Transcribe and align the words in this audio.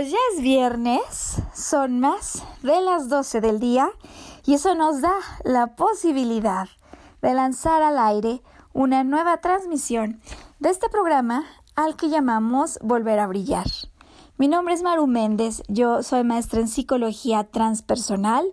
Pues 0.00 0.12
ya 0.12 0.18
es 0.32 0.40
viernes, 0.40 1.42
son 1.52 2.00
más 2.00 2.42
de 2.62 2.80
las 2.80 3.10
12 3.10 3.42
del 3.42 3.60
día 3.60 3.90
y 4.46 4.54
eso 4.54 4.74
nos 4.74 5.02
da 5.02 5.12
la 5.44 5.76
posibilidad 5.76 6.70
de 7.20 7.34
lanzar 7.34 7.82
al 7.82 7.98
aire 7.98 8.42
una 8.72 9.04
nueva 9.04 9.42
transmisión 9.42 10.22
de 10.58 10.70
este 10.70 10.88
programa 10.88 11.44
al 11.76 11.96
que 11.96 12.08
llamamos 12.08 12.78
Volver 12.80 13.18
a 13.18 13.26
Brillar. 13.26 13.66
Mi 14.38 14.48
nombre 14.48 14.72
es 14.72 14.82
Maru 14.82 15.06
Méndez, 15.06 15.62
yo 15.68 16.02
soy 16.02 16.24
maestra 16.24 16.60
en 16.60 16.68
psicología 16.68 17.44
transpersonal 17.44 18.46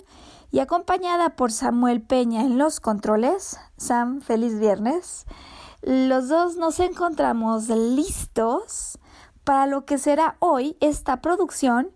y 0.51 0.59
acompañada 0.59 1.37
por 1.37 1.53
Samuel 1.53 2.01
Peña 2.01 2.41
en 2.41 2.57
los 2.57 2.81
controles. 2.81 3.57
Sam, 3.77 4.19
feliz 4.19 4.59
viernes. 4.59 5.25
Los 5.81 6.27
dos 6.27 6.57
nos 6.57 6.81
encontramos 6.81 7.69
listos 7.69 8.99
para 9.47 9.65
lo 9.65 9.85
que 9.85 9.97
será 9.97 10.35
hoy 10.39 10.75
esta 10.81 11.21
producción 11.21 11.91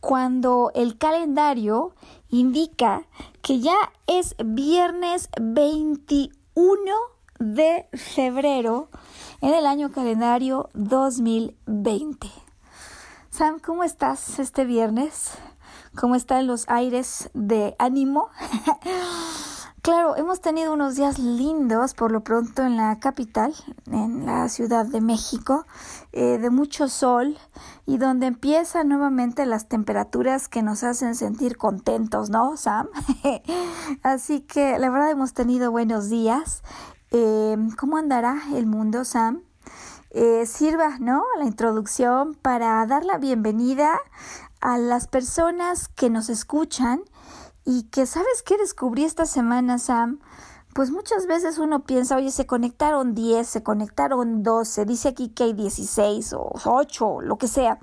cuando 0.00 0.72
el 0.74 0.98
calendario 0.98 1.94
indica 2.30 3.04
que 3.42 3.60
ya 3.60 3.76
es 4.08 4.34
viernes 4.44 5.28
21 5.40 6.32
de 7.38 7.88
febrero 7.92 8.88
en 9.40 9.54
el 9.54 9.66
año 9.66 9.92
calendario 9.92 10.68
2020. 10.74 12.26
Sam, 13.30 13.60
¿cómo 13.60 13.84
estás 13.84 14.40
este 14.40 14.64
viernes? 14.64 15.30
¿Cómo 15.94 16.16
están 16.16 16.48
los 16.48 16.68
aires 16.68 17.30
de 17.34 17.76
ánimo? 17.78 18.30
Claro, 19.86 20.16
hemos 20.16 20.40
tenido 20.40 20.72
unos 20.72 20.96
días 20.96 21.20
lindos 21.20 21.94
por 21.94 22.10
lo 22.10 22.24
pronto 22.24 22.64
en 22.64 22.76
la 22.76 22.98
capital, 22.98 23.54
en 23.86 24.26
la 24.26 24.48
Ciudad 24.48 24.84
de 24.84 25.00
México, 25.00 25.64
eh, 26.10 26.38
de 26.38 26.50
mucho 26.50 26.88
sol 26.88 27.38
y 27.86 27.96
donde 27.96 28.26
empiezan 28.26 28.88
nuevamente 28.88 29.46
las 29.46 29.68
temperaturas 29.68 30.48
que 30.48 30.60
nos 30.64 30.82
hacen 30.82 31.14
sentir 31.14 31.56
contentos, 31.56 32.30
¿no, 32.30 32.56
Sam? 32.56 32.88
Así 34.02 34.40
que 34.40 34.76
la 34.76 34.90
verdad 34.90 35.12
hemos 35.12 35.34
tenido 35.34 35.70
buenos 35.70 36.10
días. 36.10 36.64
Eh, 37.12 37.56
¿Cómo 37.78 37.96
andará 37.96 38.42
el 38.56 38.66
mundo, 38.66 39.04
Sam? 39.04 39.42
Eh, 40.10 40.46
sirva, 40.46 40.98
¿no? 40.98 41.22
La 41.38 41.44
introducción 41.44 42.34
para 42.34 42.84
dar 42.86 43.04
la 43.04 43.18
bienvenida 43.18 44.00
a 44.60 44.78
las 44.78 45.06
personas 45.06 45.86
que 45.86 46.10
nos 46.10 46.28
escuchan 46.28 47.02
y 47.66 47.82
que, 47.90 48.06
¿sabes 48.06 48.42
qué 48.44 48.56
descubrí 48.56 49.04
esta 49.04 49.26
semana, 49.26 49.78
Sam? 49.78 50.20
Pues 50.72 50.90
muchas 50.90 51.26
veces 51.26 51.58
uno 51.58 51.84
piensa, 51.84 52.16
oye, 52.16 52.30
se 52.30 52.46
conectaron 52.46 53.14
10, 53.14 53.46
se 53.46 53.62
conectaron 53.62 54.42
12, 54.42 54.84
dice 54.84 55.08
aquí 55.08 55.30
que 55.30 55.44
hay 55.44 55.52
16 55.52 56.32
o 56.34 56.52
8, 56.64 57.22
lo 57.22 57.36
que 57.36 57.48
sea. 57.48 57.80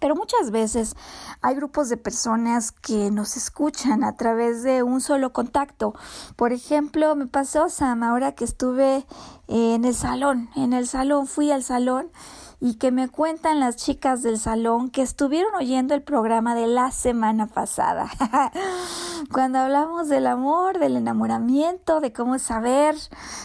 Pero 0.00 0.14
muchas 0.14 0.50
veces 0.50 0.94
hay 1.42 1.54
grupos 1.54 1.88
de 1.88 1.96
personas 1.96 2.72
que 2.72 3.10
nos 3.10 3.36
escuchan 3.36 4.04
a 4.04 4.16
través 4.16 4.62
de 4.62 4.82
un 4.82 5.00
solo 5.00 5.32
contacto. 5.32 5.94
Por 6.36 6.52
ejemplo, 6.52 7.14
me 7.14 7.26
pasó, 7.26 7.68
Sam, 7.68 8.02
ahora 8.02 8.32
que 8.32 8.44
estuve 8.44 9.06
en 9.46 9.84
el 9.84 9.94
salón, 9.94 10.50
en 10.56 10.72
el 10.72 10.86
salón, 10.86 11.26
fui 11.26 11.50
al 11.50 11.62
salón 11.62 12.10
y 12.60 12.74
que 12.74 12.90
me 12.90 13.08
cuentan 13.08 13.60
las 13.60 13.76
chicas 13.76 14.22
del 14.22 14.38
salón 14.38 14.90
que 14.90 15.02
estuvieron 15.02 15.54
oyendo 15.54 15.94
el 15.94 16.02
programa 16.02 16.54
de 16.54 16.66
la 16.66 16.90
semana 16.90 17.46
pasada. 17.46 18.10
Cuando 19.32 19.58
hablamos 19.58 20.08
del 20.08 20.26
amor, 20.26 20.78
del 20.78 20.96
enamoramiento, 20.96 22.00
de 22.00 22.12
cómo 22.12 22.38
saber 22.38 22.96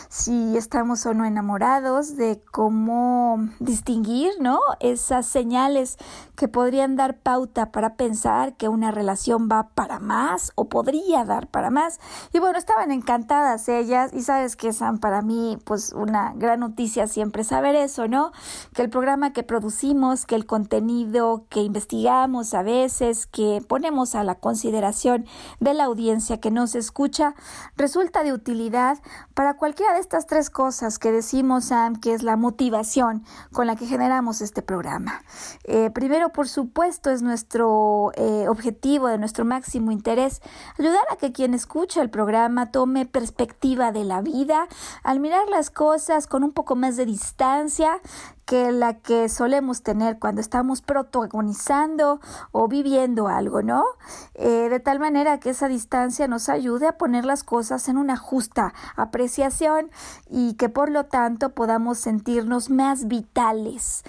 si 0.09 0.57
estamos 0.57 1.06
o 1.06 1.13
no 1.13 1.25
enamorados, 1.25 2.16
de 2.16 2.41
cómo 2.52 3.50
distinguir, 3.59 4.31
¿no? 4.40 4.59
Esas 4.79 5.25
señales 5.25 5.97
que 6.35 6.47
podrían 6.47 6.96
dar 6.96 7.18
pauta 7.18 7.72
para 7.72 7.96
pensar 7.96 8.56
que 8.56 8.68
una 8.68 8.91
relación 8.91 9.47
va 9.52 9.69
para 9.69 10.00
más 10.00 10.52
o 10.56 10.69
podría 10.69 11.23
dar 11.25 11.47
para 11.47 11.69
más. 11.69 12.00
Y 12.31 12.40
bueno, 12.40 12.57
estaban 12.57 12.91
encantadas 12.91 13.69
ellas 13.69 14.12
y 14.13 14.22
sabes 14.22 14.56
que 14.56 14.69
es 14.69 14.84
para 15.00 15.22
mí 15.22 15.57
pues 15.63 15.94
una 15.94 16.34
gran 16.35 16.59
noticia 16.59 17.07
siempre 17.07 17.44
saber 17.44 17.75
eso, 17.75 18.07
¿no? 18.07 18.31
Que 18.73 18.81
el 18.81 18.90
programa 18.90 19.03
que 19.34 19.44
producimos, 19.44 20.25
que 20.25 20.36
el 20.36 20.46
contenido 20.46 21.46
que 21.50 21.62
investigamos 21.62 22.53
a 22.53 22.64
veces, 22.64 23.28
que 23.28 23.62
ponemos 23.68 24.16
a 24.16 24.24
la 24.24 24.36
consideración 24.36 25.25
de 25.59 25.74
la 25.74 25.84
audiencia 25.84 26.40
que 26.40 26.52
nos 26.52 26.74
escucha, 26.74 27.36
resulta 27.75 28.24
de 28.24 28.31
utilidad 28.31 29.00
para 29.34 29.56
cualquiera 29.56 29.94
de 29.94 30.00
estas 30.00 30.25
tres 30.25 30.50
cosas 30.50 31.00
que 31.00 31.12
decimos, 31.12 31.66
Sam, 31.66 31.97
que 31.97 32.14
es 32.14 32.24
la 32.24 32.38
motivación 32.38 33.25
con 33.52 33.68
la 33.68 33.75
que 33.75 33.88
generamos 33.88 34.40
este 34.40 34.62
programa. 34.62 35.22
Eh, 35.66 35.90
primero, 35.90 36.30
por 36.30 36.47
supuesto, 36.47 37.09
es 37.09 37.22
nuestro 37.22 38.12
eh, 38.16 38.47
objetivo, 38.47 39.08
de 39.08 39.18
nuestro 39.18 39.44
máximo 39.44 39.91
interés, 39.91 40.41
ayudar 40.80 41.03
a 41.12 41.18
que 41.18 41.34
quien 41.34 41.53
escucha 41.53 42.02
el 42.02 42.09
programa 42.09 42.72
tome 42.72 43.06
perspectiva 43.06 43.91
de 43.91 44.06
la 44.06 44.22
vida, 44.22 44.68
al 45.03 45.20
mirar 45.20 45.50
las 45.50 45.70
cosas 45.70 46.25
con 46.25 46.44
un 46.44 46.53
poco 46.53 46.78
más 46.78 46.96
de 46.96 47.06
distancia, 47.06 48.00
que 48.45 48.71
la 48.71 48.95
que 48.99 49.29
solemos 49.29 49.83
tener 49.83 50.19
cuando 50.19 50.41
estamos 50.41 50.81
protagonizando 50.81 52.19
o 52.51 52.67
viviendo 52.67 53.27
algo, 53.27 53.61
¿no? 53.61 53.83
Eh, 54.33 54.69
de 54.69 54.79
tal 54.79 54.99
manera 54.99 55.39
que 55.39 55.51
esa 55.51 55.67
distancia 55.67 56.27
nos 56.27 56.49
ayude 56.49 56.87
a 56.87 56.97
poner 56.97 57.25
las 57.25 57.43
cosas 57.43 57.87
en 57.87 57.97
una 57.97 58.17
justa 58.17 58.73
apreciación 58.95 59.90
y 60.29 60.55
que 60.55 60.69
por 60.69 60.90
lo 60.90 61.05
tanto 61.05 61.49
podamos 61.49 61.99
sentirnos 61.99 62.69
más 62.69 63.07
vitales, 63.07 64.03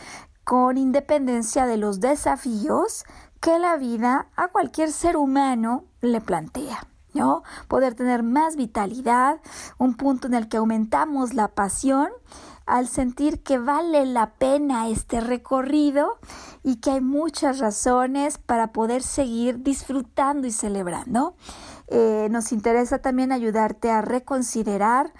con 0.44 0.76
independencia 0.76 1.66
de 1.66 1.76
los 1.76 2.00
desafíos 2.00 3.04
que 3.40 3.58
la 3.58 3.76
vida 3.76 4.28
a 4.36 4.48
cualquier 4.48 4.92
ser 4.92 5.16
humano 5.16 5.84
le 6.00 6.20
plantea. 6.20 6.86
¿no? 7.14 7.44
Poder 7.68 7.94
tener 7.94 8.22
más 8.22 8.56
vitalidad, 8.56 9.40
un 9.78 9.94
punto 9.94 10.26
en 10.26 10.34
el 10.34 10.48
que 10.48 10.56
aumentamos 10.56 11.32
la 11.32 11.48
pasión 11.48 12.08
al 12.66 12.88
sentir 12.88 13.42
que 13.42 13.58
vale 13.58 14.06
la 14.06 14.34
pena 14.34 14.88
este 14.88 15.20
recorrido 15.20 16.18
y 16.62 16.76
que 16.76 16.92
hay 16.92 17.00
muchas 17.00 17.58
razones 17.58 18.38
para 18.38 18.72
poder 18.72 19.02
seguir 19.02 19.62
disfrutando 19.62 20.46
y 20.46 20.52
celebrando. 20.52 21.36
Eh, 21.88 22.28
nos 22.30 22.52
interesa 22.52 22.98
también 22.98 23.32
ayudarte 23.32 23.90
a 23.90 24.00
reconsiderar 24.00 25.12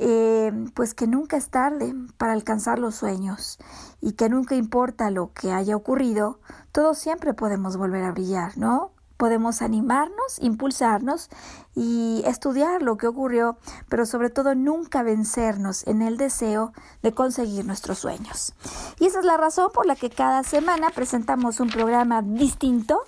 eh, 0.00 0.52
pues 0.74 0.92
que 0.92 1.06
nunca 1.06 1.36
es 1.36 1.50
tarde 1.50 1.94
para 2.18 2.32
alcanzar 2.32 2.78
los 2.80 2.96
sueños 2.96 3.58
y 4.00 4.12
que 4.12 4.28
nunca 4.28 4.56
importa 4.56 5.10
lo 5.10 5.32
que 5.32 5.52
haya 5.52 5.76
ocurrido, 5.76 6.40
todos 6.72 6.98
siempre 6.98 7.32
podemos 7.32 7.76
volver 7.76 8.02
a 8.02 8.10
brillar, 8.10 8.58
¿no? 8.58 8.90
Podemos 9.16 9.62
animarnos, 9.62 10.40
impulsarnos 10.40 11.30
y 11.74 12.22
estudiar 12.26 12.82
lo 12.82 12.96
que 12.96 13.06
ocurrió, 13.06 13.56
pero 13.88 14.06
sobre 14.06 14.30
todo 14.30 14.54
nunca 14.54 15.02
vencernos 15.02 15.86
en 15.86 16.02
el 16.02 16.16
deseo 16.16 16.72
de 17.02 17.12
conseguir 17.12 17.64
nuestros 17.64 17.98
sueños. 17.98 18.54
Y 18.98 19.06
esa 19.06 19.20
es 19.20 19.24
la 19.24 19.36
razón 19.36 19.70
por 19.72 19.86
la 19.86 19.96
que 19.96 20.10
cada 20.10 20.42
semana 20.42 20.90
presentamos 20.90 21.60
un 21.60 21.68
programa 21.68 22.22
distinto, 22.22 23.00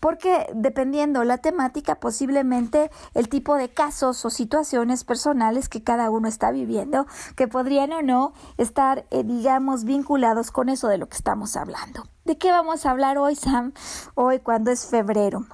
porque 0.00 0.46
dependiendo 0.54 1.24
la 1.24 1.38
temática, 1.38 1.96
posiblemente 1.96 2.90
el 3.14 3.28
tipo 3.28 3.56
de 3.56 3.68
casos 3.68 4.24
o 4.24 4.30
situaciones 4.30 5.04
personales 5.04 5.68
que 5.68 5.82
cada 5.82 6.10
uno 6.10 6.28
está 6.28 6.50
viviendo, 6.50 7.06
que 7.36 7.48
podrían 7.48 7.92
o 7.92 8.02
no 8.02 8.32
estar, 8.56 9.04
eh, 9.10 9.24
digamos, 9.24 9.84
vinculados 9.84 10.50
con 10.50 10.68
eso 10.68 10.88
de 10.88 10.98
lo 10.98 11.08
que 11.08 11.16
estamos 11.16 11.56
hablando. 11.56 12.06
¿De 12.24 12.38
qué 12.38 12.52
vamos 12.52 12.86
a 12.86 12.90
hablar 12.90 13.18
hoy, 13.18 13.34
Sam? 13.34 13.72
Hoy 14.14 14.38
cuando 14.38 14.70
es 14.70 14.86
febrero. 14.86 15.46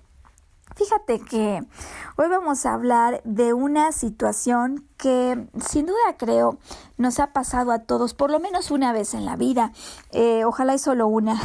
Fíjate 0.78 1.18
que 1.18 1.66
hoy 2.16 2.28
vamos 2.28 2.64
a 2.64 2.72
hablar 2.72 3.20
de 3.24 3.52
una 3.52 3.90
situación 3.90 4.86
que 4.96 5.48
sin 5.58 5.86
duda 5.86 6.16
creo 6.16 6.58
nos 6.96 7.18
ha 7.18 7.32
pasado 7.32 7.72
a 7.72 7.80
todos 7.80 8.14
por 8.14 8.30
lo 8.30 8.38
menos 8.38 8.70
una 8.70 8.92
vez 8.92 9.12
en 9.14 9.24
la 9.24 9.34
vida. 9.34 9.72
Eh, 10.12 10.44
ojalá 10.44 10.76
y 10.76 10.78
solo 10.78 11.08
una. 11.08 11.36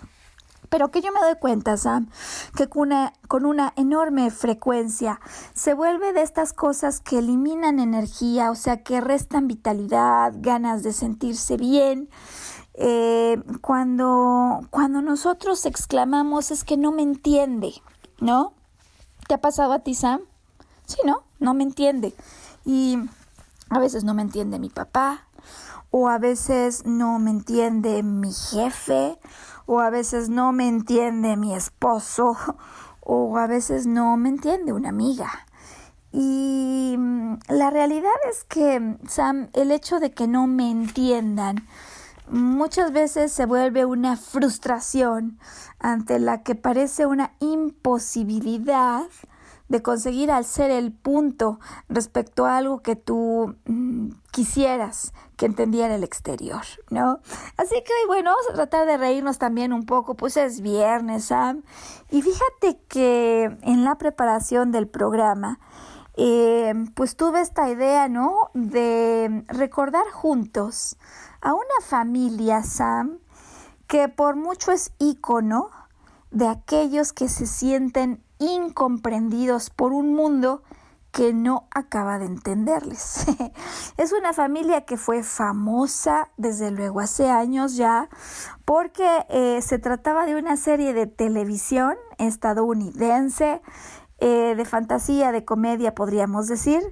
Pero 0.70 0.90
que 0.90 1.02
yo 1.02 1.12
me 1.12 1.20
doy 1.20 1.34
cuenta, 1.38 1.76
Sam, 1.76 2.08
que 2.56 2.70
con 2.70 2.88
una, 2.88 3.12
con 3.28 3.44
una 3.44 3.74
enorme 3.76 4.30
frecuencia 4.30 5.20
se 5.52 5.74
vuelve 5.74 6.14
de 6.14 6.22
estas 6.22 6.54
cosas 6.54 7.00
que 7.00 7.18
eliminan 7.18 7.80
energía, 7.80 8.50
o 8.50 8.54
sea, 8.54 8.82
que 8.82 9.02
restan 9.02 9.46
vitalidad, 9.46 10.32
ganas 10.36 10.82
de 10.82 10.94
sentirse 10.94 11.58
bien. 11.58 12.08
Eh, 12.72 13.42
cuando, 13.60 14.62
cuando 14.70 15.02
nosotros 15.02 15.66
exclamamos 15.66 16.50
es 16.50 16.64
que 16.64 16.78
no 16.78 16.92
me 16.92 17.02
entiende, 17.02 17.74
¿no? 18.20 18.54
¿Te 19.30 19.34
ha 19.34 19.40
pasado 19.40 19.72
a 19.72 19.78
ti, 19.78 19.94
Sam? 19.94 20.22
Sí, 20.86 20.96
¿no? 21.04 21.22
No 21.38 21.54
me 21.54 21.62
entiende. 21.62 22.12
Y 22.64 22.98
a 23.68 23.78
veces 23.78 24.02
no 24.02 24.12
me 24.12 24.22
entiende 24.22 24.58
mi 24.58 24.70
papá, 24.70 25.28
o 25.92 26.08
a 26.08 26.18
veces 26.18 26.84
no 26.84 27.20
me 27.20 27.30
entiende 27.30 28.02
mi 28.02 28.32
jefe, 28.32 29.20
o 29.66 29.78
a 29.78 29.88
veces 29.88 30.30
no 30.30 30.50
me 30.50 30.66
entiende 30.66 31.36
mi 31.36 31.54
esposo, 31.54 32.36
o 33.02 33.38
a 33.38 33.46
veces 33.46 33.86
no 33.86 34.16
me 34.16 34.30
entiende 34.30 34.72
una 34.72 34.88
amiga. 34.88 35.30
Y 36.10 36.96
mm, 36.98 37.34
la 37.50 37.70
realidad 37.70 38.10
es 38.28 38.42
que, 38.42 38.96
Sam, 39.06 39.48
el 39.52 39.70
hecho 39.70 40.00
de 40.00 40.10
que 40.10 40.26
no 40.26 40.48
me 40.48 40.72
entiendan 40.72 41.68
muchas 42.30 42.92
veces 42.92 43.32
se 43.32 43.46
vuelve 43.46 43.84
una 43.84 44.16
frustración 44.16 45.38
ante 45.78 46.18
la 46.18 46.42
que 46.42 46.54
parece 46.54 47.06
una 47.06 47.32
imposibilidad 47.40 49.06
de 49.68 49.82
conseguir 49.82 50.32
al 50.32 50.44
ser 50.44 50.70
el 50.70 50.92
punto 50.92 51.60
respecto 51.88 52.44
a 52.44 52.56
algo 52.56 52.82
que 52.82 52.96
tú 52.96 53.54
mm, 53.66 54.10
quisieras 54.32 55.12
que 55.36 55.46
entendiera 55.46 55.94
el 55.94 56.02
exterior, 56.02 56.62
¿no? 56.90 57.20
Así 57.56 57.76
que 57.76 57.92
bueno, 58.08 58.30
vamos 58.30 58.46
a 58.50 58.54
tratar 58.54 58.86
de 58.86 58.96
reírnos 58.96 59.38
también 59.38 59.72
un 59.72 59.86
poco, 59.86 60.16
pues 60.16 60.36
es 60.36 60.60
viernes, 60.60 61.26
Sam. 61.26 61.62
Y 62.10 62.20
fíjate 62.20 62.80
que 62.88 63.56
en 63.62 63.84
la 63.84 63.96
preparación 63.96 64.72
del 64.72 64.88
programa, 64.88 65.60
eh, 66.16 66.74
pues 66.94 67.16
tuve 67.16 67.40
esta 67.40 67.70
idea, 67.70 68.08
¿no? 68.08 68.50
De 68.54 69.44
recordar 69.46 70.04
juntos 70.12 70.96
a 71.40 71.54
una 71.54 71.80
familia, 71.82 72.62
Sam, 72.62 73.18
que 73.86 74.08
por 74.08 74.36
mucho 74.36 74.72
es 74.72 74.92
ícono 74.98 75.70
de 76.30 76.48
aquellos 76.48 77.12
que 77.12 77.28
se 77.28 77.46
sienten 77.46 78.22
incomprendidos 78.38 79.70
por 79.70 79.92
un 79.92 80.14
mundo 80.14 80.62
que 81.12 81.32
no 81.32 81.66
acaba 81.72 82.18
de 82.18 82.26
entenderles. 82.26 83.26
es 83.96 84.12
una 84.12 84.32
familia 84.32 84.84
que 84.84 84.96
fue 84.96 85.22
famosa 85.22 86.30
desde 86.36 86.70
luego 86.70 87.00
hace 87.00 87.28
años 87.28 87.76
ya 87.76 88.08
porque 88.64 89.26
eh, 89.28 89.60
se 89.62 89.78
trataba 89.78 90.26
de 90.26 90.36
una 90.36 90.56
serie 90.56 90.94
de 90.94 91.06
televisión 91.06 91.96
estadounidense 92.18 93.60
eh, 94.18 94.54
de 94.56 94.64
fantasía, 94.64 95.32
de 95.32 95.44
comedia 95.44 95.94
podríamos 95.94 96.46
decir, 96.46 96.82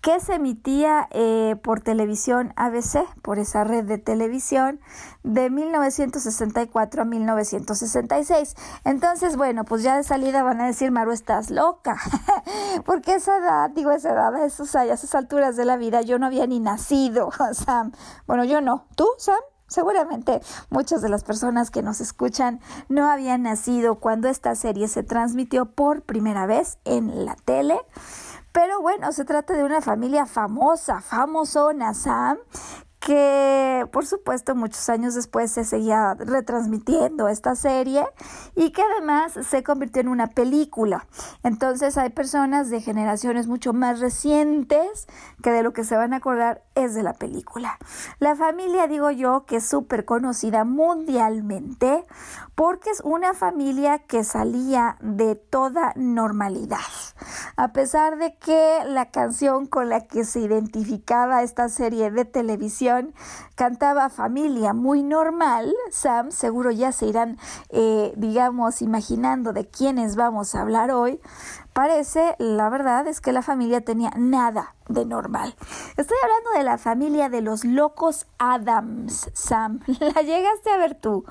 que 0.00 0.18
se 0.20 0.34
emitía 0.34 1.08
eh, 1.10 1.56
por 1.62 1.80
televisión 1.80 2.52
ABC, 2.56 3.04
por 3.22 3.38
esa 3.38 3.64
red 3.64 3.84
de 3.84 3.98
televisión, 3.98 4.80
de 5.22 5.50
1964 5.50 7.02
a 7.02 7.04
1966. 7.04 8.56
Entonces, 8.84 9.36
bueno, 9.36 9.64
pues 9.64 9.82
ya 9.82 9.96
de 9.96 10.02
salida 10.02 10.42
van 10.42 10.60
a 10.60 10.66
decir, 10.66 10.90
Maru, 10.90 11.12
estás 11.12 11.50
loca, 11.50 11.96
porque 12.86 13.14
esa 13.14 13.36
edad, 13.36 13.70
digo 13.70 13.90
esa 13.90 14.12
edad, 14.12 14.34
a, 14.34 14.44
esos, 14.44 14.74
a 14.74 14.84
esas 14.86 15.14
alturas 15.14 15.56
de 15.56 15.64
la 15.64 15.76
vida, 15.76 16.00
yo 16.02 16.18
no 16.18 16.26
había 16.26 16.46
ni 16.46 16.60
nacido, 16.60 17.30
Sam. 17.52 17.92
Bueno, 18.26 18.44
yo 18.44 18.60
no. 18.60 18.86
¿Tú, 18.96 19.06
Sam? 19.18 19.40
Seguramente 19.70 20.40
muchas 20.68 21.00
de 21.00 21.08
las 21.08 21.22
personas 21.22 21.70
que 21.70 21.80
nos 21.80 22.00
escuchan 22.00 22.58
no 22.88 23.08
habían 23.08 23.42
nacido 23.42 24.00
cuando 24.00 24.28
esta 24.28 24.56
serie 24.56 24.88
se 24.88 25.04
transmitió 25.04 25.64
por 25.66 26.02
primera 26.02 26.44
vez 26.46 26.78
en 26.84 27.24
la 27.24 27.36
tele. 27.36 27.78
Pero 28.52 28.80
bueno, 28.80 29.12
se 29.12 29.24
trata 29.24 29.54
de 29.54 29.64
una 29.64 29.80
familia 29.80 30.26
famosa, 30.26 31.00
famosona, 31.00 31.94
Sam, 31.94 32.38
que 33.00 33.86
por 33.92 34.06
supuesto 34.06 34.54
muchos 34.54 34.88
años 34.90 35.14
después 35.14 35.50
se 35.50 35.64
seguía 35.64 36.14
retransmitiendo 36.14 37.28
esta 37.28 37.54
serie 37.54 38.04
y 38.54 38.72
que 38.72 38.82
además 38.82 39.32
se 39.48 39.62
convirtió 39.62 40.02
en 40.02 40.08
una 40.08 40.28
película. 40.28 41.06
Entonces 41.42 41.96
hay 41.96 42.10
personas 42.10 42.68
de 42.68 42.80
generaciones 42.80 43.46
mucho 43.46 43.72
más 43.72 44.00
recientes 44.00 45.08
que 45.42 45.50
de 45.50 45.62
lo 45.62 45.72
que 45.72 45.84
se 45.84 45.96
van 45.96 46.12
a 46.12 46.16
acordar 46.16 46.62
es 46.84 46.94
de 46.94 47.02
la 47.02 47.14
película. 47.14 47.78
La 48.18 48.36
familia, 48.36 48.86
digo 48.86 49.10
yo, 49.10 49.44
que 49.46 49.56
es 49.56 49.68
súper 49.68 50.04
conocida 50.04 50.64
mundialmente 50.64 52.04
porque 52.54 52.90
es 52.90 53.00
una 53.00 53.32
familia 53.32 54.00
que 54.00 54.22
salía 54.22 54.98
de 55.00 55.34
toda 55.34 55.92
normalidad. 55.96 56.78
A 57.56 57.72
pesar 57.72 58.18
de 58.18 58.36
que 58.36 58.80
la 58.86 59.10
canción 59.10 59.66
con 59.66 59.88
la 59.88 60.06
que 60.06 60.24
se 60.24 60.40
identificaba 60.40 61.42
esta 61.42 61.68
serie 61.68 62.10
de 62.10 62.24
televisión 62.24 63.14
cantaba 63.54 64.10
familia 64.10 64.74
muy 64.74 65.02
normal, 65.02 65.74
Sam, 65.90 66.30
seguro 66.32 66.70
ya 66.70 66.92
se 66.92 67.06
irán, 67.06 67.38
eh, 67.70 68.12
digamos, 68.16 68.82
imaginando 68.82 69.52
de 69.52 69.66
quiénes 69.66 70.16
vamos 70.16 70.54
a 70.54 70.60
hablar 70.60 70.90
hoy, 70.90 71.20
parece, 71.72 72.36
la 72.38 72.68
verdad 72.68 73.06
es 73.06 73.20
que 73.20 73.32
la 73.32 73.42
familia 73.42 73.80
tenía 73.80 74.10
nada 74.16 74.74
de 74.88 75.04
normal. 75.04 75.54
Estoy 75.96 76.16
hablando 76.22 76.50
de 76.56 76.64
la 76.64 76.78
familia 76.78 77.28
de 77.28 77.40
los 77.40 77.64
locos 77.64 78.26
Adams, 78.38 79.30
Sam. 79.34 79.80
¿La 80.00 80.22
llegaste 80.22 80.70
a 80.70 80.76
ver 80.76 80.94
tú? 80.94 81.24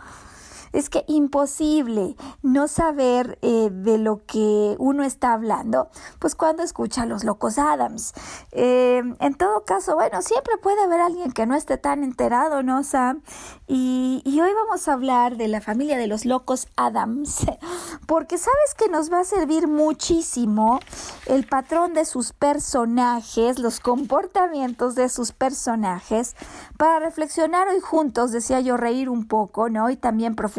Es 0.74 0.90
que 0.90 1.04
imposible 1.08 2.16
no 2.42 2.68
saber 2.68 3.38
eh, 3.42 3.70
de 3.72 3.98
lo 3.98 4.26
que 4.26 4.76
uno 4.80 5.04
está 5.04 5.34
hablando, 5.34 5.90
pues 6.20 6.36
cuando 6.36 6.64
escucha 6.64 7.04
a 7.04 7.06
los 7.06 7.24
locos 7.24 7.58
Adams. 7.58 8.14
Eh, 8.52 9.02
en 9.20 9.34
todo 9.36 9.64
caso, 9.66 9.96
bueno, 9.96 10.22
siempre 10.22 10.58
puede 10.58 10.82
haber 10.84 11.02
alguien 11.02 11.32
que 11.32 11.46
no 11.46 11.56
esté 11.56 11.78
tan 11.78 12.04
enterado, 12.04 12.64
¿no, 12.64 12.84
Sam? 12.84 13.22
Y, 13.68 14.22
y 14.26 14.42
hoy 14.42 14.52
vamos 14.54 14.88
a 14.88 14.94
hablar 14.94 15.38
de 15.38 15.48
la 15.48 15.62
familia 15.62 15.98
de 15.98 16.08
los 16.08 16.26
locos 16.26 16.68
Adams, 16.76 17.46
porque 18.08 18.38
sabes 18.38 18.76
que 18.78 18.90
nos 18.90 19.12
va 19.12 19.22
a 19.22 19.26
servir 19.26 19.68
muchísimo 19.68 20.80
el 21.26 21.46
patrón 21.48 21.94
de 21.94 22.06
sus 22.06 22.34
personajes, 22.34 23.60
los 23.60 23.80
comportamientos 23.80 24.96
de 24.96 25.10
sus 25.10 25.32
personajes, 25.32 26.36
para 26.78 27.00
reflexionar 27.00 27.68
hoy 27.68 27.80
juntos, 27.80 28.32
decía 28.32 28.60
yo, 28.60 28.78
reír 28.78 29.10
un 29.10 29.28
poco, 29.28 29.70
¿no? 29.70 29.90
Y 29.90 29.98
también 29.98 30.36
profundizar 30.36 30.59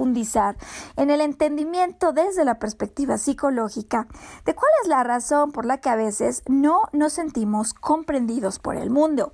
en 0.96 1.10
el 1.10 1.20
entendimiento 1.20 2.12
desde 2.12 2.44
la 2.44 2.58
perspectiva 2.58 3.18
psicológica 3.18 4.06
de 4.44 4.54
cuál 4.54 4.70
es 4.82 4.88
la 4.88 5.02
razón 5.02 5.52
por 5.52 5.64
la 5.64 5.78
que 5.78 5.90
a 5.90 5.96
veces 5.96 6.42
no 6.48 6.82
nos 6.92 7.12
sentimos 7.12 7.74
comprendidos 7.74 8.58
por 8.58 8.76
el 8.76 8.90
mundo, 8.90 9.32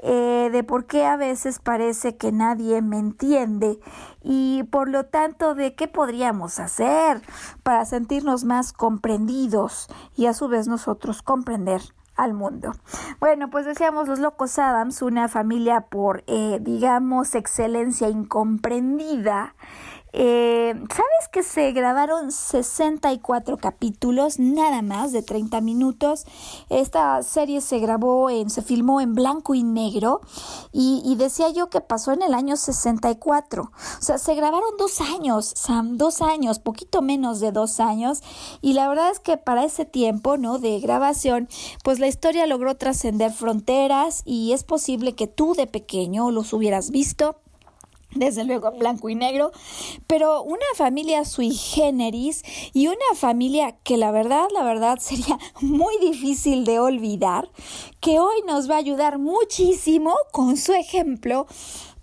eh, 0.00 0.50
de 0.52 0.64
por 0.64 0.86
qué 0.86 1.06
a 1.06 1.16
veces 1.16 1.58
parece 1.58 2.16
que 2.16 2.32
nadie 2.32 2.82
me 2.82 2.98
entiende 2.98 3.78
y 4.22 4.64
por 4.64 4.88
lo 4.88 5.04
tanto 5.06 5.54
de 5.54 5.74
qué 5.74 5.88
podríamos 5.88 6.58
hacer 6.58 7.22
para 7.62 7.84
sentirnos 7.84 8.44
más 8.44 8.72
comprendidos 8.72 9.88
y 10.16 10.26
a 10.26 10.34
su 10.34 10.48
vez 10.48 10.68
nosotros 10.68 11.22
comprender 11.22 11.82
al 12.16 12.34
mundo. 12.34 12.72
Bueno, 13.20 13.50
pues 13.50 13.66
decíamos 13.66 14.08
los 14.08 14.18
locos 14.18 14.58
Adams, 14.58 15.02
una 15.02 15.28
familia 15.28 15.82
por, 15.82 16.24
eh, 16.26 16.58
digamos, 16.60 17.34
excelencia 17.34 18.08
incomprendida 18.08 19.54
Eh, 20.14 20.74
¿Sabes 20.74 21.28
que 21.30 21.42
se 21.42 21.72
grabaron 21.72 22.32
64 22.32 23.56
capítulos, 23.56 24.38
nada 24.38 24.82
más 24.82 25.12
de 25.12 25.22
30 25.22 25.60
minutos? 25.62 26.26
Esta 26.68 27.22
serie 27.22 27.60
se 27.62 27.78
grabó, 27.78 28.28
en, 28.28 28.50
se 28.50 28.60
filmó 28.60 29.00
en 29.00 29.14
blanco 29.14 29.54
y 29.54 29.62
negro 29.62 30.20
y, 30.72 31.14
decía 31.16 31.50
yo 31.50 31.70
que 31.70 31.80
pasó 31.80 32.12
en 32.12 32.22
el 32.22 32.34
año 32.34 32.56
64. 32.56 33.62
O 33.62 34.02
sea, 34.02 34.18
se 34.18 34.34
grabaron 34.34 34.76
dos 34.78 35.00
años, 35.00 35.52
Sam, 35.54 35.96
dos 35.96 36.20
años, 36.20 36.58
poquito 36.58 37.00
menos 37.00 37.40
de 37.40 37.52
dos 37.52 37.80
años. 37.80 38.22
Y 38.60 38.72
la 38.72 38.88
verdad 38.88 39.10
es 39.10 39.20
que 39.20 39.36
para 39.36 39.64
ese 39.64 39.84
tiempo, 39.84 40.36
¿no? 40.36 40.58
De 40.58 40.80
grabación, 40.80 41.48
pues 41.84 42.00
la 42.00 42.08
historia 42.08 42.46
logró 42.46 42.76
trascender 42.76 43.32
fronteras 43.32 44.22
y 44.24 44.52
es 44.52 44.64
posible 44.64 45.14
que 45.14 45.26
tú 45.26 45.54
de 45.54 45.66
pequeño 45.66 46.30
los 46.30 46.52
hubieras 46.52 46.90
visto 46.90 47.36
desde 48.14 48.44
luego 48.44 48.72
en 48.72 48.78
blanco 48.78 49.08
y 49.08 49.14
negro, 49.14 49.52
pero 50.06 50.42
una 50.42 50.66
familia 50.76 51.24
sui 51.24 51.52
generis 51.52 52.42
y 52.72 52.86
una 52.86 52.96
familia 53.14 53.76
que 53.82 53.96
la 53.96 54.10
verdad, 54.10 54.46
la 54.52 54.62
verdad 54.62 54.98
sería 55.00 55.38
muy 55.60 55.96
difícil 56.00 56.64
de 56.64 56.78
olvidar, 56.78 57.50
que 58.00 58.18
hoy 58.18 58.42
nos 58.46 58.70
va 58.70 58.76
a 58.76 58.78
ayudar 58.78 59.18
muchísimo 59.18 60.14
con 60.32 60.56
su 60.56 60.72
ejemplo 60.72 61.46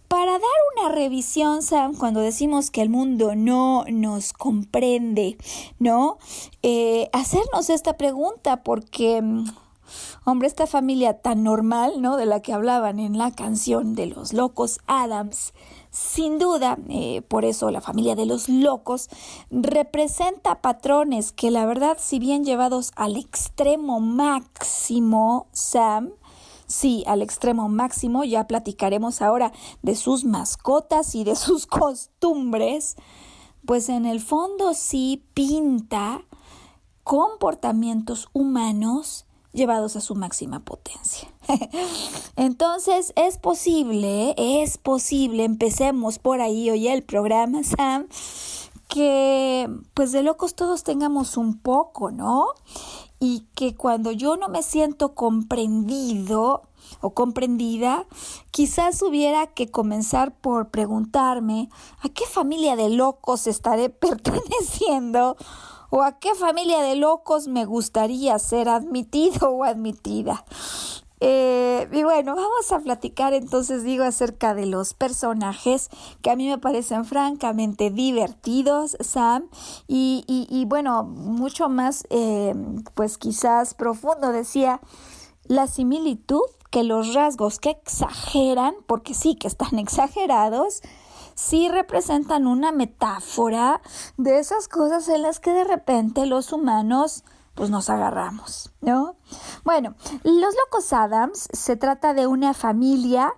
para 0.10 0.32
dar 0.32 0.42
una 0.76 0.90
revisión, 0.90 1.62
Sam, 1.62 1.96
cuando 1.96 2.20
decimos 2.20 2.72
que 2.72 2.82
el 2.82 2.90
mundo 2.90 3.36
no 3.36 3.86
nos 3.92 4.34
comprende, 4.34 5.38
¿no? 5.78 6.18
Eh, 6.64 7.10
hacernos 7.14 7.70
esta 7.70 7.96
pregunta 7.96 8.64
porque... 8.64 9.24
Hombre, 10.24 10.48
esta 10.48 10.68
familia 10.68 11.20
tan 11.20 11.44
normal, 11.44 12.00
¿no? 12.00 12.16
De 12.16 12.28
la 12.28 12.42
que 12.42 12.54
hablaban 12.54 13.00
en 13.00 13.18
la 13.18 13.32
canción 13.32 13.96
de 13.96 14.06
los 14.06 14.34
locos 14.34 14.80
Adams, 14.86 15.54
sin 15.92 16.38
duda, 16.38 16.78
eh, 16.88 17.22
por 17.24 17.46
eso 17.46 17.72
la 17.72 17.82
familia 17.82 18.16
de 18.16 18.26
los 18.26 18.48
locos 18.48 19.10
representa 19.50 20.62
patrones 20.62 21.32
que 21.32 21.50
la 21.50 21.66
verdad, 21.66 21.98
si 22.00 22.20
bien 22.20 22.46
llevados 22.46 22.92
al 22.96 23.18
extremo 23.18 24.00
máximo, 24.00 25.48
Sam, 25.52 26.12
sí, 26.68 27.04
al 27.08 27.22
extremo 27.24 27.70
máximo, 27.70 28.24
ya 28.24 28.46
platicaremos 28.48 29.22
ahora 29.22 29.52
de 29.82 29.96
sus 29.96 30.26
mascotas 30.26 31.16
y 31.16 31.24
de 31.24 31.36
sus 31.38 31.66
costumbres, 31.66 32.96
pues 33.66 33.90
en 33.90 34.06
el 34.06 34.22
fondo 34.22 34.74
sí 34.76 35.26
pinta 35.34 36.22
comportamientos 37.04 38.30
humanos 38.34 39.26
llevados 39.54 39.96
a 39.96 40.02
su 40.02 40.16
máxima 40.16 40.60
potencia. 40.60 41.30
Entonces, 42.36 43.14
es 43.16 43.38
posible, 43.38 44.36
es 44.38 44.78
posible, 44.78 45.44
empecemos 45.44 46.20
por 46.20 46.42
ahí 46.42 46.70
hoy 46.70 46.88
el 46.88 47.04
programa, 47.04 47.64
Sam, 47.64 48.08
que 48.88 49.70
pues 49.94 50.12
de 50.12 50.24
locos 50.24 50.56
todos 50.56 50.84
tengamos 50.84 51.38
un 51.38 51.60
poco, 51.60 52.12
¿no? 52.12 52.48
Y 53.20 53.48
que 53.56 53.76
cuando 53.76 54.12
yo 54.12 54.38
no 54.38 54.50
me 54.50 54.64
siento 54.64 55.14
comprendido 55.14 56.64
o 57.02 57.14
comprendida, 57.14 58.08
quizás 58.52 59.02
hubiera 59.02 59.48
que 59.48 59.70
comenzar 59.70 60.36
por 60.40 60.70
preguntarme 60.70 61.70
a 62.02 62.10
qué 62.10 62.26
familia 62.26 62.76
de 62.76 62.90
locos 62.90 63.48
estaré 63.48 63.90
perteneciendo 63.90 65.38
¿O 65.90 66.04
a 66.04 66.20
qué 66.20 66.36
familia 66.36 66.82
de 66.82 66.96
locos 66.96 67.48
me 67.48 67.66
gustaría 67.66 68.38
ser 68.40 68.70
admitido 68.70 69.50
o 69.50 69.64
admitida? 69.64 70.46
Eh, 71.22 71.90
y 71.92 72.04
bueno, 72.04 72.36
vamos 72.36 72.72
a 72.72 72.80
platicar 72.80 73.34
entonces, 73.34 73.84
digo, 73.84 74.04
acerca 74.04 74.54
de 74.54 74.66
los 74.66 74.94
personajes 74.94 75.90
que 76.22 76.30
a 76.30 76.36
mí 76.36 76.48
me 76.48 76.58
parecen 76.58 77.04
francamente 77.04 77.90
divertidos, 77.90 78.96
Sam, 79.02 79.50
y, 79.88 80.24
y, 80.28 80.66
bueno, 80.66 81.04
mucho 81.04 81.68
más, 81.68 82.06
eh, 82.10 82.54
pues 82.94 83.18
quizás 83.18 83.74
profundo, 83.74 84.32
decía, 84.32 84.80
la 85.44 85.68
similitud 85.68 86.44
que 86.70 86.84
los 86.84 87.14
rasgos 87.14 87.60
que 87.60 87.72
exageran, 87.72 88.76
porque 88.88 89.14
sí 89.14 89.36
que 89.36 89.48
están 89.48 89.78
exagerados, 89.80 90.82
sí 91.40 91.70
representan 91.70 92.48
una 92.48 92.74
metáfora 92.74 93.82
de 94.18 94.40
esas 94.40 94.68
cosas 94.68 95.08
en 95.08 95.22
las 95.22 95.40
que 95.40 95.52
de 95.52 95.64
repente 95.64 96.26
los 96.26 96.52
humanos 96.52 97.24
pues 97.56 97.70
nos 97.70 97.90
agarramos, 97.90 98.72
¿no? 98.82 99.16
Bueno, 99.64 99.96
Los 100.24 100.56
Locos 100.56 100.94
Adams 100.94 101.50
se 101.52 101.76
trata 101.76 102.14
de 102.14 102.28
una 102.28 102.54
familia 102.54 103.34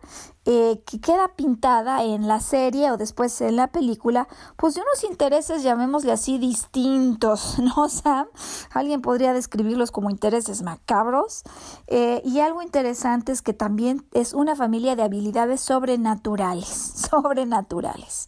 eh, 0.46 0.82
que 0.88 1.00
queda 1.00 1.36
pintada 1.36 2.04
en 2.04 2.28
la 2.28 2.40
serie 2.40 2.90
o 2.90 2.98
después 2.98 3.40
en 3.42 3.56
la 3.58 3.68
película, 3.68 4.28
pues 4.58 4.74
de 4.74 4.82
unos 4.82 5.04
intereses, 5.04 5.62
llamémosle 5.62 6.12
así, 6.12 6.40
distintos, 6.40 7.60
¿no, 7.78 7.88
Sam? 7.88 8.26
Alguien 8.72 9.04
podría 9.04 9.34
describirlos 9.34 9.92
como 9.92 10.10
intereses 10.10 10.64
macabros. 10.64 11.44
Eh, 11.86 12.24
y 12.26 12.40
algo 12.40 12.64
interesante 12.64 13.32
es 13.32 13.44
que 13.44 13.54
también 13.54 14.04
es 14.14 14.34
una 14.34 14.56
familia 14.56 14.96
de 14.96 15.04
habilidades 15.04 15.62
sobrenaturales, 15.62 16.68
sobrenaturales. 17.12 18.28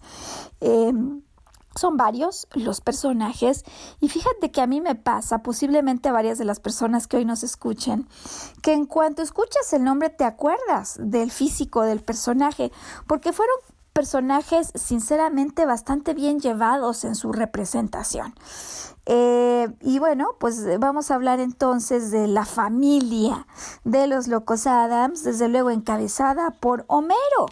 Em, 0.61 1.22
son 1.75 1.97
varios 1.97 2.47
los 2.53 2.81
personajes 2.81 3.63
y 3.99 4.09
fíjate 4.09 4.51
que 4.51 4.61
a 4.61 4.67
mí 4.67 4.81
me 4.81 4.95
pasa, 4.95 5.39
posiblemente 5.39 6.09
a 6.09 6.13
varias 6.13 6.37
de 6.37 6.45
las 6.45 6.59
personas 6.59 7.07
que 7.07 7.17
hoy 7.17 7.25
nos 7.25 7.43
escuchen, 7.43 8.07
que 8.61 8.73
en 8.73 8.85
cuanto 8.85 9.21
escuchas 9.21 9.73
el 9.73 9.83
nombre 9.83 10.09
te 10.09 10.23
acuerdas 10.23 10.97
del 10.99 11.31
físico 11.31 11.83
del 11.83 12.01
personaje, 12.01 12.71
porque 13.07 13.33
fueron 13.33 13.55
personajes 13.93 14.71
sinceramente 14.73 15.65
bastante 15.65 16.13
bien 16.13 16.39
llevados 16.39 17.05
en 17.05 17.15
su 17.15 17.31
representación. 17.31 18.33
Eh, 19.05 19.67
y 19.81 19.99
bueno, 19.99 20.35
pues 20.39 20.79
vamos 20.79 21.11
a 21.11 21.15
hablar 21.15 21.39
entonces 21.39 22.09
de 22.09 22.27
la 22.27 22.45
familia 22.45 23.45
de 23.83 24.07
los 24.07 24.27
Locos 24.27 24.65
Adams, 24.65 25.23
desde 25.23 25.47
luego 25.47 25.69
encabezada 25.69 26.51
por 26.51 26.85
Homero. 26.87 27.47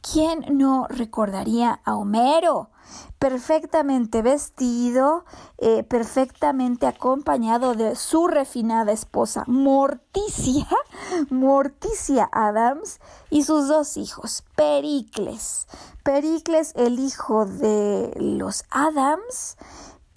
¿Quién 0.00 0.44
no 0.50 0.86
recordaría 0.88 1.80
a 1.84 1.96
Homero? 1.96 2.69
Perfectamente 3.18 4.22
vestido, 4.22 5.24
eh, 5.58 5.82
perfectamente 5.82 6.86
acompañado 6.86 7.74
de 7.74 7.96
su 7.96 8.28
refinada 8.28 8.92
esposa 8.92 9.44
Morticia, 9.46 10.66
Morticia 11.30 12.28
Adams 12.32 13.00
y 13.30 13.44
sus 13.44 13.68
dos 13.68 13.96
hijos, 13.96 14.44
Pericles. 14.56 15.66
Pericles, 16.02 16.72
el 16.76 16.98
hijo 16.98 17.44
de 17.44 18.12
los 18.16 18.64
Adams, 18.70 19.56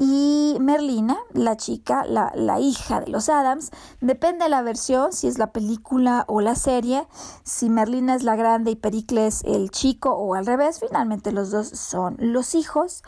y 0.06 0.58
Merlina, 0.60 1.18
la 1.34 1.56
chica, 1.56 2.04
la, 2.06 2.34
la, 2.36 2.60
hija 2.60 3.00
de 3.00 3.08
los 3.08 3.30
Adams, 3.30 3.72
depende 4.02 4.44
de 4.44 4.50
la 4.50 4.62
versión, 4.62 5.14
si 5.14 5.28
es 5.28 5.38
la 5.38 5.54
película 5.54 6.26
o 6.28 6.42
la 6.42 6.56
serie, 6.56 7.08
si 7.46 7.70
Merlina 7.70 8.14
es 8.14 8.24
la 8.24 8.36
grande 8.36 8.72
y 8.72 8.76
Pericles 8.76 9.44
el 9.46 9.72
chico 9.72 10.12
o 10.12 10.36
al 10.36 10.46
revés, 10.46 10.82
finalmente 10.86 11.32
los 11.32 11.52
dos 11.52 11.70
son 11.70 12.18
los 12.20 12.54
hijos, 12.54 13.02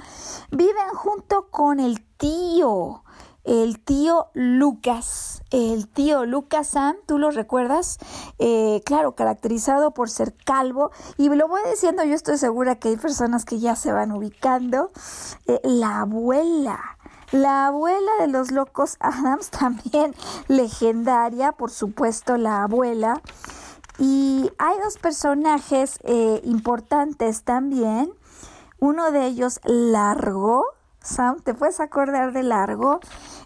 viven 0.51 0.87
junto 0.93 1.49
con 1.49 1.81
el 1.81 2.01
tío, 2.15 3.03
el 3.45 3.79
tío 3.79 4.27
Lucas, 4.33 5.43
el 5.51 5.87
tío 5.87 6.25
Lucas 6.25 6.67
Sam, 6.67 6.95
¿tú 7.05 7.17
lo 7.17 7.31
recuerdas? 7.31 7.99
Eh, 8.39 8.81
claro, 8.85 9.13
caracterizado 9.13 9.91
por 9.91 10.09
ser 10.09 10.33
calvo, 10.33 10.91
y 11.17 11.29
lo 11.29 11.47
voy 11.47 11.61
diciendo, 11.69 12.03
yo 12.03 12.15
estoy 12.15 12.37
segura 12.37 12.75
que 12.75 12.89
hay 12.89 12.97
personas 12.97 13.45
que 13.45 13.59
ya 13.59 13.75
se 13.75 13.91
van 13.91 14.11
ubicando. 14.11 14.91
Eh, 15.47 15.59
la 15.63 16.01
abuela, 16.01 16.97
la 17.31 17.67
abuela 17.67 18.11
de 18.19 18.27
los 18.27 18.51
locos 18.51 18.97
Adams, 18.99 19.49
también 19.51 20.15
legendaria, 20.47 21.51
por 21.51 21.71
supuesto, 21.71 22.37
la 22.37 22.63
abuela. 22.63 23.21
Y 23.97 24.51
hay 24.57 24.77
dos 24.83 24.97
personajes 24.97 25.99
eh, 26.03 26.41
importantes 26.43 27.43
también. 27.43 28.11
Uno 28.79 29.11
de 29.11 29.25
ellos 29.25 29.61
largo, 29.63 30.65
Sam, 31.05 31.39
¿te 31.41 31.53
puedes 31.53 31.79
acordar 31.79 32.33
de 32.33 32.41
largo? 32.41 32.99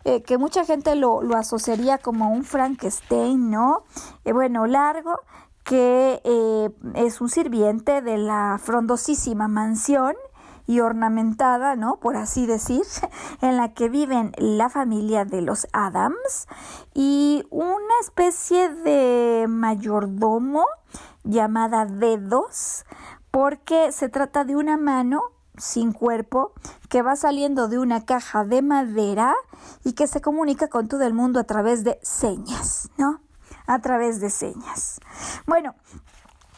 Eh, 0.06 0.24
que 0.24 0.38
mucha 0.38 0.64
gente 0.64 0.96
lo, 0.96 1.22
asociaría 1.36 1.98
como 1.98 2.32
un 2.32 2.46
Frankenstein, 2.46 3.52
¿no? 3.52 3.84
Eh, 4.24 4.32
bueno, 4.32 4.66
largo, 4.66 5.20
que 5.66 6.22
eh, 6.24 6.70
es 6.96 7.20
un 7.20 7.28
sirviente 7.28 8.02
de 8.02 8.18
la 8.18 8.58
frondosísima 8.64 9.50
mansión 9.50 10.16
y 10.68 10.80
ornamentada, 10.80 11.76
¿no? 11.76 11.98
Por 11.98 12.16
así 12.16 12.46
decir, 12.46 12.84
en 13.42 13.58
la 13.58 13.74
que 13.74 13.90
viven 13.90 14.32
la 14.38 14.70
familia 14.70 15.26
de 15.26 15.42
los 15.42 15.68
Adams 15.74 16.48
y 16.94 17.46
una 17.50 17.94
especie 18.02 18.70
de 18.70 19.48
mayordomo 19.50 20.66
llamada 21.26 21.86
Dedos, 21.86 22.86
porque 23.32 23.92
se 23.92 24.08
trata 24.08 24.46
de 24.46 24.56
una 24.56 24.78
mano 24.78 25.24
sin 25.60 25.92
cuerpo 25.92 26.54
que 26.90 27.02
va 27.02 27.16
saliendo 27.16 27.68
de 27.68 27.78
una 27.80 28.06
caja 28.06 28.44
de 28.44 28.62
madera 28.62 29.36
y 29.84 29.94
que 29.94 30.08
se 30.08 30.22
comunica 30.22 30.68
con 30.68 30.88
todo 30.88 31.04
el 31.04 31.14
mundo 31.14 31.40
a 31.40 31.44
través 31.44 31.84
de 31.84 32.00
señas, 32.02 32.90
¿no? 32.98 33.22
A 33.68 33.80
través 33.80 34.20
de 34.20 34.30
señas. 34.30 35.00
Bueno, 35.46 35.76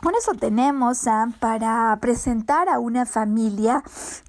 con 0.01 0.15
eso 0.15 0.33
tenemos 0.33 1.05
para 1.39 1.95
presentar 2.01 2.69
a 2.69 2.79
una 2.79 3.05
familia 3.05 3.83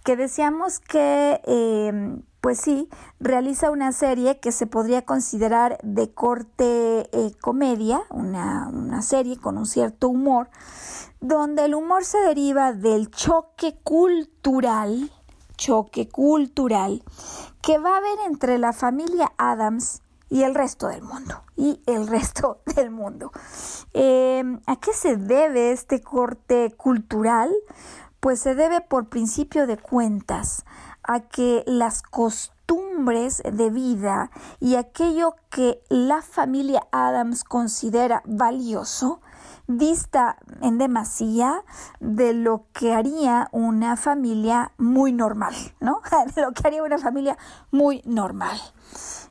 que 0.04 0.16
decíamos 0.16 0.80
que, 0.80 1.40
em, 1.44 2.22
pues 2.42 2.60
sí, 2.60 2.90
realiza 3.20 3.70
una 3.70 3.92
serie 3.92 4.38
que 4.38 4.52
se 4.52 4.66
podría 4.66 5.02
considerar 5.02 5.78
de 5.82 6.12
corte 6.12 7.08
eh, 7.12 7.32
comedia, 7.40 8.02
una, 8.10 8.68
una 8.68 9.00
serie 9.00 9.38
con 9.38 9.56
un 9.56 9.64
cierto 9.64 10.08
humor, 10.08 10.50
donde 11.22 11.66
el 11.66 11.74
humor 11.74 12.04
se 12.04 12.18
deriva 12.18 12.72
del 12.72 13.10
choque 13.10 13.78
cultural, 13.84 15.10
choque 15.56 16.08
cultural, 16.08 17.02
que 17.62 17.78
va 17.78 17.94
a 17.94 17.98
haber 17.98 18.18
entre 18.26 18.58
la 18.58 18.72
familia 18.72 19.32
Adams 19.38 20.02
y 20.28 20.42
el 20.42 20.54
resto 20.54 20.88
del 20.88 21.02
mundo. 21.02 21.42
Y 21.56 21.80
el 21.86 22.08
resto 22.08 22.60
del 22.74 22.90
mundo. 22.90 23.30
Em, 23.92 24.60
¿A 24.66 24.76
qué 24.76 24.92
se 24.92 25.16
debe 25.16 25.70
este 25.70 26.00
corte 26.00 26.72
cultural? 26.76 27.52
Pues 28.18 28.40
se 28.40 28.56
debe 28.56 28.80
por 28.80 29.08
principio 29.08 29.68
de 29.68 29.76
cuentas 29.76 30.64
a 31.04 31.20
que 31.20 31.62
las 31.66 32.02
costumbres 32.02 33.42
de 33.44 33.70
vida 33.70 34.30
y 34.58 34.74
aquello 34.74 35.36
que 35.50 35.82
la 35.88 36.20
familia 36.20 36.86
Adams 36.90 37.44
considera 37.44 38.22
valioso 38.26 39.20
dista 39.78 40.36
en 40.60 40.78
demasía 40.78 41.62
de 42.00 42.32
lo 42.32 42.66
que 42.72 42.92
haría 42.94 43.48
una 43.52 43.96
familia 43.96 44.72
muy 44.78 45.12
normal, 45.12 45.54
¿no? 45.80 46.00
De 46.34 46.42
lo 46.42 46.52
que 46.52 46.66
haría 46.66 46.82
una 46.82 46.98
familia 46.98 47.36
muy 47.70 48.02
normal. 48.04 48.58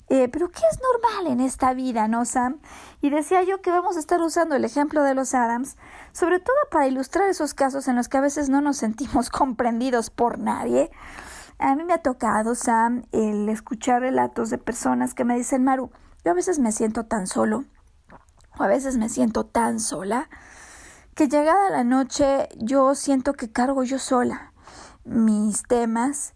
Eh, 0.09 0.27
pero 0.27 0.49
¿qué 0.49 0.61
es 0.69 0.79
normal 0.81 1.31
en 1.31 1.39
esta 1.39 1.73
vida, 1.73 2.09
no, 2.09 2.25
Sam? 2.25 2.59
Y 2.99 3.09
decía 3.09 3.43
yo 3.43 3.61
que 3.61 3.71
vamos 3.71 3.95
a 3.95 3.99
estar 3.99 4.19
usando 4.21 4.55
el 4.55 4.65
ejemplo 4.65 5.03
de 5.03 5.15
los 5.15 5.33
Adams, 5.33 5.77
sobre 6.11 6.39
todo 6.39 6.55
para 6.69 6.87
ilustrar 6.87 7.29
esos 7.29 7.53
casos 7.53 7.87
en 7.87 7.95
los 7.95 8.09
que 8.09 8.17
a 8.17 8.21
veces 8.21 8.49
no 8.49 8.59
nos 8.59 8.75
sentimos 8.75 9.29
comprendidos 9.31 10.09
por 10.09 10.37
nadie. 10.37 10.91
A 11.59 11.75
mí 11.75 11.85
me 11.85 11.93
ha 11.93 12.01
tocado, 12.01 12.55
Sam, 12.55 13.05
el 13.13 13.47
escuchar 13.47 14.01
relatos 14.01 14.49
de 14.49 14.57
personas 14.57 15.13
que 15.13 15.23
me 15.23 15.37
dicen, 15.37 15.63
Maru, 15.63 15.91
yo 16.25 16.31
a 16.31 16.35
veces 16.35 16.59
me 16.59 16.71
siento 16.71 17.05
tan 17.05 17.25
solo, 17.25 17.63
a 18.63 18.67
veces 18.67 18.97
me 18.97 19.09
siento 19.09 19.45
tan 19.45 19.79
sola, 19.79 20.29
que 21.15 21.27
llegada 21.27 21.69
la 21.69 21.83
noche 21.83 22.49
yo 22.57 22.95
siento 22.95 23.33
que 23.33 23.51
cargo 23.51 23.83
yo 23.83 23.99
sola 23.99 24.51
mis 25.03 25.63
temas 25.63 26.33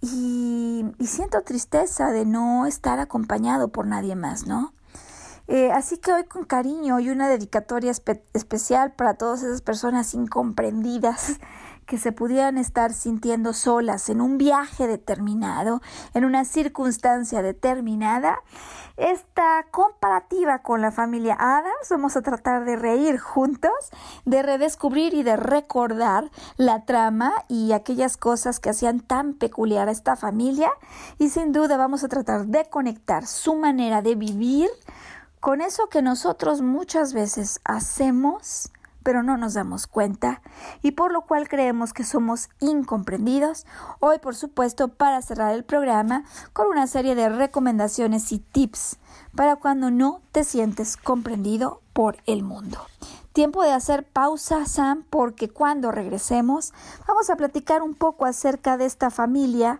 y, 0.00 0.84
siento 1.06 1.42
tristeza 1.42 2.10
de 2.10 2.24
no 2.24 2.66
estar 2.66 2.98
acompañado 3.00 3.68
por 3.68 3.86
nadie 3.86 4.16
más, 4.16 4.46
¿no? 4.46 4.72
Eh, 5.48 5.70
así 5.70 5.98
que 5.98 6.12
hoy 6.12 6.24
con 6.24 6.44
cariño 6.44 6.98
y 6.98 7.08
una 7.08 7.28
dedicatoria 7.28 7.92
especial 8.32 8.92
para 8.92 9.14
todas 9.14 9.44
esas 9.44 9.62
personas 9.62 10.12
incomprendidas 10.12 11.38
que 11.86 11.98
se 11.98 12.12
pudieran 12.12 12.58
estar 12.58 12.92
sintiendo 12.92 13.52
solas 13.52 14.08
en 14.08 14.20
un 14.20 14.38
viaje 14.38 14.86
determinado, 14.86 15.80
en 16.14 16.24
una 16.24 16.44
circunstancia 16.44 17.42
determinada. 17.42 18.40
Esta 18.96 19.66
comparativa 19.70 20.60
con 20.62 20.80
la 20.80 20.90
familia 20.90 21.36
Adams, 21.38 21.88
vamos 21.90 22.16
a 22.16 22.22
tratar 22.22 22.64
de 22.64 22.76
reír 22.76 23.18
juntos, 23.18 23.72
de 24.24 24.42
redescubrir 24.42 25.14
y 25.14 25.22
de 25.22 25.36
recordar 25.36 26.30
la 26.56 26.84
trama 26.84 27.32
y 27.48 27.72
aquellas 27.72 28.16
cosas 28.16 28.58
que 28.58 28.70
hacían 28.70 29.00
tan 29.00 29.34
peculiar 29.34 29.88
a 29.88 29.92
esta 29.92 30.16
familia 30.16 30.70
y 31.18 31.28
sin 31.28 31.52
duda 31.52 31.76
vamos 31.76 32.04
a 32.04 32.08
tratar 32.08 32.46
de 32.46 32.64
conectar 32.64 33.26
su 33.26 33.54
manera 33.54 34.02
de 34.02 34.14
vivir 34.14 34.70
con 35.40 35.60
eso 35.60 35.88
que 35.88 36.02
nosotros 36.02 36.62
muchas 36.62 37.12
veces 37.12 37.60
hacemos 37.64 38.70
pero 39.06 39.22
no 39.22 39.36
nos 39.36 39.54
damos 39.54 39.86
cuenta 39.86 40.42
y 40.82 40.90
por 40.90 41.12
lo 41.12 41.20
cual 41.20 41.48
creemos 41.48 41.92
que 41.92 42.02
somos 42.02 42.48
incomprendidos. 42.58 43.64
Hoy, 44.00 44.18
por 44.18 44.34
supuesto, 44.34 44.88
para 44.88 45.22
cerrar 45.22 45.54
el 45.54 45.62
programa 45.62 46.24
con 46.52 46.66
una 46.66 46.88
serie 46.88 47.14
de 47.14 47.28
recomendaciones 47.28 48.32
y 48.32 48.40
tips 48.40 48.98
para 49.36 49.54
cuando 49.54 49.92
no 49.92 50.22
te 50.32 50.42
sientes 50.42 50.96
comprendido 50.96 51.82
por 51.92 52.16
el 52.26 52.42
mundo. 52.42 52.80
Tiempo 53.32 53.62
de 53.62 53.70
hacer 53.70 54.08
pausa, 54.08 54.66
Sam, 54.66 55.04
porque 55.08 55.50
cuando 55.50 55.92
regresemos 55.92 56.74
vamos 57.06 57.30
a 57.30 57.36
platicar 57.36 57.82
un 57.82 57.94
poco 57.94 58.26
acerca 58.26 58.76
de 58.76 58.86
esta 58.86 59.10
familia 59.10 59.78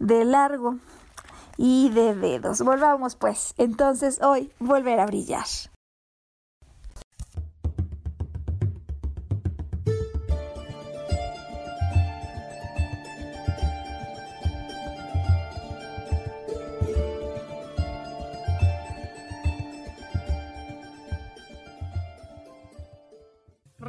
de 0.00 0.24
Largo 0.24 0.78
y 1.56 1.90
de 1.90 2.14
Dedos. 2.16 2.62
Volvamos 2.62 3.14
pues, 3.14 3.54
entonces 3.58 4.20
hoy 4.22 4.50
volver 4.58 4.98
a 4.98 5.06
brillar. 5.06 5.46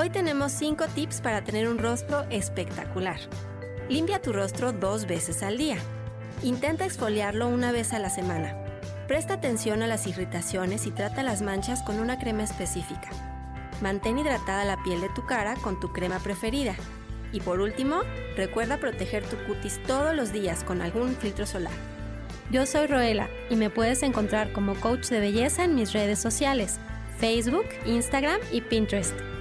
Hoy 0.00 0.10
tenemos 0.10 0.52
5 0.52 0.86
tips 0.94 1.20
para 1.20 1.42
tener 1.42 1.68
un 1.68 1.76
rostro 1.76 2.24
espectacular. 2.30 3.18
Limpia 3.88 4.22
tu 4.22 4.32
rostro 4.32 4.72
dos 4.72 5.08
veces 5.08 5.42
al 5.42 5.58
día. 5.58 5.76
Intenta 6.44 6.84
exfoliarlo 6.84 7.48
una 7.48 7.72
vez 7.72 7.92
a 7.92 7.98
la 7.98 8.08
semana. 8.08 8.54
Presta 9.08 9.34
atención 9.34 9.82
a 9.82 9.88
las 9.88 10.06
irritaciones 10.06 10.86
y 10.86 10.92
trata 10.92 11.24
las 11.24 11.42
manchas 11.42 11.82
con 11.82 11.98
una 11.98 12.16
crema 12.16 12.44
específica. 12.44 13.10
Mantén 13.80 14.18
hidratada 14.18 14.64
la 14.64 14.80
piel 14.84 15.00
de 15.00 15.08
tu 15.08 15.26
cara 15.26 15.56
con 15.56 15.80
tu 15.80 15.92
crema 15.92 16.20
preferida. 16.20 16.76
Y 17.32 17.40
por 17.40 17.58
último, 17.58 18.02
recuerda 18.36 18.78
proteger 18.78 19.24
tu 19.24 19.36
cutis 19.48 19.82
todos 19.82 20.14
los 20.14 20.32
días 20.32 20.62
con 20.62 20.80
algún 20.80 21.16
filtro 21.16 21.44
solar. 21.44 21.74
Yo 22.52 22.66
soy 22.66 22.86
Roela 22.86 23.28
y 23.50 23.56
me 23.56 23.68
puedes 23.68 24.04
encontrar 24.04 24.52
como 24.52 24.76
coach 24.76 25.08
de 25.08 25.18
belleza 25.18 25.64
en 25.64 25.74
mis 25.74 25.92
redes 25.92 26.20
sociales, 26.20 26.78
Facebook, 27.18 27.66
Instagram 27.84 28.38
y 28.52 28.60
Pinterest. 28.60 29.18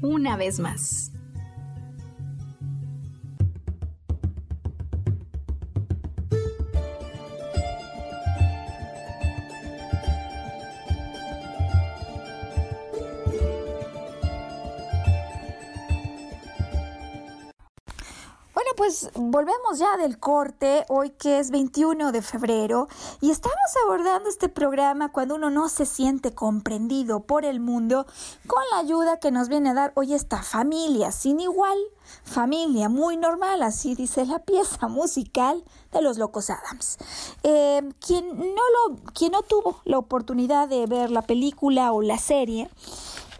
una 0.00 0.36
vez 0.36 0.58
más. 0.60 1.09
Pues 18.80 19.10
volvemos 19.14 19.78
ya 19.78 19.98
del 19.98 20.18
corte, 20.18 20.86
hoy 20.88 21.10
que 21.10 21.38
es 21.38 21.50
21 21.50 22.12
de 22.12 22.22
febrero, 22.22 22.88
y 23.20 23.30
estamos 23.30 23.58
abordando 23.84 24.30
este 24.30 24.48
programa 24.48 25.12
cuando 25.12 25.34
uno 25.34 25.50
no 25.50 25.68
se 25.68 25.84
siente 25.84 26.34
comprendido 26.34 27.20
por 27.20 27.44
el 27.44 27.60
mundo, 27.60 28.06
con 28.46 28.62
la 28.72 28.78
ayuda 28.78 29.20
que 29.20 29.32
nos 29.32 29.50
viene 29.50 29.68
a 29.68 29.74
dar 29.74 29.92
hoy 29.96 30.14
esta 30.14 30.42
familia 30.42 31.12
sin 31.12 31.40
igual, 31.40 31.76
familia 32.24 32.88
muy 32.88 33.18
normal, 33.18 33.62
así 33.62 33.94
dice 33.94 34.24
la 34.24 34.38
pieza 34.38 34.88
musical 34.88 35.62
de 35.92 36.00
los 36.00 36.16
Locos 36.16 36.48
Adams. 36.48 36.96
Eh, 37.42 37.82
quien, 38.00 38.28
no 38.38 38.62
lo, 38.88 38.96
quien 39.12 39.32
no 39.32 39.42
tuvo 39.42 39.82
la 39.84 39.98
oportunidad 39.98 40.68
de 40.68 40.86
ver 40.86 41.10
la 41.10 41.20
película 41.20 41.92
o 41.92 42.00
la 42.00 42.16
serie, 42.16 42.70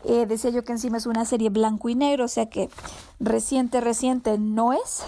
eh, 0.04 0.26
decía 0.26 0.50
yo 0.50 0.64
que 0.64 0.72
encima 0.72 0.96
es 0.96 1.06
una 1.06 1.24
serie 1.24 1.50
blanco 1.50 1.88
y 1.88 1.94
negro, 1.94 2.24
o 2.24 2.28
sea 2.28 2.48
que 2.48 2.70
reciente, 3.18 3.80
reciente 3.80 4.38
no 4.38 4.72
es. 4.72 5.04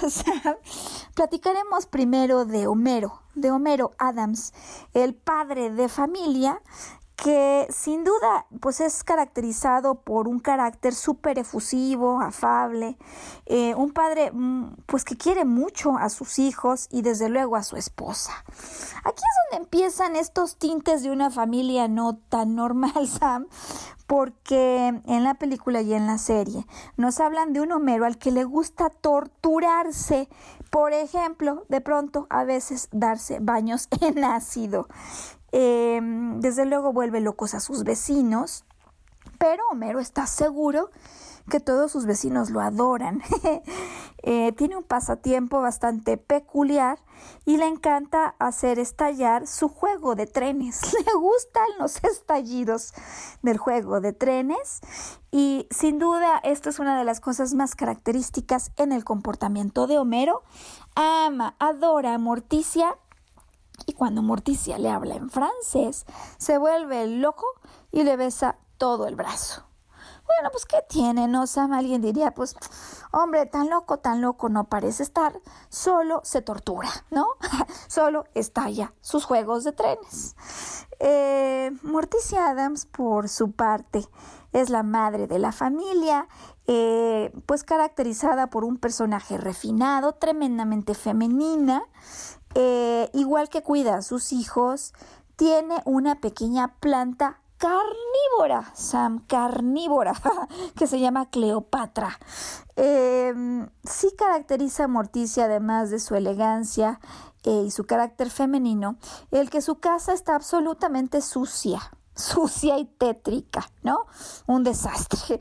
platicaremos 1.15 1.87
primero 1.87 2.45
de 2.45 2.67
Homero, 2.67 3.21
de 3.35 3.51
Homero 3.51 3.93
Adams, 3.99 4.53
el 4.95 5.15
padre 5.15 5.71
de 5.71 5.89
familia 5.89 6.61
que 7.17 7.67
sin 7.71 8.05
duda 8.05 8.47
pues 8.61 8.81
es 8.81 9.05
caracterizado 9.05 9.97
por 9.97 10.29
un 10.29 10.41
carácter 10.41 10.95
súper 10.95 11.39
efusivo, 11.39 12.21
afable, 12.21 12.97
eh, 13.47 13.75
un 13.75 13.93
padre 13.93 14.31
mm, 14.33 14.77
pues 14.87 15.05
que 15.05 15.17
quiere 15.17 15.45
mucho 15.45 15.97
a 15.97 16.09
sus 16.09 16.39
hijos 16.39 16.89
y 16.91 17.03
desde 17.03 17.29
luego 17.29 17.57
a 17.57 17.63
su 17.63 17.77
esposa. 17.77 18.33
Aquí 19.05 19.23
es 19.23 19.51
donde 19.51 19.65
empiezan 19.65 20.17
estos 20.17 20.57
tintes 20.57 21.03
de 21.03 21.11
una 21.11 21.31
familia 21.31 21.89
no 21.89 22.17
tan 22.17 22.55
normal, 22.57 23.07
Sam, 23.07 23.47
porque 24.07 25.01
en 25.07 25.25
la 25.25 25.35
película 25.35 25.81
y 25.81 25.95
en 25.95 26.07
la 26.07 26.19
serie 26.19 26.67
nos 26.97 27.21
hablan 27.21 27.53
de 27.53 27.61
un 27.61 27.73
Homero 27.73 28.05
al 28.05 28.19
que 28.19 28.31
le 28.31 28.45
gusta 28.45 28.91
torturarse, 28.91 30.29
por 30.71 30.93
ejemplo, 30.93 31.65
de 31.69 31.81
pronto 31.81 32.27
a 32.31 32.45
veces 32.45 32.89
darse 32.93 33.39
baños 33.41 33.89
en 34.01 34.25
ácido. 34.25 34.89
Em, 35.53 36.41
desde 36.41 36.65
luego 36.65 36.93
vuelve 36.93 37.21
locos 37.21 37.55
a 37.55 37.61
sus 37.61 37.85
vecinos, 37.85 38.65
pero 39.39 39.63
Homero 39.71 40.01
está 40.01 40.27
seguro 40.27 40.91
que 41.51 41.61
todos 41.61 41.93
sus 41.93 42.07
vecinos 42.07 42.51
lo 42.51 42.61
adoran. 42.61 43.23
Eh, 44.25 44.53
tiene 44.53 44.77
un 44.77 44.85
pasatiempo 44.85 45.61
bastante 45.61 46.17
peculiar 46.17 47.01
y 47.45 47.57
le 47.57 47.67
encanta 47.67 48.37
hacer 48.39 48.79
estallar 48.79 49.49
su 49.49 49.69
juego 49.69 50.15
de 50.15 50.29
trenes. 50.29 50.81
Le 51.07 51.13
gustan 51.15 51.67
los 51.81 51.97
estallidos 52.05 52.95
del 53.43 53.59
juego 53.59 54.01
de 54.01 54.13
trenes 54.13 54.81
y 55.33 55.67
sin 55.73 55.99
duda 55.99 56.39
esto 56.45 56.71
es 56.71 56.79
una 56.79 56.97
de 56.97 57.05
las 57.05 57.19
cosas 57.19 57.53
más 57.55 57.75
características 57.75 58.71
en 58.77 58.93
el 58.93 59.03
comportamiento 59.03 59.89
de 59.89 59.99
Homero. 59.99 60.45
Ama, 60.95 61.57
adora 61.59 62.15
a 62.15 62.19
Morticia 62.19 62.97
y 63.87 63.93
cuando 63.93 64.23
Morticia 64.23 64.79
le 64.79 64.91
habla 64.91 65.15
en 65.15 65.31
francés, 65.31 66.07
se 66.39 66.59
vuelve 66.59 67.07
loco 67.07 67.47
y 67.91 68.03
le 68.03 68.17
besa 68.17 68.57
todo 68.79 69.07
el 69.07 69.17
brazo. 69.17 69.65
Bueno, 70.27 70.51
pues 70.51 70.65
¿qué 70.65 70.79
tiene? 70.89 71.29
No 71.29 71.47
Sam, 71.47 71.73
alguien 71.73 72.01
diría, 72.01 72.33
pues, 72.33 72.57
hombre, 73.11 73.45
tan 73.47 73.69
loco, 73.69 73.99
tan 73.99 74.21
loco 74.23 74.49
no 74.49 74.65
parece 74.65 75.03
estar, 75.03 75.33
solo 75.69 76.21
se 76.25 76.43
tortura, 76.43 76.89
¿no? 77.11 77.27
solo 77.89 78.25
estalla 78.35 78.95
sus 79.01 79.25
juegos 79.25 79.65
de 79.65 79.73
trenes. 79.73 80.37
Eh, 81.01 81.73
Morticia 81.83 82.49
Adams, 82.49 82.87
por 82.87 83.29
su 83.29 83.53
parte, 83.53 84.07
es 84.53 84.71
la 84.71 84.83
madre 84.83 85.27
de 85.27 85.39
la 85.39 85.51
familia, 85.51 86.29
eh, 86.67 87.33
pues 87.47 87.65
caracterizada 87.65 88.49
por 88.49 88.65
un 88.65 88.77
personaje 88.77 89.37
refinado, 89.37 90.13
tremendamente 90.13 90.95
femenina, 90.95 91.83
eh, 92.55 93.11
igual 93.13 93.49
que 93.49 93.63
cuida 93.63 93.97
a 93.97 94.03
sus 94.03 94.33
hijos, 94.33 94.93
tiene 95.37 95.83
una 95.85 96.21
pequeña 96.21 96.77
planta 96.81 97.43
carnívora, 97.63 98.73
Sam, 98.75 99.25
carnívora, 99.29 100.15
que 100.77 100.89
se 100.89 100.99
llama 100.99 101.31
Cleopatra. 101.31 102.19
Em, 102.75 103.69
sí 103.85 104.13
caracteriza 104.19 104.85
a 104.85 104.89
Morticia, 104.89 105.45
además 105.45 105.91
de 105.91 106.01
su 106.01 106.17
elegancia 106.17 106.99
eh, 107.45 107.63
y 107.67 107.71
su 107.71 107.85
carácter 107.85 108.31
femenino, 108.31 108.97
el 109.31 109.49
que 109.49 109.63
su 109.63 109.77
casa 109.77 110.13
está 110.13 110.35
absolutamente 110.35 111.21
sucia, 111.21 111.81
sucia 112.17 112.79
y 112.79 112.85
tétrica, 112.85 113.71
¿no? 113.85 114.07
Un 114.49 114.65
desastre. 114.65 115.39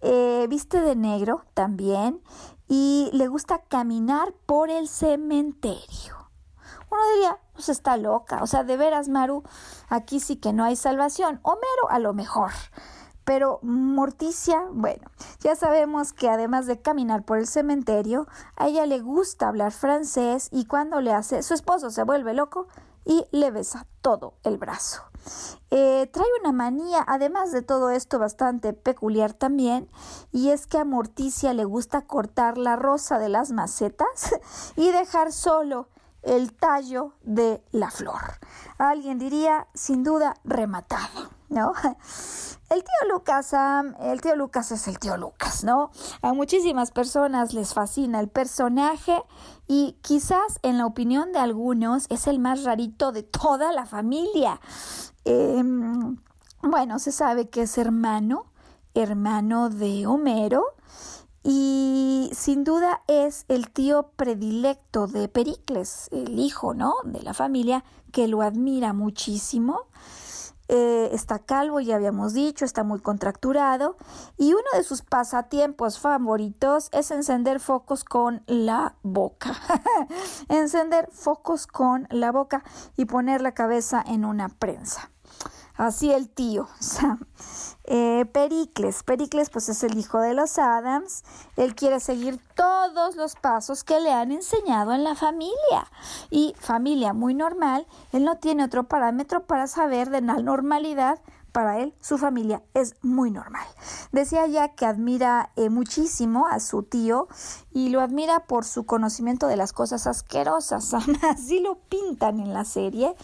Eh, 0.00 0.46
viste 0.50 0.80
de 0.80 0.96
negro 0.96 1.44
también 1.54 2.20
y 2.66 3.10
le 3.12 3.28
gusta 3.28 3.62
caminar 3.62 4.32
por 4.44 4.70
el 4.70 4.88
cementerio. 4.88 6.19
Uno 6.90 7.00
diría, 7.14 7.38
pues 7.54 7.68
está 7.68 7.96
loca. 7.96 8.42
O 8.42 8.46
sea, 8.46 8.64
de 8.64 8.76
veras, 8.76 9.08
Maru, 9.08 9.42
aquí 9.88 10.20
sí 10.20 10.36
que 10.36 10.52
no 10.52 10.64
hay 10.64 10.76
salvación. 10.76 11.40
Homero 11.42 11.90
a 11.90 11.98
lo 11.98 12.12
mejor. 12.12 12.50
Pero 13.24 13.60
Morticia, 13.62 14.64
bueno, 14.72 15.08
ya 15.40 15.54
sabemos 15.54 16.12
que 16.12 16.28
además 16.28 16.66
de 16.66 16.80
caminar 16.80 17.24
por 17.24 17.38
el 17.38 17.46
cementerio, 17.46 18.26
a 18.56 18.66
ella 18.66 18.86
le 18.86 18.98
gusta 18.98 19.46
hablar 19.46 19.72
francés 19.72 20.48
y 20.50 20.64
cuando 20.64 21.00
le 21.00 21.12
hace, 21.12 21.42
su 21.42 21.54
esposo 21.54 21.90
se 21.90 22.02
vuelve 22.02 22.34
loco 22.34 22.66
y 23.04 23.24
le 23.30 23.50
besa 23.50 23.86
todo 24.00 24.34
el 24.42 24.58
brazo. 24.58 25.02
Eh, 25.70 26.08
trae 26.12 26.26
una 26.40 26.52
manía, 26.52 27.04
además 27.06 27.52
de 27.52 27.62
todo 27.62 27.90
esto, 27.90 28.18
bastante 28.18 28.72
peculiar 28.72 29.32
también, 29.32 29.88
y 30.32 30.50
es 30.50 30.66
que 30.66 30.78
a 30.78 30.84
Morticia 30.84 31.52
le 31.52 31.64
gusta 31.64 32.02
cortar 32.02 32.58
la 32.58 32.76
rosa 32.76 33.18
de 33.18 33.28
las 33.28 33.52
macetas 33.52 34.34
y 34.76 34.90
dejar 34.90 35.32
solo 35.32 35.88
el 36.22 36.52
tallo 36.52 37.14
de 37.22 37.62
la 37.72 37.90
flor. 37.90 38.38
Alguien 38.78 39.18
diría, 39.18 39.66
sin 39.74 40.04
duda, 40.04 40.34
rematado, 40.44 41.30
¿no? 41.48 41.72
El 42.70 42.84
tío 42.84 43.12
Lucas, 43.12 43.52
el 43.98 44.20
tío 44.20 44.36
Lucas 44.36 44.70
es 44.70 44.86
el 44.86 45.00
tío 45.00 45.16
Lucas, 45.16 45.64
¿no? 45.64 45.90
A 46.22 46.32
muchísimas 46.34 46.92
personas 46.92 47.52
les 47.52 47.74
fascina 47.74 48.20
el 48.20 48.28
personaje 48.28 49.20
y 49.66 49.98
quizás 50.02 50.60
en 50.62 50.78
la 50.78 50.86
opinión 50.86 51.32
de 51.32 51.40
algunos 51.40 52.06
es 52.10 52.28
el 52.28 52.38
más 52.38 52.62
rarito 52.62 53.10
de 53.10 53.24
toda 53.24 53.72
la 53.72 53.86
familia. 53.86 54.60
Em, 55.24 56.16
bueno, 56.62 57.00
se 57.00 57.10
sabe 57.10 57.48
que 57.48 57.62
es 57.62 57.76
hermano, 57.76 58.46
hermano 58.94 59.68
de 59.68 60.06
Homero, 60.06 60.64
y 61.42 62.30
sin 62.34 62.64
duda 62.64 63.02
es 63.06 63.44
el 63.48 63.70
tío 63.70 64.10
predilecto 64.16 65.06
de 65.06 65.28
Pericles, 65.28 66.08
el 66.12 66.38
hijo, 66.38 66.74
¿no? 66.74 66.94
De 67.04 67.22
la 67.22 67.34
familia, 67.34 67.84
que 68.12 68.28
lo 68.28 68.42
admira 68.42 68.92
muchísimo. 68.92 69.86
Eh, 70.68 71.10
está 71.12 71.40
calvo, 71.40 71.80
ya 71.80 71.96
habíamos 71.96 72.32
dicho, 72.32 72.64
está 72.64 72.84
muy 72.84 73.00
contracturado. 73.00 73.96
Y 74.36 74.52
uno 74.52 74.68
de 74.74 74.84
sus 74.84 75.02
pasatiempos 75.02 75.98
favoritos 75.98 76.90
es 76.92 77.10
encender 77.10 77.58
focos 77.58 78.04
con 78.04 78.44
la 78.46 78.94
boca. 79.02 79.56
encender 80.48 81.08
focos 81.10 81.66
con 81.66 82.06
la 82.10 82.30
boca 82.30 82.62
y 82.96 83.06
poner 83.06 83.40
la 83.40 83.52
cabeza 83.52 84.04
en 84.06 84.24
una 84.24 84.48
prensa. 84.48 85.10
Así 85.80 86.12
el 86.12 86.28
tío. 86.28 86.68
Eh, 87.92 88.24
Pericles. 88.26 89.02
Pericles 89.02 89.50
pues 89.50 89.68
es 89.68 89.82
el 89.82 89.98
hijo 89.98 90.20
de 90.20 90.32
los 90.32 90.58
Adams. 90.58 91.24
Él 91.56 91.74
quiere 91.74 91.98
seguir 91.98 92.38
todos 92.54 93.16
los 93.16 93.34
pasos 93.34 93.82
que 93.82 93.98
le 93.98 94.12
han 94.12 94.30
enseñado 94.30 94.92
en 94.92 95.02
la 95.02 95.16
familia. 95.16 95.90
Y 96.30 96.54
familia 96.60 97.14
muy 97.14 97.34
normal, 97.34 97.88
él 98.12 98.24
no 98.24 98.36
tiene 98.36 98.62
otro 98.62 98.84
parámetro 98.84 99.44
para 99.44 99.66
saber 99.66 100.10
de 100.10 100.20
la 100.20 100.34
normalidad 100.34 101.18
para 101.52 101.80
él, 101.80 101.94
su 102.00 102.18
familia 102.18 102.62
es 102.74 102.94
muy 103.02 103.30
normal. 103.30 103.66
Decía 104.12 104.46
ya 104.46 104.74
que 104.74 104.86
admira 104.86 105.50
eh, 105.56 105.70
muchísimo 105.70 106.46
a 106.46 106.60
su 106.60 106.82
tío 106.82 107.28
y 107.72 107.90
lo 107.90 108.00
admira 108.00 108.46
por 108.46 108.64
su 108.64 108.86
conocimiento 108.86 109.46
de 109.46 109.56
las 109.56 109.72
cosas 109.72 110.06
asquerosas. 110.06 110.94
Así 111.22 111.60
lo 111.60 111.76
pintan 111.88 112.40
en 112.40 112.52
la 112.52 112.64
serie. 112.64 113.14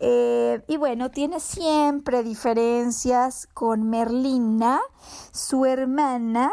Eh, 0.00 0.62
y 0.68 0.76
bueno, 0.76 1.10
tiene 1.10 1.40
siempre 1.40 2.22
diferencias 2.22 3.48
con 3.54 3.88
Merlina, 3.88 4.80
su 5.32 5.64
hermana, 5.64 6.50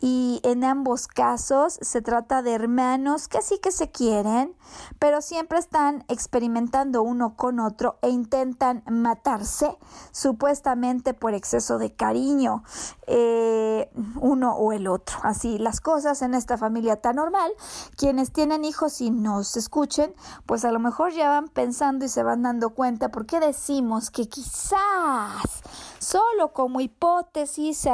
y 0.00 0.40
en 0.44 0.64
ambos 0.64 1.06
casos 1.06 1.78
se 1.80 2.02
trata 2.02 2.42
de 2.42 2.52
hermanos 2.52 3.28
que 3.28 3.42
sí 3.42 3.58
que 3.58 3.72
se 3.72 3.90
quieren, 3.90 4.54
pero 4.98 5.22
siempre 5.22 5.58
están 5.58 6.04
experimentando 6.08 7.02
uno 7.02 7.34
con 7.36 7.58
otro 7.58 7.98
e 8.02 8.10
intentan 8.10 8.82
matarse, 8.88 9.76
supuestamente 10.12 11.14
por 11.14 11.34
exceso 11.34 11.78
de 11.78 11.92
cariño, 11.92 12.62
eh, 13.06 13.90
uno 14.20 14.54
o 14.54 14.72
el 14.72 14.86
otro. 14.86 15.16
Así 15.22 15.58
las 15.58 15.80
cosas 15.80 16.22
en 16.22 16.34
esta 16.34 16.58
familia 16.58 17.00
tan 17.00 17.16
normal. 17.16 17.50
Quienes 17.96 18.32
tienen 18.32 18.64
hijos 18.64 19.00
y 19.00 19.10
nos 19.10 19.56
escuchen, 19.56 20.14
pues 20.46 20.64
a 20.64 20.72
lo 20.72 20.78
mejor 20.78 21.12
ya 21.12 21.28
van 21.28 21.48
pensando 21.48 22.04
y 22.04 22.08
se 22.08 22.22
van 22.22 22.42
dando 22.42 22.70
cuenta 22.70 23.10
por 23.10 23.26
qué 23.26 23.40
decimos 23.40 24.10
que 24.10 24.28
quizás, 24.28 25.62
solo 25.98 26.52
como 26.52 26.80
hipótesis, 26.80 27.88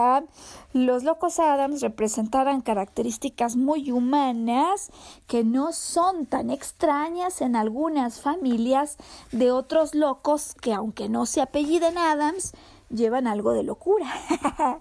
los 0.72 1.04
locos 1.04 1.38
Adams 1.38 1.80
representaran 1.94 2.60
características 2.60 3.54
muy 3.54 3.92
humanas 3.92 4.90
que 5.28 5.44
no 5.44 5.72
son 5.72 6.26
tan 6.26 6.50
extrañas 6.50 7.40
en 7.40 7.54
algunas 7.54 8.20
familias 8.20 8.96
de 9.30 9.52
otros 9.52 9.94
locos 9.94 10.56
que 10.60 10.74
aunque 10.74 11.08
no 11.08 11.24
se 11.24 11.40
apelliden 11.40 11.96
Adams, 11.96 12.52
llevan 12.90 13.28
algo 13.28 13.52
de 13.52 13.62
locura. 13.62 14.12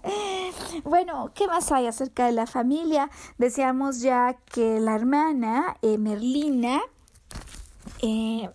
bueno, 0.84 1.30
¿qué 1.34 1.46
más 1.46 1.70
hay 1.70 1.86
acerca 1.86 2.26
de 2.26 2.32
la 2.32 2.48
familia? 2.48 3.08
Decíamos 3.38 4.00
ya 4.00 4.36
que 4.52 4.80
la 4.80 4.96
hermana 4.96 5.76
eh, 5.82 5.98
Merlina 5.98 6.80
eh, 8.02 8.50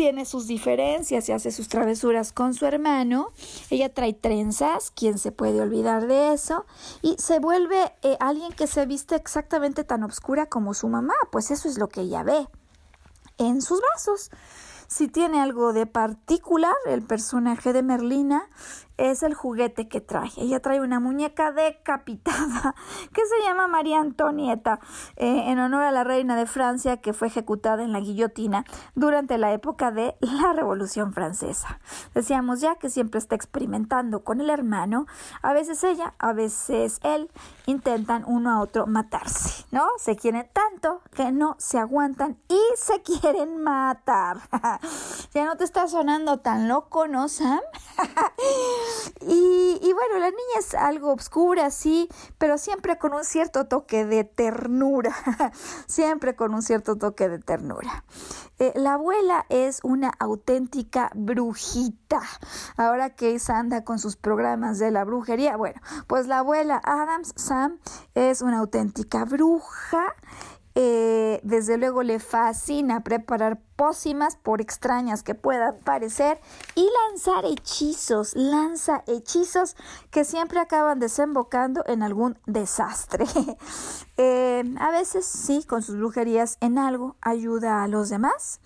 tiene 0.00 0.24
sus 0.24 0.46
diferencias 0.46 1.28
y 1.28 1.32
hace 1.32 1.50
sus 1.50 1.68
travesuras 1.68 2.32
con 2.32 2.54
su 2.54 2.64
hermano. 2.64 3.34
Ella 3.68 3.92
trae 3.92 4.14
trenzas, 4.14 4.90
¿quién 4.90 5.18
se 5.18 5.30
puede 5.30 5.60
olvidar 5.60 6.06
de 6.06 6.32
eso? 6.32 6.64
Y 7.02 7.16
se 7.18 7.38
vuelve 7.38 7.92
eh, 8.00 8.16
alguien 8.18 8.50
que 8.52 8.66
se 8.66 8.86
viste 8.86 9.14
exactamente 9.14 9.84
tan 9.84 10.02
oscura 10.02 10.46
como 10.46 10.72
su 10.72 10.88
mamá, 10.88 11.12
pues 11.30 11.50
eso 11.50 11.68
es 11.68 11.76
lo 11.76 11.90
que 11.90 12.00
ella 12.00 12.22
ve 12.22 12.48
en 13.36 13.60
sus 13.60 13.82
brazos. 13.82 14.30
Si 14.86 15.06
tiene 15.06 15.38
algo 15.38 15.74
de 15.74 15.84
particular, 15.84 16.74
el 16.86 17.02
personaje 17.02 17.74
de 17.74 17.82
Merlina 17.82 18.48
es 19.00 19.22
el 19.22 19.34
juguete 19.34 19.88
que 19.88 20.00
trae. 20.00 20.30
Ella 20.36 20.60
trae 20.60 20.80
una 20.80 21.00
muñeca 21.00 21.52
decapitada 21.52 22.74
que 23.14 23.22
se 23.24 23.46
llama 23.46 23.66
María 23.66 23.98
Antonieta, 23.98 24.78
eh, 25.16 25.44
en 25.46 25.58
honor 25.58 25.82
a 25.82 25.90
la 25.90 26.04
reina 26.04 26.36
de 26.36 26.46
Francia 26.46 26.98
que 26.98 27.14
fue 27.14 27.28
ejecutada 27.28 27.82
en 27.82 27.92
la 27.92 28.00
guillotina 28.00 28.64
durante 28.94 29.38
la 29.38 29.52
época 29.52 29.90
de 29.90 30.16
la 30.20 30.52
Revolución 30.52 31.12
Francesa. 31.14 31.80
Decíamos 32.14 32.60
ya 32.60 32.76
que 32.76 32.90
siempre 32.90 33.18
está 33.18 33.34
experimentando 33.34 34.22
con 34.22 34.40
el 34.40 34.50
hermano, 34.50 35.06
a 35.42 35.52
veces 35.52 35.82
ella, 35.82 36.14
a 36.18 36.32
veces 36.32 37.00
él, 37.02 37.30
intentan 37.66 38.24
uno 38.26 38.50
a 38.50 38.60
otro 38.60 38.86
matarse, 38.86 39.64
¿no? 39.70 39.86
Se 39.98 40.16
quieren 40.16 40.48
tanto 40.52 41.02
que 41.14 41.32
no 41.32 41.56
se 41.58 41.78
aguantan 41.78 42.38
y 42.48 42.60
se 42.76 43.00
quieren 43.20 43.62
matar. 43.62 44.38
ya 45.34 45.46
no 45.46 45.56
te 45.56 45.64
está 45.64 45.88
sonando 45.88 46.40
tan 46.40 46.68
loco, 46.68 47.08
¿no, 47.08 47.28
Sam? 47.28 47.60
Y, 49.20 49.92
bueno, 49.92 50.18
la 50.18 50.30
niña 50.30 50.58
es 50.58 50.74
algo 50.74 51.12
obscura, 51.12 51.70
sí, 51.70 52.08
pero 52.38 52.58
siempre 52.58 52.98
con 52.98 53.12
un 53.12 53.24
cierto 53.24 53.66
toque 53.66 54.04
de 54.04 54.24
ternura, 54.24 55.14
siempre 55.86 56.34
con 56.36 56.54
un 56.54 56.62
cierto 56.62 56.96
toque 56.96 57.28
de 57.28 57.38
ternura. 57.38 58.04
Eh, 58.58 58.72
la 58.76 58.94
abuela 58.94 59.46
es 59.48 59.80
una 59.82 60.10
auténtica 60.18 61.10
brujita. 61.14 62.20
Ahora 62.76 63.10
que 63.10 63.38
anda 63.48 63.84
con 63.84 63.98
sus 63.98 64.16
programas 64.16 64.78
de 64.78 64.90
la 64.90 65.04
brujería, 65.04 65.56
bueno, 65.56 65.80
pues 66.06 66.26
la 66.26 66.38
abuela 66.38 66.80
Adams, 66.84 67.32
Sam, 67.36 67.78
es 68.14 68.42
una 68.42 68.58
auténtica 68.58 69.24
bruja 69.24 70.14
eh, 70.82 71.40
desde 71.42 71.76
luego 71.76 72.02
le 72.02 72.20
fascina 72.20 73.04
preparar 73.04 73.60
pócimas 73.76 74.36
por 74.36 74.62
extrañas 74.62 75.22
que 75.22 75.34
puedan 75.34 75.76
parecer 75.80 76.40
y 76.74 76.88
lanzar 77.10 77.44
hechizos, 77.44 78.34
lanza 78.34 79.04
hechizos 79.06 79.76
que 80.10 80.24
siempre 80.24 80.58
acaban 80.58 80.98
desembocando 80.98 81.84
en 81.86 82.02
algún 82.02 82.38
desastre. 82.46 83.26
Eh, 84.22 84.62
a 84.78 84.90
veces 84.90 85.24
sí, 85.24 85.64
con 85.66 85.82
sus 85.82 85.96
brujerías 85.96 86.58
en 86.60 86.76
algo 86.76 87.16
ayuda 87.22 87.82
a 87.82 87.88
los 87.88 88.10
demás. 88.10 88.60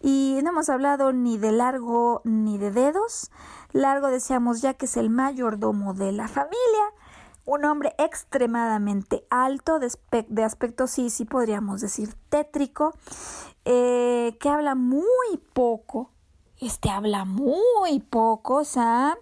Y 0.00 0.38
no 0.44 0.50
hemos 0.50 0.68
hablado 0.68 1.12
ni 1.12 1.36
de 1.36 1.50
largo 1.50 2.20
ni 2.22 2.58
de 2.58 2.70
dedos. 2.70 3.32
Largo 3.72 4.06
decíamos 4.06 4.60
ya 4.60 4.74
que 4.74 4.86
es 4.86 4.96
el 4.96 5.10
mayordomo 5.10 5.94
de 5.94 6.12
la 6.12 6.28
familia 6.28 6.92
un 7.44 7.64
hombre 7.64 7.94
extremadamente 7.98 9.26
alto, 9.30 9.78
de, 9.78 10.44
aspecto 10.44 10.86
sí, 10.86 11.10
sí 11.10 11.24
podríamos 11.24 11.80
decir 11.80 12.14
tétrico, 12.28 12.94
eh, 13.64 14.36
que 14.40 14.48
habla 14.48 14.74
muy 14.74 15.38
poco. 15.52 16.10
Este 16.60 16.88
habla 16.88 17.24
muy 17.24 17.98
poco, 17.98 18.64
Sam, 18.64 19.16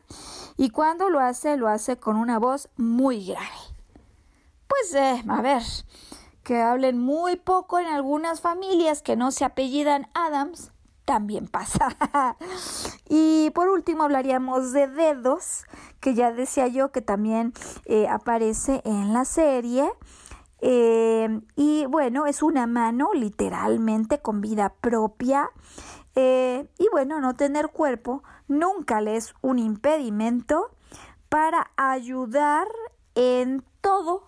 y 0.57 0.71
cuando 0.71 1.09
lo 1.09 1.19
hace, 1.19 1.57
lo 1.57 1.67
hace 1.69 1.97
con 1.97 2.17
una 2.17 2.39
voz 2.39 2.69
muy 2.77 3.27
grave. 3.27 3.49
Pues, 4.69 4.95
eh, 4.95 5.25
a 5.27 5.41
ver, 5.41 5.63
que 6.45 6.61
hablen 6.61 6.99
muy 6.99 7.37
poco 7.37 7.79
en 7.79 7.87
algunas 7.87 8.41
familias 8.41 9.03
que 9.03 9.17
no 9.17 9.31
se 9.31 9.45
apellidan 9.45 10.09
Adams, 10.15 10.72
también 11.13 11.47
pasa. 11.47 11.95
y 13.07 13.51
por 13.51 13.69
último 13.69 14.05
hablaríamos 14.05 14.73
de 14.73 14.89
dedos, 14.89 15.67
que 16.01 16.15
ya 16.15 16.33
decía 16.33 16.69
yo 16.69 16.91
que 16.91 17.03
también 17.03 17.53
eh, 17.85 18.09
aparece 18.09 18.81
en 18.87 19.13
la 19.13 19.27
serie. 19.27 19.93
Eh, 20.63 21.43
y 21.55 21.85
bueno, 21.85 22.25
es 22.25 22.43
una 22.43 22.67
mano 22.67 23.11
literalmente 23.13 24.23
con 24.23 24.41
vida 24.41 24.73
propia. 24.81 25.51
Eh, 26.15 26.67
y 26.79 26.89
bueno, 26.93 27.21
no 27.21 27.35
tener 27.35 27.69
cuerpo 27.69 28.23
nunca 28.49 29.03
le 29.03 29.17
es 29.17 29.35
un 29.43 29.59
impedimento 29.59 30.75
para 31.29 31.73
ayudar 31.77 32.69
en 33.15 33.63
todo 33.83 34.25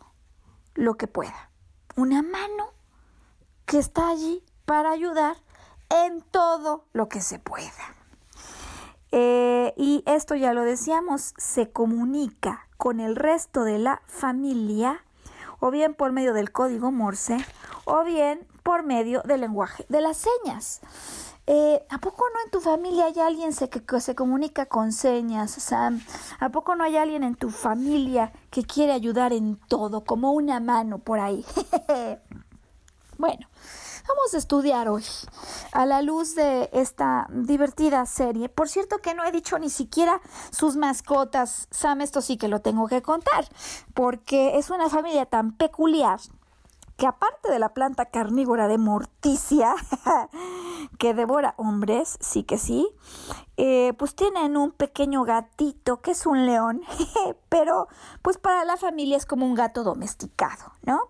lo 0.75 0.99
que 0.99 1.07
pueda. 1.07 1.51
Una 1.97 2.20
mano 2.20 2.75
que 3.64 3.79
está 3.79 4.11
allí 4.11 4.44
para 4.66 4.90
ayudar 4.90 5.44
en 5.90 6.23
todo 6.23 6.87
lo 6.92 7.09
que 7.09 7.20
se 7.20 7.38
pueda. 7.38 7.94
Eh, 9.12 9.75
y 9.77 10.03
esto 10.07 10.35
ya 10.35 10.53
lo 10.53 10.62
decíamos, 10.62 11.35
se 11.37 11.70
comunica 11.70 12.66
con 12.77 13.01
el 13.01 13.14
resto 13.14 13.62
de 13.64 13.79
la 13.79 14.03
familia, 14.07 15.05
o 15.61 15.70
bien 15.70 15.94
por 15.94 16.12
medio 16.12 16.33
del 16.33 16.51
código 16.51 16.90
Morse, 16.90 17.37
o 17.85 18.03
bien 18.03 18.47
por 18.64 18.83
medio 18.83 19.23
del 19.23 19.42
lenguaje 19.42 19.87
de 19.88 20.01
las 20.01 20.16
señas. 20.16 20.81
Eh, 21.47 21.85
¿A 21.90 21.99
poco 21.99 22.25
no 22.33 22.40
en 22.44 22.51
tu 22.51 22.61
familia 22.61 23.05
hay 23.05 23.20
alguien 23.20 23.51
que 23.55 24.01
se 24.01 24.14
comunica 24.14 24.66
con 24.66 24.92
señas, 24.92 25.51
Sam? 25.51 26.03
¿A 26.40 26.49
poco 26.49 26.75
no 26.75 26.85
hay 26.85 26.97
alguien 26.97 27.23
en 27.23 27.35
tu 27.35 27.51
familia 27.51 28.33
que 28.51 28.64
quiere 28.64 28.92
ayudar 28.92 29.35
en 29.35 29.61
todo, 29.68 30.05
como 30.05 30.33
una 30.33 30.59
mano 30.61 30.99
por 30.99 31.20
ahí? 31.20 31.44
bueno, 33.18 33.46
Vamos 34.07 34.35
a 34.35 34.37
estudiar 34.37 34.90
hoy 34.90 35.03
a 35.72 35.87
la 35.87 36.03
luz 36.03 36.35
de 36.35 36.68
esta 36.74 37.27
divertida 37.31 38.05
serie. 38.05 38.50
Por 38.50 38.68
cierto 38.68 38.98
que 38.98 39.14
no 39.14 39.24
he 39.24 39.33
dicho 39.33 39.59
ni 39.59 39.70
siquiera 39.70 40.20
sus 40.50 40.77
mascotas. 40.77 41.68
Sam, 41.70 42.03
esto 42.03 42.20
sí 42.20 42.37
que 42.37 42.48
lo 42.48 42.61
tengo 42.61 42.87
que 42.87 43.00
contar, 43.00 43.48
porque 43.94 44.59
es 44.59 44.68
una 44.68 44.90
familia 44.90 45.24
tan 45.24 45.53
peculiar 45.53 46.20
que 46.98 47.07
aparte 47.07 47.50
de 47.50 47.59
la 47.59 47.70
planta 47.70 48.05
carnívora 48.05 48.68
de 48.68 48.77
Morticia, 48.77 49.74
que 50.98 51.14
devora 51.14 51.55
hombres, 51.57 52.18
sí 52.20 52.44
que 52.44 52.59
sí, 52.59 52.87
eh, 53.57 53.94
pues 53.98 54.14
tienen 54.14 54.59
un 54.59 54.70
pequeño 54.70 55.24
gatito 55.24 56.03
que 56.03 56.11
es 56.11 56.27
un 56.27 56.44
león, 56.44 56.83
pero 57.48 57.88
pues 58.20 58.37
para 58.37 58.66
la 58.66 58.77
familia 58.77 59.16
es 59.16 59.24
como 59.24 59.46
un 59.46 59.55
gato 59.55 59.83
domesticado, 59.83 60.72
¿no? 60.83 61.09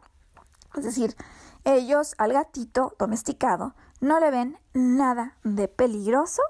Es 0.77 0.85
decir, 0.85 1.17
ellos 1.65 2.15
al 2.19 2.33
gatito 2.33 2.95
domesticado 2.99 3.75
no 4.01 4.21
le 4.21 4.31
ven 4.31 4.59
nada 4.75 5.37
de 5.45 5.67
peligroso. 5.67 6.43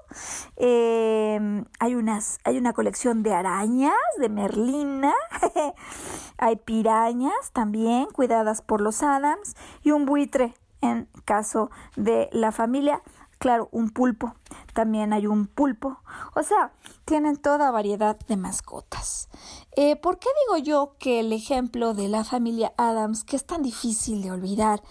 Eh, 0.57 1.63
hay, 1.79 1.95
unas, 1.95 2.39
hay 2.43 2.57
una 2.57 2.73
colección 2.73 3.23
de 3.23 3.33
arañas, 3.33 3.93
de 4.19 4.29
merlina, 4.29 5.13
hay 6.37 6.57
pirañas 6.57 7.51
también 7.53 8.07
cuidadas 8.07 8.61
por 8.61 8.81
los 8.81 9.01
Adams 9.03 9.55
y 9.83 9.91
un 9.91 10.05
buitre 10.05 10.53
en 10.81 11.07
caso 11.23 11.71
de 11.95 12.29
la 12.31 12.51
familia. 12.51 13.01
Claro, 13.45 13.69
un 13.71 13.91
pulpo. 13.91 14.33
También 14.73 15.13
hay 15.13 15.27
un 15.27 15.45
pulpo. 15.45 15.99
O 16.33 16.41
sea, 16.41 16.71
tienen 17.05 17.37
toda 17.37 17.69
variedad 17.69 18.17
de 18.27 18.37
mascotas. 18.37 19.29
Eh, 19.75 19.95
¿Por 19.97 20.17
qué 20.17 20.29
digo 20.47 20.65
yo 20.65 20.95
que 20.97 21.19
el 21.19 21.31
ejemplo 21.31 21.93
de 21.93 22.07
la 22.07 22.23
familia 22.23 22.73
Adams, 22.75 23.23
que 23.23 23.35
es 23.35 23.45
tan 23.45 23.61
difícil 23.61 24.23
de 24.23 24.31
olvidar, 24.31 24.81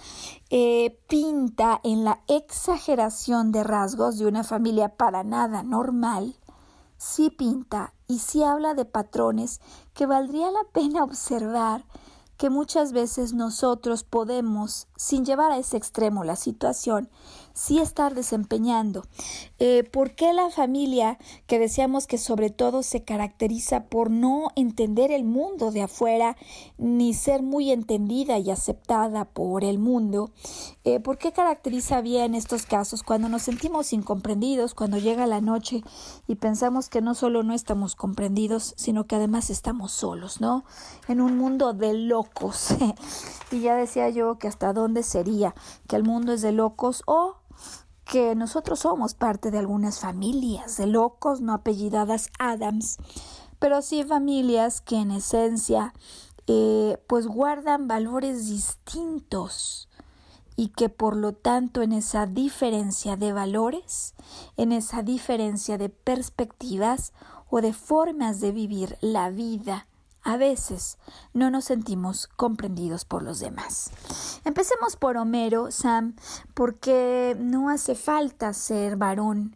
eh, 0.51 1.01
pinta 1.09 1.81
en 1.83 2.05
la 2.05 2.21
exageración 2.29 3.51
de 3.51 3.64
rasgos 3.64 4.19
de 4.19 4.27
una 4.27 4.45
familia 4.45 4.90
para 4.90 5.25
nada 5.25 5.64
normal? 5.64 6.37
Sí 6.97 7.31
pinta 7.31 7.93
y 8.07 8.21
sí 8.21 8.45
habla 8.45 8.75
de 8.75 8.85
patrones 8.85 9.61
que 9.95 10.07
valdría 10.07 10.53
la 10.53 10.62
pena 10.73 11.03
observar 11.03 11.85
que 12.37 12.51
muchas 12.51 12.93
veces 12.93 13.33
nosotros 13.33 14.03
podemos, 14.05 14.88
sin 14.97 15.25
llevar 15.25 15.53
a 15.53 15.59
ese 15.59 15.77
extremo 15.77 16.25
la 16.25 16.37
situación, 16.37 17.09
sí 17.55 17.79
estar 17.79 18.14
desempeñando. 18.14 19.05
Eh, 19.59 19.85
¿Por 19.85 20.14
qué 20.14 20.33
la 20.35 20.51
familia, 20.51 21.19
que 21.47 21.59
decíamos 21.59 22.07
que 22.07 22.19
sobre 22.19 22.51
todo 22.51 22.83
se 22.83 23.05
caracteriza 23.05 23.85
por 23.85 24.11
no 24.11 24.51
entender 24.57 25.11
el 25.11 25.25
mundo 25.25 25.71
de 25.71 25.83
afuera, 25.83 26.37
ni 26.77 27.14
ser 27.14 27.43
muy 27.43 27.71
entendida 27.71 28.38
y 28.38 28.51
aceptada 28.51 29.25
por 29.25 29.64
el 29.64 29.79
mundo, 29.79 30.31
eh, 30.85 31.01
¿por 31.01 31.17
qué 31.17 31.33
caracteriza 31.33 32.01
bien 32.01 32.35
estos 32.35 32.67
casos 32.67 33.03
cuando 33.03 33.29
nos 33.29 33.43
sentimos 33.43 33.93
incomprendidos, 33.93 34.75
cuando 34.75 34.99
llega 34.99 35.27
la 35.27 35.40
noche 35.40 35.83
y 36.27 36.35
pensamos 36.35 36.88
que 36.88 37.01
no 37.01 37.14
solo 37.14 37.43
no 37.43 37.55
estamos 37.55 37.95
comprendidos, 37.95 38.75
sino 38.77 39.07
que 39.07 39.17
además 39.17 39.49
estamos 39.51 39.93
solos, 39.93 40.40
¿no? 40.40 40.64
En 41.09 41.21
un 41.21 41.38
mundo 41.38 41.73
de 41.73 41.95
locos. 41.95 42.75
y 43.53 43.61
ya 43.61 43.77
decía 43.77 44.09
yo 44.11 44.38
que 44.38 44.49
hasta 44.49 44.73
dónde 44.73 45.03
sería 45.05 45.55
que 45.88 45.97
el 45.97 46.03
mundo 46.03 46.33
es 46.33 46.43
de 46.43 46.53
locos 46.53 47.03
o 47.07 47.37
que 48.05 48.35
nosotros 48.35 48.81
somos 48.81 49.14
parte 49.14 49.51
de 49.51 49.59
algunas 49.59 50.01
familias 50.01 50.77
de 50.77 50.87
locos 50.87 51.40
no 51.40 51.53
apellidadas 51.55 52.31
Adams, 52.38 52.99
pero 53.59 53.83
sí 53.83 54.05
familias 54.05 54.81
que 54.81 54.97
en 54.97 55.11
esencia 55.11 55.95
eh, 56.47 56.99
pues 57.07 57.27
guardan 57.27 57.88
valores 57.88 58.49
distintos 58.49 59.88
y 60.57 60.69
que 60.69 60.88
por 60.88 61.17
lo 61.17 61.33
tanto 61.33 61.83
en 61.83 61.93
esa 61.93 62.27
diferencia 62.27 63.17
de 63.17 63.33
valores, 63.33 64.14
en 64.57 64.73
esa 64.73 65.03
diferencia 65.03 65.79
de 65.79 65.88
perspectivas 65.88 67.12
o 67.49 67.61
de 67.61 67.73
formas 67.73 68.40
de 68.40 68.53
vivir 68.53 68.99
la 69.01 69.31
vida 69.31 69.87
a 70.25 70.37
veces 70.39 70.99
no 71.35 71.51
nos 71.51 71.67
sentimos 71.67 72.27
comprendidos 72.27 73.05
por 73.05 73.23
los 73.23 73.39
demás. 73.39 73.91
Empecemos 74.45 74.97
por 74.97 75.17
Homero, 75.19 75.71
Sam, 75.71 76.17
porque 76.55 77.37
no 77.39 77.69
hace 77.69 77.95
falta 77.95 78.53
ser 78.55 78.97
varón 78.97 79.55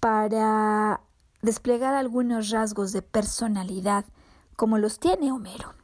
para 0.00 1.00
desplegar 1.40 1.94
algunos 1.94 2.50
rasgos 2.50 2.92
de 2.92 3.02
personalidad 3.02 4.04
como 4.56 4.78
los 4.78 5.00
tiene 5.00 5.32
Homero. 5.32 5.74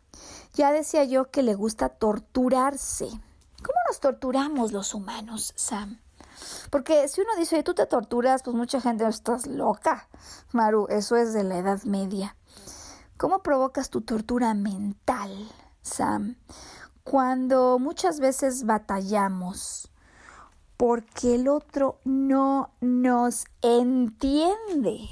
Ya 0.55 0.71
decía 0.71 1.05
yo 1.05 1.31
que 1.31 1.43
le 1.43 1.55
gusta 1.55 1.89
torturarse. 1.89 3.07
¿Cómo 3.07 3.79
nos 3.89 4.01
torturamos 4.01 4.73
los 4.73 4.95
humanos, 4.95 5.53
Sam? 5.57 5.99
Porque 6.71 7.09
si 7.09 7.21
uno 7.21 7.31
dice, 7.37 7.63
tú 7.63 7.75
te 7.75 7.87
torturas, 7.87 8.43
pues 8.43 8.57
mucha 8.57 8.81
gente, 8.81 9.07
estás 9.07 9.47
loca. 9.47 10.09
Maru, 10.53 10.87
eso 10.89 11.17
es 11.17 11.33
de 11.33 11.45
la 11.45 11.59
Edad 11.59 11.83
Media. 11.85 12.37
¿Cómo 13.21 13.43
provocas 13.43 13.91
tu 13.91 14.01
tortura 14.01 14.55
mental, 14.55 15.31
Sam? 15.83 16.37
Cuando 17.05 17.79
muchas 17.79 18.19
veces 18.19 18.65
batallamos 18.65 19.91
porque 20.79 21.35
el 21.35 21.47
otro 21.49 22.01
no 22.05 22.71
nos 22.81 23.45
entiende. 23.61 25.11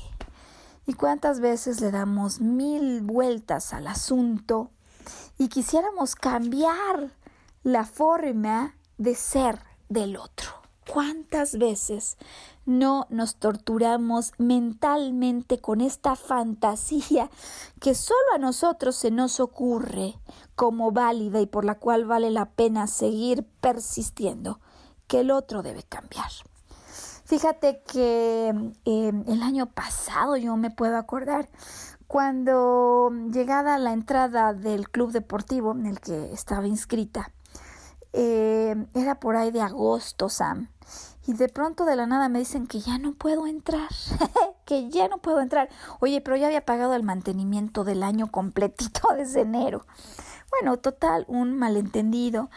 ¿Y 0.87 0.95
cuántas 0.95 1.41
veces 1.41 1.83
le 1.83 1.91
damos 1.91 2.41
mil 2.41 3.03
vueltas 3.03 3.75
al 3.75 3.87
asunto 3.87 4.71
y 5.37 5.49
quisiéramos 5.49 6.15
cambiar 6.15 7.13
la 7.63 7.85
forma 7.85 8.75
de 8.97 9.15
ser 9.17 9.61
del 9.91 10.17
otro? 10.17 10.49
¿Cuántas 10.91 11.59
veces 11.59 12.17
no 12.69 13.07
nos 13.09 13.37
torturamos 13.37 14.33
mentalmente 14.37 15.59
con 15.59 15.81
esta 15.81 16.17
fantasía 16.17 17.31
que 17.81 17.95
solo 17.95 18.19
a 18.35 18.39
nosotros 18.39 18.95
se 18.95 19.11
nos 19.11 19.41
ocurre 19.41 20.15
como 20.55 20.93
válida 20.93 21.41
y 21.41 21.47
por 21.47 21.65
la 21.65 21.77
cual 21.77 22.05
vale 22.05 22.31
la 22.31 22.51
pena 22.51 22.87
seguir 22.87 23.45
persistiendo, 23.61 24.61
que 25.07 25.21
el 25.21 25.31
otro 25.31 25.63
debe 25.63 25.83
cambiar? 25.83 26.31
Fíjate 27.25 27.83
que 27.91 28.49
em, 28.85 29.25
el 29.27 29.43
año 29.43 29.67
pasado 29.67 30.37
yo 30.37 30.57
me 30.57 30.71
puedo 30.71 30.97
acordar 30.99 31.49
cuando 32.07 33.11
llegada 33.33 33.79
la 33.79 33.93
entrada 33.93 34.53
del 34.53 34.91
club 34.91 35.13
deportivo 35.13 35.73
en 35.73 35.87
el 35.87 36.01
que 36.01 36.33
estaba 36.33 36.67
inscrita, 36.67 37.33
eh, 38.13 38.75
era 38.95 39.21
por 39.21 39.37
ahí 39.37 39.51
de 39.51 39.61
agosto, 39.61 40.29
Sam. 40.29 40.69
Y 41.29 41.35
de 41.35 41.51
pronto 41.51 41.85
de 41.85 41.95
la 41.95 42.07
nada 42.07 42.31
me 42.31 42.39
dicen 42.39 42.67
que 42.67 42.81
ya 42.81 42.97
no 42.97 43.13
puedo 43.13 43.47
entrar, 43.47 43.91
que 44.65 44.89
ya 44.89 45.09
no 45.09 45.19
puedo 45.19 45.43
entrar. 45.43 45.69
Oye, 46.01 46.23
pero 46.23 46.39
ya 46.39 46.47
había 46.47 46.65
pagado 46.65 46.95
el 46.95 47.03
mantenimiento 47.03 47.85
del 47.85 48.03
año 48.03 48.33
completito 48.33 49.09
desde 49.17 49.43
enero. 49.43 49.87
Bueno, 50.51 50.79
total, 50.79 51.27
un 51.29 51.55
malentendido 51.55 52.49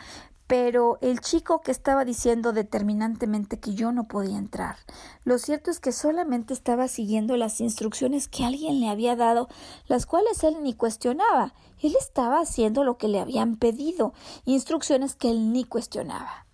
pero 0.48 0.98
el 1.00 1.22
chico 1.22 1.62
que 1.62 1.72
estaba 1.72 2.04
diciendo 2.04 2.52
determinantemente 2.52 3.58
que 3.58 3.74
yo 3.74 3.94
no 3.94 4.10
podía 4.10 4.38
entrar, 4.38 4.76
lo 5.24 5.38
cierto 5.38 5.72
es 5.72 5.80
que 5.80 5.94
solamente 5.94 6.54
estaba 6.54 6.90
siguiendo 6.90 7.38
las 7.38 7.62
instrucciones 7.62 8.28
que 8.28 8.44
alguien 8.44 8.82
le 8.82 8.90
había 8.90 9.16
dado, 9.16 9.48
las 9.88 10.06
cuales 10.06 10.44
él 10.44 10.58
ni 10.62 10.74
cuestionaba. 10.74 11.54
Él 11.80 11.96
estaba 11.98 12.42
haciendo 12.42 12.84
lo 12.84 12.98
que 12.98 13.08
le 13.08 13.22
habían 13.22 13.56
pedido, 13.56 14.14
instrucciones 14.44 15.16
que 15.16 15.32
él 15.32 15.54
ni 15.54 15.64
cuestionaba. 15.64 16.46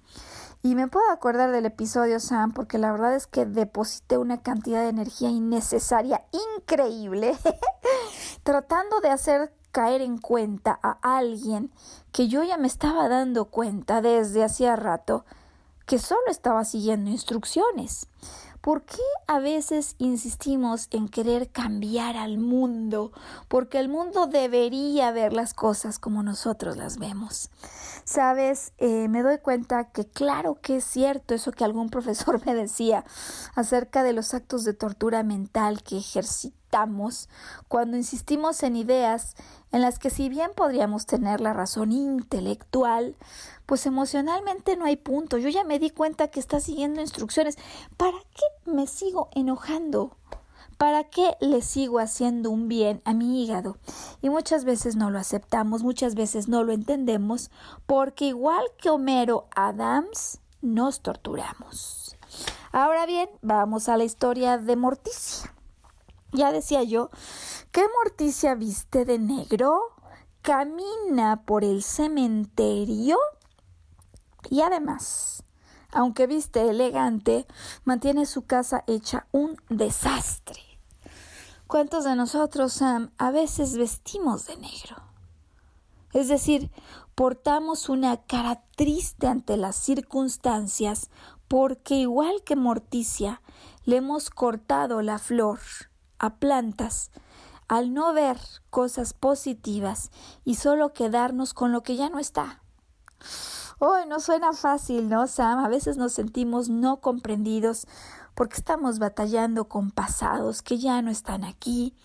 Y 0.64 0.76
me 0.76 0.88
puedo 0.88 1.10
acordar 1.12 1.52
del 1.52 1.66
episodio 1.66 2.20
Sam 2.20 2.52
porque 2.52 2.78
la 2.78 2.92
verdad 2.92 3.16
es 3.16 3.28
que 3.28 3.46
deposité 3.46 4.18
una 4.18 4.42
cantidad 4.42 4.82
de 4.82 4.90
energía 4.90 5.30
innecesaria, 5.30 6.26
increíble, 6.58 7.38
tratando 8.44 9.00
de 9.00 9.10
hacer 9.10 9.54
caer 9.72 10.02
en 10.02 10.18
cuenta 10.18 10.80
a 10.82 10.98
alguien 11.18 11.72
que 12.12 12.28
yo 12.28 12.44
ya 12.44 12.58
me 12.58 12.68
estaba 12.68 13.08
dando 13.10 13.46
cuenta 13.46 14.02
desde 14.02 14.44
hacía 14.44 14.76
rato 14.76 15.26
que 15.86 16.00
solo 16.00 16.24
estaba 16.30 16.66
siguiendo 16.66 17.10
instrucciones. 17.10 18.08
¿Por 18.62 18.84
qué 18.84 19.02
a 19.28 19.40
veces 19.40 19.96
insistimos 19.98 20.88
en 20.92 21.08
querer 21.08 21.50
cambiar 21.50 22.18
al 22.18 22.38
mundo? 22.38 23.12
Porque 23.48 23.80
el 23.80 23.90
mundo 23.90 24.28
debería 24.28 25.12
ver 25.12 25.34
las 25.34 25.54
cosas 25.54 26.00
como 26.00 26.24
nosotros 26.24 26.78
las 26.78 26.98
vemos. 26.98 27.50
Sabes, 28.04 28.74
eh, 28.78 29.08
me 29.08 29.24
doy 29.24 29.38
cuenta 29.40 29.92
que 29.92 30.06
claro 30.06 30.60
que 30.62 30.78
es 30.78 30.84
cierto 30.84 31.34
eso 31.34 31.52
que 31.52 31.64
algún 31.64 31.90
profesor 31.92 32.46
me 32.46 32.56
decía 32.56 33.06
acerca 33.56 34.04
de 34.04 34.14
los 34.14 34.34
actos 34.34 34.64
de 34.64 34.74
tortura 34.74 35.24
mental 35.24 35.84
que 35.84 36.02
cuando 37.68 37.98
insistimos 37.98 38.62
en 38.64 38.76
ideas 38.76 39.36
en 39.72 39.82
las 39.82 40.00
que 40.00 40.10
si 40.10 40.30
bien 40.30 40.52
podríamos 40.56 41.06
tener 41.06 41.42
la 41.42 41.54
razón 41.54 41.92
intelectual, 41.92 43.16
pues 43.66 43.86
emocionalmente 43.86 44.78
no 44.78 44.86
hay 44.86 44.96
punto. 44.96 45.38
Yo 45.38 45.50
ya 45.50 45.64
me 45.64 45.80
di 45.80 45.90
cuenta 45.90 46.30
que 46.30 46.40
está 46.40 46.60
siguiendo 46.60 47.02
instrucciones. 47.02 47.58
¿Para 47.98 48.18
qué 48.34 48.72
me 48.72 48.88
sigo 48.88 49.30
enojando? 49.34 50.16
¿Para 50.78 51.06
qué 51.06 51.36
le 51.40 51.62
sigo 51.64 52.00
haciendo 52.00 52.52
un 52.52 52.68
bien 52.68 53.02
a 53.04 53.14
mi 53.14 53.44
hígado? 53.44 53.78
Y 54.22 54.30
muchas 54.30 54.64
veces 54.64 54.96
no 54.96 55.10
lo 55.10 55.18
aceptamos, 55.18 55.82
muchas 55.82 56.14
veces 56.14 56.48
no 56.48 56.64
lo 56.64 56.72
entendemos, 56.72 57.50
porque 57.88 58.26
igual 58.26 58.64
que 58.78 58.92
Homero 58.92 59.48
Adams, 59.56 60.40
nos 60.62 61.02
torturamos. 61.02 62.16
Ahora 62.72 63.08
bien, 63.08 63.28
vamos 63.42 63.90
a 63.90 63.98
la 63.98 64.04
historia 64.04 64.60
de 64.60 64.76
Morticia. 64.76 65.57
Ya 66.34 66.52
decía 66.52 66.84
yo, 66.84 67.10
¿qué 67.72 67.86
Morticia 68.04 68.56
viste 68.56 69.06
de 69.06 69.18
negro? 69.18 69.80
Camina 70.42 71.44
por 71.46 71.64
el 71.64 71.84
cementerio 71.84 73.18
y 74.50 74.62
además, 74.62 75.44
aunque 75.92 76.28
viste 76.28 76.70
elegante, 76.70 77.48
mantiene 77.86 78.26
su 78.26 78.46
casa 78.46 78.84
hecha 78.88 79.28
un 79.32 79.58
desastre. 79.70 80.62
¿Cuántos 81.66 82.06
de 82.06 82.16
nosotros, 82.16 82.74
Sam, 82.74 83.12
a 83.18 83.32
veces 83.32 83.78
vestimos 83.78 84.48
de 84.48 84.58
negro? 84.58 85.04
Es 86.14 86.30
decir, 86.30 86.72
portamos 87.16 87.90
una 87.90 88.18
cara 88.18 88.64
triste 88.76 89.28
ante 89.28 89.58
las 89.58 89.76
circunstancias 89.76 91.10
porque 91.48 91.96
igual 91.96 92.44
que 92.44 92.56
Morticia, 92.56 93.42
le 93.86 93.98
hemos 93.98 94.30
cortado 94.30 95.02
la 95.02 95.20
flor 95.20 95.60
a 96.20 96.36
plantas 96.36 97.12
al 97.68 97.94
no 97.94 98.14
ver 98.14 98.38
cosas 98.70 99.14
positivas 99.14 100.12
y 100.46 100.56
solo 100.56 100.94
quedarnos 100.94 101.54
con 101.54 101.72
lo 101.72 101.84
que 101.84 101.96
ya 101.96 102.10
no 102.10 102.20
está. 102.20 102.62
Hoy 103.80 104.08
no 104.08 104.20
suena 104.20 104.54
fácil, 104.54 105.10
¿no, 105.10 105.28
Sam? 105.28 105.60
A 105.60 105.68
veces 105.68 105.98
nos 105.98 106.14
sentimos 106.14 106.70
no 106.70 107.00
comprendidos 107.00 107.88
porque 108.34 108.58
estamos 108.58 109.00
batallando 109.00 109.68
con 109.68 109.92
pasados 109.92 110.62
que 110.62 110.78
ya 110.78 111.02
no 111.02 111.12
están 111.12 111.44
aquí. 111.44 111.96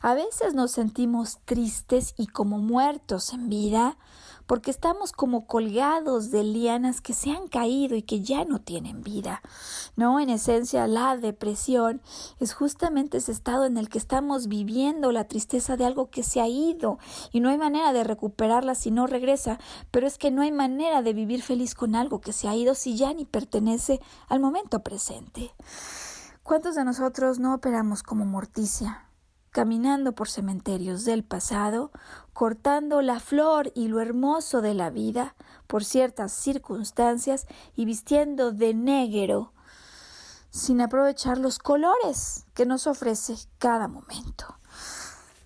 A 0.00 0.14
veces 0.14 0.54
nos 0.54 0.70
sentimos 0.72 1.38
tristes 1.44 2.14
y 2.16 2.28
como 2.28 2.58
muertos 2.58 3.32
en 3.32 3.48
vida 3.48 3.96
porque 4.50 4.72
estamos 4.72 5.12
como 5.12 5.46
colgados 5.46 6.32
de 6.32 6.42
lianas 6.42 7.00
que 7.00 7.12
se 7.12 7.30
han 7.30 7.46
caído 7.46 7.94
y 7.94 8.02
que 8.02 8.20
ya 8.20 8.44
no 8.44 8.60
tienen 8.60 9.00
vida. 9.00 9.42
No, 9.94 10.18
en 10.18 10.28
esencia, 10.28 10.88
la 10.88 11.16
depresión 11.16 12.02
es 12.40 12.52
justamente 12.52 13.18
ese 13.18 13.30
estado 13.30 13.64
en 13.64 13.76
el 13.76 13.88
que 13.88 13.98
estamos 13.98 14.48
viviendo 14.48 15.12
la 15.12 15.28
tristeza 15.28 15.76
de 15.76 15.84
algo 15.84 16.10
que 16.10 16.24
se 16.24 16.40
ha 16.40 16.48
ido 16.48 16.98
y 17.30 17.38
no 17.38 17.48
hay 17.48 17.58
manera 17.58 17.92
de 17.92 18.02
recuperarla 18.02 18.74
si 18.74 18.90
no 18.90 19.06
regresa, 19.06 19.60
pero 19.92 20.08
es 20.08 20.18
que 20.18 20.32
no 20.32 20.42
hay 20.42 20.50
manera 20.50 21.00
de 21.02 21.12
vivir 21.12 21.42
feliz 21.42 21.76
con 21.76 21.94
algo 21.94 22.20
que 22.20 22.32
se 22.32 22.48
ha 22.48 22.56
ido 22.56 22.74
si 22.74 22.96
ya 22.96 23.14
ni 23.14 23.26
pertenece 23.26 24.00
al 24.26 24.40
momento 24.40 24.80
presente. 24.82 25.54
¿Cuántos 26.42 26.74
de 26.74 26.84
nosotros 26.84 27.38
no 27.38 27.54
operamos 27.54 28.02
como 28.02 28.24
morticia? 28.24 29.06
caminando 29.50 30.12
por 30.12 30.28
cementerios 30.28 31.04
del 31.04 31.24
pasado, 31.24 31.90
cortando 32.40 33.02
la 33.02 33.20
flor 33.20 33.70
y 33.74 33.88
lo 33.88 34.00
hermoso 34.00 34.62
de 34.62 34.72
la 34.72 34.88
vida 34.88 35.34
por 35.66 35.84
ciertas 35.84 36.32
circunstancias 36.32 37.46
y 37.76 37.84
vistiendo 37.84 38.50
de 38.50 38.72
negro, 38.72 39.52
sin 40.48 40.80
aprovechar 40.80 41.36
los 41.36 41.58
colores 41.58 42.46
que 42.54 42.64
nos 42.64 42.86
ofrece 42.86 43.34
cada 43.58 43.88
momento. 43.88 44.58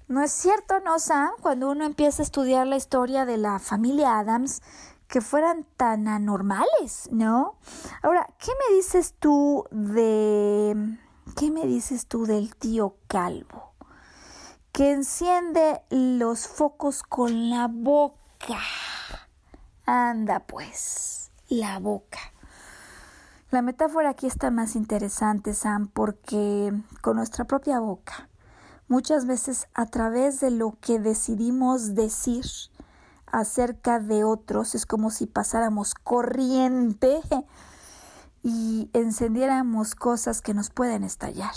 ¿No 0.06 0.22
es 0.22 0.30
cierto, 0.30 0.78
no, 0.84 1.00
Sam, 1.00 1.32
cuando 1.40 1.68
uno 1.68 1.84
empieza 1.84 2.22
a 2.22 2.26
estudiar 2.26 2.68
la 2.68 2.76
historia 2.76 3.24
de 3.24 3.38
la 3.38 3.58
familia 3.58 4.20
Adams, 4.20 4.62
que 5.08 5.20
fueran 5.20 5.66
tan 5.76 6.06
anormales, 6.06 7.08
¿no? 7.10 7.58
Ahora, 8.04 8.32
¿qué 8.38 8.52
me 8.52 8.76
dices 8.76 9.16
tú 9.18 9.64
de... 9.72 10.96
¿Qué 11.34 11.50
me 11.50 11.66
dices 11.66 12.06
tú 12.06 12.24
del 12.24 12.54
tío 12.54 12.98
Calvo? 13.08 13.73
Que 14.74 14.90
enciende 14.90 15.82
los 15.88 16.48
focos 16.48 17.04
con 17.04 17.48
la 17.48 17.68
boca. 17.68 18.58
Anda 19.86 20.40
pues, 20.40 21.30
la 21.48 21.78
boca. 21.78 22.18
La 23.52 23.62
metáfora 23.62 24.10
aquí 24.10 24.26
está 24.26 24.50
más 24.50 24.74
interesante, 24.74 25.54
Sam, 25.54 25.86
porque 25.86 26.72
con 27.02 27.18
nuestra 27.18 27.44
propia 27.44 27.78
boca, 27.78 28.28
muchas 28.88 29.26
veces 29.26 29.68
a 29.74 29.86
través 29.86 30.40
de 30.40 30.50
lo 30.50 30.76
que 30.80 30.98
decidimos 30.98 31.94
decir 31.94 32.44
acerca 33.26 34.00
de 34.00 34.24
otros, 34.24 34.74
es 34.74 34.86
como 34.86 35.12
si 35.12 35.26
pasáramos 35.26 35.94
corriente 35.94 37.20
y 38.42 38.90
encendiéramos 38.92 39.94
cosas 39.94 40.42
que 40.42 40.52
nos 40.52 40.70
pueden 40.70 41.04
estallar 41.04 41.54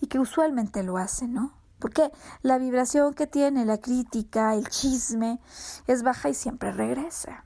y 0.00 0.06
que 0.06 0.18
usualmente 0.18 0.82
lo 0.82 0.96
hacen, 0.96 1.34
¿no? 1.34 1.57
Porque 1.78 2.10
la 2.42 2.58
vibración 2.58 3.14
que 3.14 3.26
tiene 3.26 3.64
la 3.64 3.78
crítica, 3.78 4.54
el 4.54 4.68
chisme, 4.68 5.40
es 5.86 6.02
baja 6.02 6.28
y 6.28 6.34
siempre 6.34 6.72
regresa. 6.72 7.44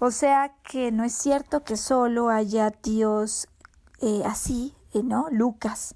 O 0.00 0.10
sea 0.10 0.54
que 0.62 0.90
no 0.90 1.04
es 1.04 1.14
cierto 1.14 1.62
que 1.62 1.76
solo 1.76 2.30
haya 2.30 2.70
tíos 2.70 3.48
eh, 4.00 4.22
así, 4.24 4.74
eh, 4.92 5.02
¿no? 5.02 5.28
Lucas, 5.30 5.94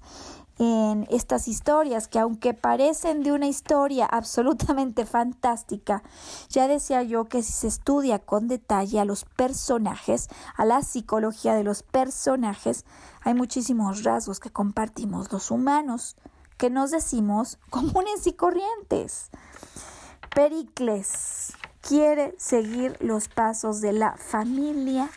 en 0.59 1.05
estas 1.09 1.47
historias 1.47 2.07
que 2.07 2.19
aunque 2.19 2.53
parecen 2.53 3.21
de 3.21 3.31
una 3.31 3.47
historia 3.47 4.05
absolutamente 4.05 5.05
fantástica, 5.05 6.03
ya 6.49 6.67
decía 6.67 7.03
yo 7.03 7.25
que 7.25 7.43
si 7.43 7.51
se 7.51 7.67
estudia 7.67 8.19
con 8.19 8.47
detalle 8.47 8.99
a 8.99 9.05
los 9.05 9.25
personajes, 9.25 10.29
a 10.55 10.65
la 10.65 10.81
psicología 10.81 11.53
de 11.53 11.63
los 11.63 11.83
personajes, 11.83 12.85
hay 13.21 13.33
muchísimos 13.33 14.03
rasgos 14.03 14.39
que 14.39 14.49
compartimos 14.49 15.31
los 15.31 15.51
humanos 15.51 16.15
que 16.57 16.69
nos 16.69 16.91
decimos 16.91 17.59
comunes 17.69 18.27
y 18.27 18.33
corrientes. 18.33 19.29
Pericles 20.33 21.53
quiere 21.81 22.35
seguir 22.37 22.97
los 22.99 23.29
pasos 23.29 23.81
de 23.81 23.93
la 23.93 24.17
familia, 24.17 25.09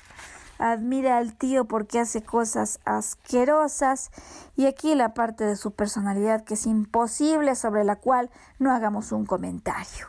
admira 0.58 1.18
al 1.18 1.34
tío 1.34 1.64
porque 1.64 1.98
hace 1.98 2.22
cosas 2.22 2.80
asquerosas 2.84 4.10
y 4.56 4.66
aquí 4.66 4.94
la 4.94 5.14
parte 5.14 5.44
de 5.44 5.56
su 5.56 5.72
personalidad 5.72 6.44
que 6.44 6.54
es 6.54 6.66
imposible 6.66 7.54
sobre 7.54 7.84
la 7.84 7.96
cual 7.96 8.30
no 8.58 8.72
hagamos 8.72 9.12
un 9.12 9.26
comentario. 9.26 10.06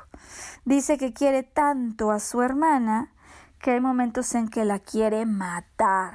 Dice 0.65 0.97
que 0.97 1.13
quiere 1.13 1.43
tanto 1.43 2.11
a 2.11 2.19
su 2.19 2.41
hermana 2.41 3.11
que 3.59 3.71
hay 3.71 3.79
momentos 3.79 4.34
en 4.36 4.47
que 4.47 4.65
la 4.65 4.79
quiere 4.79 5.25
matar. 5.25 6.13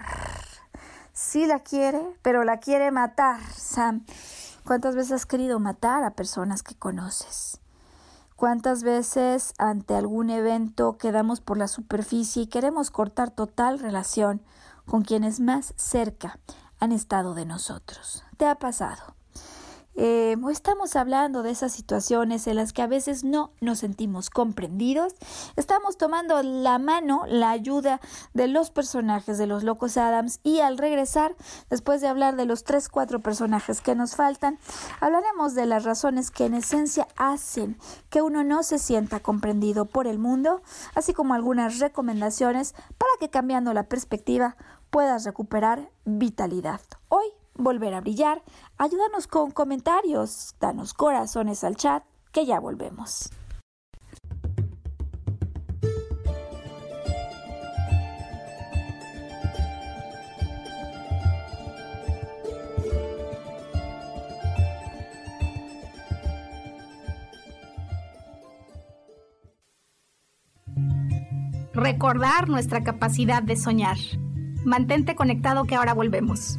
Sí 1.13 1.47
la 1.47 1.61
quiere, 1.61 2.01
pero 2.23 2.45
la 2.45 2.59
quiere 2.59 2.91
matar, 2.91 3.41
Sam. 3.53 4.05
¿Cuántas 4.67 4.97
veces 4.97 5.13
has 5.13 5.27
querido 5.27 5.61
matar 5.61 6.03
a 6.03 6.15
personas 6.15 6.65
que 6.65 6.75
conoces? 6.75 7.61
¿Cuántas 8.35 8.83
veces 8.83 9.55
ante 9.59 9.95
algún 9.95 10.29
evento 10.29 10.99
quedamos 10.99 11.41
por 11.41 11.57
la 11.57 11.69
superficie 11.69 12.43
y 12.43 12.47
queremos 12.49 12.91
cortar 12.91 13.31
total 13.31 13.79
relación 13.79 14.43
con 14.85 15.03
quienes 15.03 15.39
más 15.39 15.73
cerca 15.77 16.41
han 16.81 16.91
estado 16.91 17.35
de 17.35 17.47
nosotros? 17.47 18.25
¿Te 18.39 18.47
ha 18.47 18.57
pasado? 18.57 19.16
Eh, 19.97 20.37
estamos 20.51 20.95
hablando 20.95 21.43
de 21.43 21.51
esas 21.51 21.73
situaciones 21.73 22.47
en 22.47 22.57
las 22.57 22.73
que 22.73 22.83
a 22.83 22.87
veces 22.87 23.25
no 23.25 23.51
nos 23.61 23.79
sentimos 23.79 24.29
comprendidos. 24.31 25.15
Estamos 25.57 25.97
tomando 25.97 26.43
la 26.43 26.79
mano, 26.79 27.25
la 27.27 27.51
ayuda 27.51 28.01
de 28.35 28.47
los 28.47 28.71
personajes 28.71 29.39
de 29.39 29.47
los 29.47 29.65
Locos 29.65 29.97
Adams 29.97 30.41
y 30.43 30.61
al 30.61 30.77
regresar, 30.77 31.35
después 31.71 32.01
de 32.01 32.09
hablar 32.09 32.37
de 32.37 32.45
los 32.45 32.65
tres, 32.65 32.89
cuatro 32.89 33.21
personajes 33.21 33.81
que 33.81 33.95
nos 33.95 34.17
faltan, 34.17 34.59
hablaremos 35.01 35.55
de 35.55 35.67
las 35.67 35.85
razones 35.85 36.31
que 36.31 36.45
en 36.45 36.55
esencia 36.55 37.09
hacen 37.17 37.79
que 38.11 38.23
uno 38.23 38.45
no 38.45 38.63
se 38.63 38.79
sienta 38.79 39.21
comprendido 39.21 39.87
por 39.87 40.07
el 40.07 40.19
mundo, 40.19 40.63
así 40.95 41.15
como 41.15 41.35
algunas 41.35 41.79
recomendaciones 41.79 42.75
para 42.99 43.13
que 43.19 43.31
cambiando 43.31 43.73
la 43.73 43.85
perspectiva 43.85 44.57
puedas 44.91 45.25
recuperar 45.25 45.91
vitalidad. 46.05 46.81
Hoy 47.09 47.27
volver 47.59 47.95
a 47.95 48.01
brillar. 48.01 48.43
Ayúdanos 48.79 49.27
con 49.27 49.51
comentarios, 49.51 50.55
danos 50.61 50.95
corazones 50.95 51.65
al 51.65 51.77
chat, 51.77 52.05
que 52.33 52.47
ya 52.47 52.61
volvemos. 52.61 53.31
Recordar 71.77 72.49
nuestra 72.49 72.83
capacidad 72.83 73.43
de 73.43 73.55
soñar. 73.55 73.99
Mantente 74.65 75.15
conectado 75.15 75.67
que 75.67 75.75
ahora 75.75 75.93
volvemos. 75.93 76.59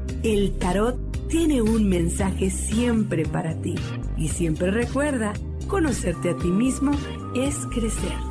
el 0.23 0.57
tarot 0.59 0.97
tiene 1.27 1.61
un 1.61 1.87
mensaje 1.87 2.49
siempre 2.49 3.25
para 3.25 3.55
ti 3.61 3.75
y 4.17 4.27
siempre 4.27 4.69
recuerda, 4.69 5.33
conocerte 5.67 6.31
a 6.31 6.37
ti 6.37 6.49
mismo 6.49 6.91
es 7.35 7.55
crecer. 7.67 8.30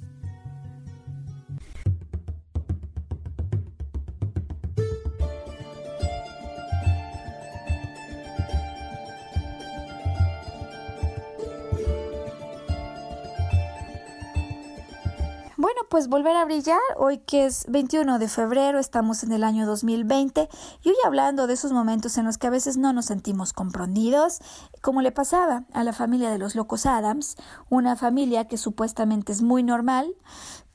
Pues 15.89 16.07
volver 16.07 16.35
a 16.35 16.45
brillar, 16.45 16.79
hoy 16.97 17.19
que 17.19 17.45
es 17.45 17.65
21 17.67 18.19
de 18.19 18.27
febrero, 18.27 18.79
estamos 18.79 19.23
en 19.23 19.31
el 19.31 19.43
año 19.43 19.65
2020 19.65 20.47
y 20.83 20.89
hoy 20.89 20.95
hablando 21.05 21.47
de 21.47 21.53
esos 21.53 21.71
momentos 21.71 22.17
en 22.17 22.25
los 22.25 22.37
que 22.37 22.47
a 22.47 22.49
veces 22.51 22.77
no 22.77 22.93
nos 22.93 23.05
sentimos 23.05 23.53
comprendidos, 23.53 24.39
como 24.81 25.01
le 25.01 25.11
pasaba 25.11 25.65
a 25.73 25.83
la 25.83 25.93
familia 25.93 26.31
de 26.31 26.37
los 26.37 26.55
locos 26.55 26.85
Adams, 26.85 27.35
una 27.69 27.95
familia 27.95 28.47
que 28.47 28.57
supuestamente 28.57 29.31
es 29.31 29.41
muy 29.41 29.63
normal, 29.63 30.15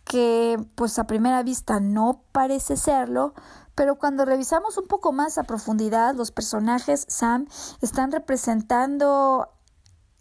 que 0.05 0.59
pues 0.75 0.99
a 0.99 1.07
primera 1.07 1.43
vista 1.43 1.81
no 1.81 2.23
parece 2.33 2.77
serlo, 2.77 3.35
pero 3.75 3.97
cuando 3.97 4.25
revisamos 4.25 4.79
un 4.79 4.87
poco 4.87 5.13
más 5.13 5.39
a 5.39 5.45
profundidad, 5.45 6.15
los 6.15 6.31
personajes 6.31 7.07
Sam 7.09 7.47
están 7.81 8.13
representando 8.13 9.49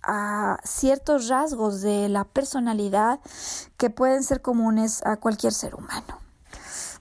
a 0.05 0.59
ciertos 0.63 1.27
rasgos 1.27 1.81
de 1.81 2.09
la 2.09 2.23
personalidad 2.23 3.19
que 3.77 3.89
pueden 3.89 4.23
ser 4.23 4.41
comunes 4.41 5.05
a 5.05 5.17
cualquier 5.17 5.53
ser 5.53 5.75
humano. 5.75 6.19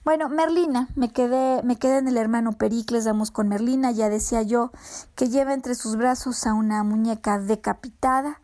Bueno, 0.03 0.29
Merlina, 0.29 0.87
me 0.95 1.11
quedé, 1.11 1.63
me 1.63 1.77
quedé 1.77 1.97
en 1.97 2.07
el 2.07 2.17
hermano 2.17 2.51
Pericles, 2.53 3.05
damos 3.05 3.31
con 3.31 3.47
Merlina, 3.47 3.89
ya 3.89 4.07
decía 4.07 4.43
yo, 4.43 4.71
que 5.15 5.29
lleva 5.29 5.53
entre 5.53 5.73
sus 5.73 5.95
brazos 5.95 6.45
a 6.45 6.53
una 6.53 6.83
muñeca 6.83 7.39
decapitada 7.39 8.39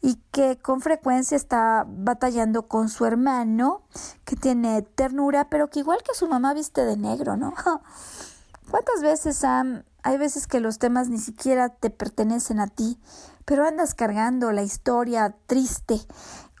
y 0.00 0.14
que 0.32 0.56
con 0.56 0.80
frecuencia 0.80 1.36
está 1.36 1.84
batallando 1.86 2.68
con 2.68 2.88
su 2.88 3.04
hermano, 3.04 3.82
que 4.24 4.36
tiene 4.36 4.80
ternura, 4.80 5.50
pero 5.50 5.68
que 5.68 5.80
igual 5.80 6.02
que 6.02 6.14
su 6.14 6.26
mamá 6.26 6.54
viste 6.54 6.86
de 6.86 6.96
negro, 6.96 7.36
¿no? 7.36 7.52
¿Cuántas 8.70 9.02
veces, 9.02 9.36
Sam, 9.36 9.84
hay 10.02 10.16
veces 10.16 10.46
que 10.46 10.60
los 10.60 10.78
temas 10.78 11.10
ni 11.10 11.18
siquiera 11.18 11.68
te 11.68 11.90
pertenecen 11.90 12.60
a 12.60 12.66
ti, 12.68 12.98
pero 13.44 13.66
andas 13.66 13.94
cargando 13.94 14.52
la 14.52 14.62
historia 14.62 15.34
triste 15.46 16.00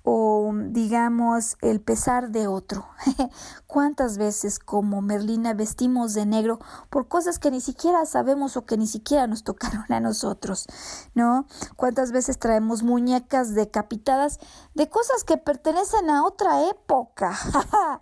o 0.06 0.52
digamos 0.54 1.56
el 1.62 1.80
pesar 1.80 2.30
de 2.30 2.46
otro. 2.46 2.86
¿Cuántas 3.66 4.18
veces 4.18 4.58
como 4.58 5.00
Merlina 5.00 5.54
vestimos 5.54 6.12
de 6.12 6.26
negro 6.26 6.58
por 6.90 7.08
cosas 7.08 7.38
que 7.38 7.50
ni 7.50 7.60
siquiera 7.62 8.04
sabemos 8.04 8.56
o 8.58 8.66
que 8.66 8.76
ni 8.76 8.86
siquiera 8.86 9.26
nos 9.26 9.44
tocaron 9.44 9.86
a 9.88 10.00
nosotros? 10.00 10.66
¿No? 11.14 11.46
¿Cuántas 11.76 12.12
veces 12.12 12.38
traemos 12.38 12.82
muñecas 12.82 13.54
decapitadas 13.54 14.38
de 14.74 14.90
cosas 14.90 15.24
que 15.24 15.38
pertenecen 15.38 16.10
a 16.10 16.24
otra 16.24 16.68
época? 16.68 17.30
a 17.54 17.98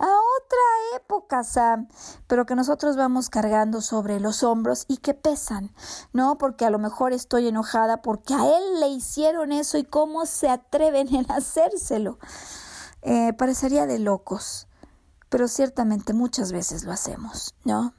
otra 0.00 0.96
época, 0.96 1.44
Sam, 1.44 1.88
pero 2.26 2.44
que 2.44 2.56
nosotros 2.56 2.96
vamos 2.96 3.30
cargando 3.30 3.80
sobre 3.80 4.18
los 4.18 4.42
hombros 4.42 4.84
y 4.88 4.96
que 4.96 5.14
pesan, 5.14 5.72
¿no? 6.12 6.38
Porque 6.38 6.64
a 6.64 6.70
lo 6.70 6.80
mejor 6.80 7.12
estoy 7.12 7.46
enojada 7.46 8.02
porque 8.02 8.34
a 8.34 8.44
él 8.44 8.80
le 8.80 8.88
hicieron 8.88 9.52
eso 9.52 9.78
y 9.78 9.84
cómo 9.84 10.26
se 10.26 10.48
atreven 10.48 11.14
en 11.14 11.35
hacérselo. 11.36 12.18
Eh, 13.02 13.32
parecería 13.34 13.86
de 13.86 13.98
locos, 13.98 14.68
pero 15.28 15.48
ciertamente 15.48 16.12
muchas 16.12 16.52
veces 16.52 16.84
lo 16.84 16.92
hacemos, 16.92 17.54
¿no? 17.64 17.94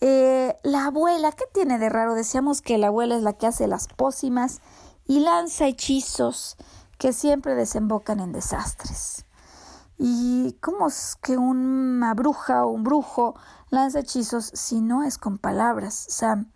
Eh, 0.00 0.56
la 0.62 0.86
abuela, 0.86 1.32
¿qué 1.32 1.44
tiene 1.52 1.78
de 1.78 1.88
raro? 1.88 2.14
Decíamos 2.14 2.62
que 2.62 2.78
la 2.78 2.88
abuela 2.88 3.16
es 3.16 3.22
la 3.22 3.32
que 3.32 3.46
hace 3.46 3.66
las 3.66 3.88
pócimas 3.88 4.60
y 5.06 5.20
lanza 5.20 5.66
hechizos 5.66 6.56
que 6.98 7.12
siempre 7.12 7.54
desembocan 7.54 8.20
en 8.20 8.32
desastres. 8.32 9.24
¿Y 9.96 10.52
cómo 10.60 10.86
es 10.86 11.16
que 11.20 11.36
una 11.36 12.14
bruja 12.14 12.64
o 12.64 12.70
un 12.70 12.84
brujo 12.84 13.34
lanza 13.70 14.00
hechizos 14.00 14.50
si 14.54 14.80
no 14.80 15.02
es 15.02 15.18
con 15.18 15.38
palabras, 15.38 15.94
Sam? 16.08 16.52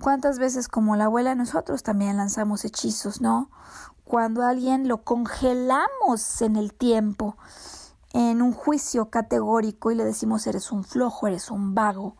¿Cuántas 0.00 0.40
veces 0.40 0.66
como 0.66 0.96
la 0.96 1.04
abuela 1.04 1.36
nosotros 1.36 1.84
también 1.84 2.16
lanzamos 2.16 2.64
hechizos, 2.64 3.20
no? 3.20 3.50
Cuando 4.14 4.44
alguien 4.44 4.86
lo 4.86 5.02
congelamos 5.02 6.40
en 6.40 6.54
el 6.54 6.72
tiempo, 6.72 7.36
en 8.12 8.42
un 8.42 8.52
juicio 8.52 9.10
categórico 9.10 9.90
y 9.90 9.96
le 9.96 10.04
decimos 10.04 10.46
eres 10.46 10.70
un 10.70 10.84
flojo, 10.84 11.26
eres 11.26 11.50
un 11.50 11.74
vago, 11.74 12.14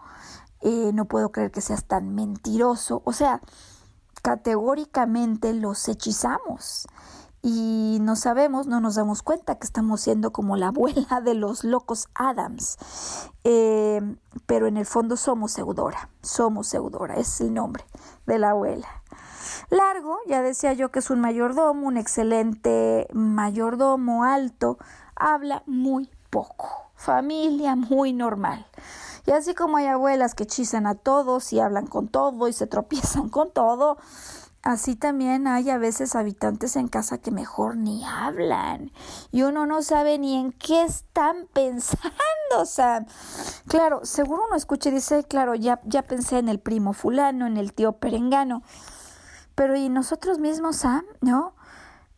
eh, 0.60 0.90
no 0.92 1.04
puedo 1.04 1.30
creer 1.30 1.52
que 1.52 1.60
seas 1.60 1.84
tan 1.84 2.12
mentiroso. 2.16 3.02
O 3.04 3.12
sea, 3.12 3.40
categóricamente 4.22 5.52
los 5.52 5.86
hechizamos 5.88 6.88
y 7.42 7.98
no 8.00 8.16
sabemos, 8.16 8.66
no 8.66 8.80
nos 8.80 8.96
damos 8.96 9.22
cuenta 9.22 9.54
que 9.54 9.64
estamos 9.64 10.00
siendo 10.00 10.32
como 10.32 10.56
la 10.56 10.68
abuela 10.68 11.20
de 11.24 11.34
los 11.34 11.62
locos 11.62 12.08
Adams. 12.16 12.76
Eh, 13.44 14.00
pero 14.46 14.66
en 14.66 14.78
el 14.78 14.86
fondo 14.86 15.16
somos 15.16 15.56
Eudora, 15.58 16.10
somos 16.22 16.74
Eudora, 16.74 17.14
es 17.14 17.40
el 17.40 17.54
nombre 17.54 17.84
de 18.26 18.40
la 18.40 18.50
abuela. 18.50 18.88
Largo, 19.70 20.18
ya 20.26 20.42
decía 20.42 20.72
yo 20.72 20.90
que 20.90 20.98
es 20.98 21.10
un 21.10 21.20
mayordomo, 21.20 21.86
un 21.86 21.96
excelente 21.96 23.08
mayordomo 23.12 24.24
alto, 24.24 24.78
habla 25.16 25.62
muy 25.66 26.08
poco, 26.30 26.90
familia 26.94 27.76
muy 27.76 28.12
normal. 28.12 28.66
Y 29.26 29.30
así 29.30 29.54
como 29.54 29.78
hay 29.78 29.86
abuelas 29.86 30.34
que 30.34 30.44
hechizan 30.44 30.86
a 30.86 30.94
todos 30.94 31.52
y 31.52 31.60
hablan 31.60 31.86
con 31.86 32.08
todo 32.08 32.48
y 32.48 32.52
se 32.52 32.66
tropiezan 32.66 33.28
con 33.30 33.50
todo, 33.50 33.96
Así 34.64 34.96
también 34.96 35.46
hay 35.46 35.68
a 35.68 35.76
veces 35.76 36.16
habitantes 36.16 36.76
en 36.76 36.88
casa 36.88 37.18
que 37.18 37.30
mejor 37.30 37.76
ni 37.76 38.02
hablan 38.02 38.92
y 39.30 39.42
uno 39.42 39.66
no 39.66 39.82
sabe 39.82 40.18
ni 40.18 40.40
en 40.40 40.52
qué 40.52 40.84
están 40.84 41.46
pensando, 41.52 42.64
Sam. 42.64 43.04
Claro, 43.68 44.06
seguro 44.06 44.44
uno 44.46 44.56
escucha 44.56 44.88
y 44.88 44.92
dice, 44.92 45.22
claro, 45.24 45.54
ya, 45.54 45.82
ya 45.84 46.00
pensé 46.00 46.38
en 46.38 46.48
el 46.48 46.60
primo 46.60 46.94
fulano, 46.94 47.46
en 47.46 47.58
el 47.58 47.74
tío 47.74 47.92
perengano. 47.92 48.62
Pero 49.54 49.76
¿y 49.76 49.88
nosotros 49.88 50.38
mismos, 50.38 50.76
Sam? 50.76 51.04
¿No? 51.20 51.54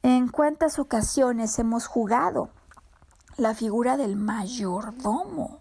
¿En 0.03 0.29
cuántas 0.29 0.79
ocasiones 0.79 1.59
hemos 1.59 1.87
jugado 1.87 2.51
la 3.37 3.55
figura 3.55 3.97
del 3.97 4.17
mayordomo 4.17 5.61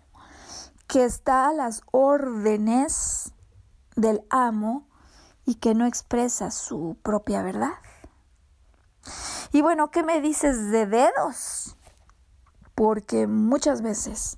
que 0.88 1.04
está 1.04 1.50
a 1.50 1.54
las 1.54 1.82
órdenes 1.92 3.34
del 3.96 4.26
amo? 4.30 4.88
y 5.46 5.56
que 5.56 5.76
no 5.76 5.86
expresa 5.86 6.52
su 6.52 6.98
propia 7.04 7.42
verdad. 7.42 7.74
Y 9.52 9.62
bueno, 9.62 9.92
¿qué 9.92 10.04
me 10.04 10.20
dices 10.22 10.72
de 10.72 10.88
dedos? 10.88 11.78
Porque 12.74 13.28
muchas 13.28 13.82
veces 13.82 14.38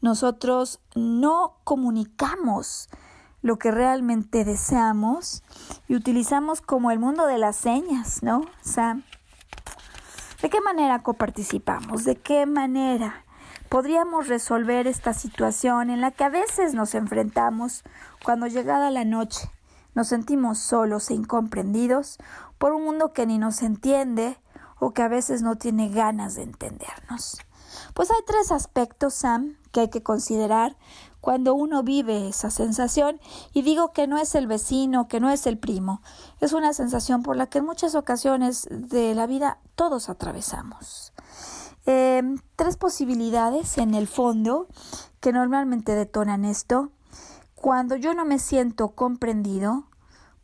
nosotros 0.00 0.80
no 0.94 1.58
comunicamos 1.64 2.88
lo 3.46 3.58
que 3.58 3.70
realmente 3.70 4.44
deseamos 4.44 5.44
y 5.86 5.94
utilizamos 5.94 6.60
como 6.60 6.90
el 6.90 6.98
mundo 6.98 7.26
de 7.26 7.38
las 7.38 7.54
señas, 7.54 8.24
¿no, 8.24 8.40
Sam? 8.60 9.04
¿De 10.42 10.50
qué 10.50 10.60
manera 10.60 11.04
coparticipamos? 11.04 12.02
¿De 12.02 12.16
qué 12.16 12.44
manera 12.44 13.24
podríamos 13.68 14.26
resolver 14.26 14.88
esta 14.88 15.14
situación 15.14 15.90
en 15.90 16.00
la 16.00 16.10
que 16.10 16.24
a 16.24 16.28
veces 16.28 16.74
nos 16.74 16.96
enfrentamos 16.96 17.84
cuando 18.24 18.48
llegada 18.48 18.90
la 18.90 19.04
noche 19.04 19.48
nos 19.94 20.08
sentimos 20.08 20.58
solos 20.58 21.08
e 21.10 21.14
incomprendidos 21.14 22.18
por 22.58 22.72
un 22.72 22.82
mundo 22.82 23.12
que 23.12 23.26
ni 23.26 23.38
nos 23.38 23.62
entiende 23.62 24.40
o 24.80 24.90
que 24.90 25.02
a 25.02 25.08
veces 25.08 25.42
no 25.42 25.54
tiene 25.54 25.88
ganas 25.88 26.34
de 26.34 26.42
entendernos. 26.42 27.38
Pues 27.94 28.10
hay 28.10 28.20
tres 28.26 28.50
aspectos, 28.50 29.14
Sam, 29.14 29.56
que 29.70 29.80
hay 29.80 29.90
que 29.90 30.02
considerar 30.02 30.76
cuando 31.26 31.54
uno 31.54 31.82
vive 31.82 32.28
esa 32.28 32.52
sensación 32.52 33.18
y 33.52 33.62
digo 33.62 33.92
que 33.92 34.06
no 34.06 34.16
es 34.16 34.36
el 34.36 34.46
vecino, 34.46 35.08
que 35.08 35.18
no 35.18 35.28
es 35.28 35.48
el 35.48 35.58
primo, 35.58 36.00
es 36.40 36.52
una 36.52 36.72
sensación 36.72 37.24
por 37.24 37.34
la 37.34 37.48
que 37.48 37.58
en 37.58 37.64
muchas 37.64 37.96
ocasiones 37.96 38.68
de 38.70 39.12
la 39.12 39.26
vida 39.26 39.58
todos 39.74 40.08
atravesamos. 40.08 41.12
Eh, 41.84 42.22
tres 42.54 42.76
posibilidades 42.76 43.76
en 43.76 43.94
el 43.94 44.06
fondo 44.06 44.68
que 45.18 45.32
normalmente 45.32 45.96
detonan 45.96 46.44
esto 46.44 46.92
cuando 47.56 47.96
yo 47.96 48.14
no 48.14 48.24
me 48.24 48.38
siento 48.38 48.90
comprendido, 48.90 49.88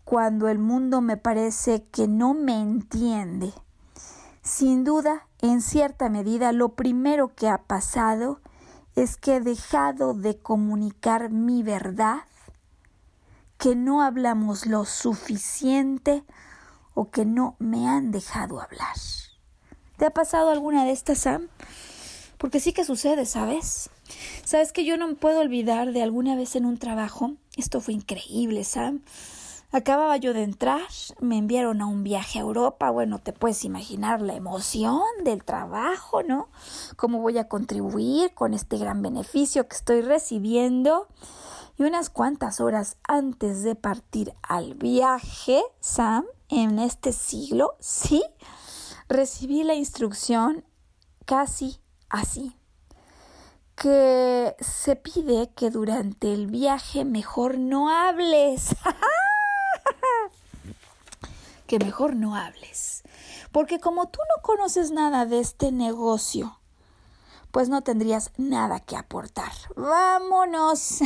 cuando 0.03 0.49
el 0.49 0.59
mundo 0.59 1.01
me 1.01 1.17
parece 1.17 1.85
que 1.93 2.09
no 2.09 2.35
me 2.35 2.61
entiende. 2.61 3.55
Sin 4.43 4.83
duda, 4.83 5.29
en 5.43 5.63
cierta 5.63 6.09
medida, 6.09 6.51
lo 6.51 6.71
primero 6.71 7.37
que 7.37 7.49
ha 7.49 7.59
pasado 7.59 8.41
es 8.97 9.17
que 9.17 9.37
he 9.37 9.41
dejado 9.41 10.15
de 10.15 10.39
comunicar 10.39 11.31
mi 11.31 11.63
verdad, 11.63 12.21
que 13.59 13.75
no 13.77 14.03
hablamos 14.03 14.67
lo 14.67 14.85
suficiente 14.85 16.25
o 16.95 17.11
que 17.11 17.25
no 17.25 17.57
me 17.59 17.89
han 17.89 18.11
dejado 18.11 18.61
hablar. 18.61 18.97
¿Te 19.97 20.07
ha 20.07 20.11
pasado 20.11 20.51
alguna 20.51 20.85
de 20.85 20.93
estas, 20.93 21.19
Sam? 21.19 21.49
Porque 22.39 22.61
sí 22.61 22.73
que 22.73 22.85
sucede, 22.85 23.25
¿sabes? 23.25 23.89
Sabes 24.45 24.73
que 24.73 24.85
yo 24.85 24.97
no 24.97 25.07
me 25.07 25.15
puedo 25.15 25.41
olvidar 25.41 25.93
de 25.93 26.03
alguna 26.03 26.35
vez 26.35 26.57
en 26.57 26.67
un 26.67 26.77
trabajo. 26.77 27.35
Esto 27.57 27.81
fue 27.81 27.95
increíble, 27.95 28.65
Sam. 28.65 29.03
Acababa 29.75 30.19
yo 30.19 30.35
de 30.35 30.43
entrar, 30.43 30.87
me 31.19 31.39
enviaron 31.39 31.81
a 31.81 31.87
un 31.87 32.05
viaje 32.05 32.39
a 32.39 32.43
Europa. 32.43 32.91
Bueno, 32.91 33.19
te 33.19 33.33
puedes 33.33 33.65
imaginar 33.65 34.21
la 34.21 34.35
emoción 34.35 35.01
del 35.25 35.45
trabajo, 35.45 36.23
¿no? 36.23 36.51
Cómo 36.97 37.21
voy 37.23 37.39
a 37.39 37.49
contribuir 37.49 38.35
con 38.35 38.53
este 38.53 38.77
gran 38.77 39.01
beneficio 39.01 39.67
que 39.67 39.77
estoy 39.77 40.03
recibiendo. 40.03 41.09
Y 41.79 41.85
unas 41.85 42.11
cuantas 42.11 42.61
horas 42.61 42.99
antes 43.09 43.63
de 43.63 43.75
partir 43.75 44.35
al 44.43 44.75
viaje, 44.75 45.63
Sam, 45.81 46.27
en 46.51 46.79
este 46.79 47.13
siglo, 47.13 47.77
sí, 47.81 48.23
recibí 49.09 49.65
la 49.65 49.75
instrucción 49.75 50.67
casi 51.25 51.81
así 52.11 52.55
que 53.75 54.55
se 54.61 54.97
pide 54.97 55.51
que 55.57 55.71
durante 55.71 56.35
el 56.35 56.47
viaje 56.47 57.07
mejor 57.07 57.57
no 57.57 57.89
hables. 57.89 58.77
que 61.67 61.79
mejor 61.79 62.17
no 62.17 62.37
hables. 62.37 63.03
Porque 63.51 63.81
como 63.81 64.09
tú 64.09 64.19
no 64.35 64.43
conoces 64.43 64.91
nada 64.91 65.27
de 65.27 65.41
este 65.41 65.73
negocio, 65.73 66.59
pues 67.53 67.69
no 67.69 67.83
tendrías 67.83 68.33
nada 68.39 68.81
que 68.81 68.97
aportar. 68.97 69.53
Vámonos 69.77 71.01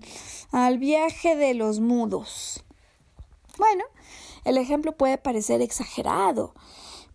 al 0.52 0.78
viaje 0.78 1.36
de 1.36 1.54
los 1.54 1.80
mudos. 1.80 2.64
Bueno, 3.58 3.84
el 4.44 4.56
ejemplo 4.56 4.96
puede 4.96 5.18
parecer 5.18 5.60
exagerado, 5.60 6.54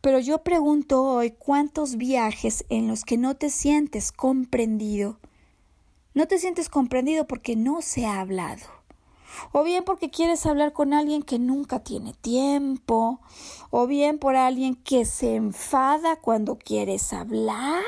pero 0.02 0.20
yo 0.20 0.44
pregunto 0.44 1.04
hoy 1.04 1.32
cuántos 1.32 1.98
viajes 1.98 2.66
en 2.70 2.88
los 2.88 3.04
que 3.04 3.18
no 3.18 3.36
te 3.36 3.50
sientes 3.50 4.12
comprendido. 4.12 5.18
No 6.14 6.28
te 6.28 6.38
sientes 6.38 6.70
comprendido 6.70 7.28
porque 7.28 7.56
no 7.56 7.82
se 7.82 8.06
ha 8.06 8.20
hablado. 8.22 8.77
O 9.52 9.64
bien 9.64 9.84
porque 9.84 10.10
quieres 10.10 10.46
hablar 10.46 10.74
con 10.74 10.94
alguien 10.94 11.24
que 11.24 11.40
nunca 11.40 11.84
tiene 11.84 12.14
tiempo. 12.14 13.20
O 13.70 13.88
bien 13.88 14.20
por 14.20 14.36
alguien 14.36 14.76
que 14.76 15.06
se 15.06 15.36
enfada 15.36 16.16
cuando 16.18 16.58
quieres 16.58 17.14
hablar 17.14 17.84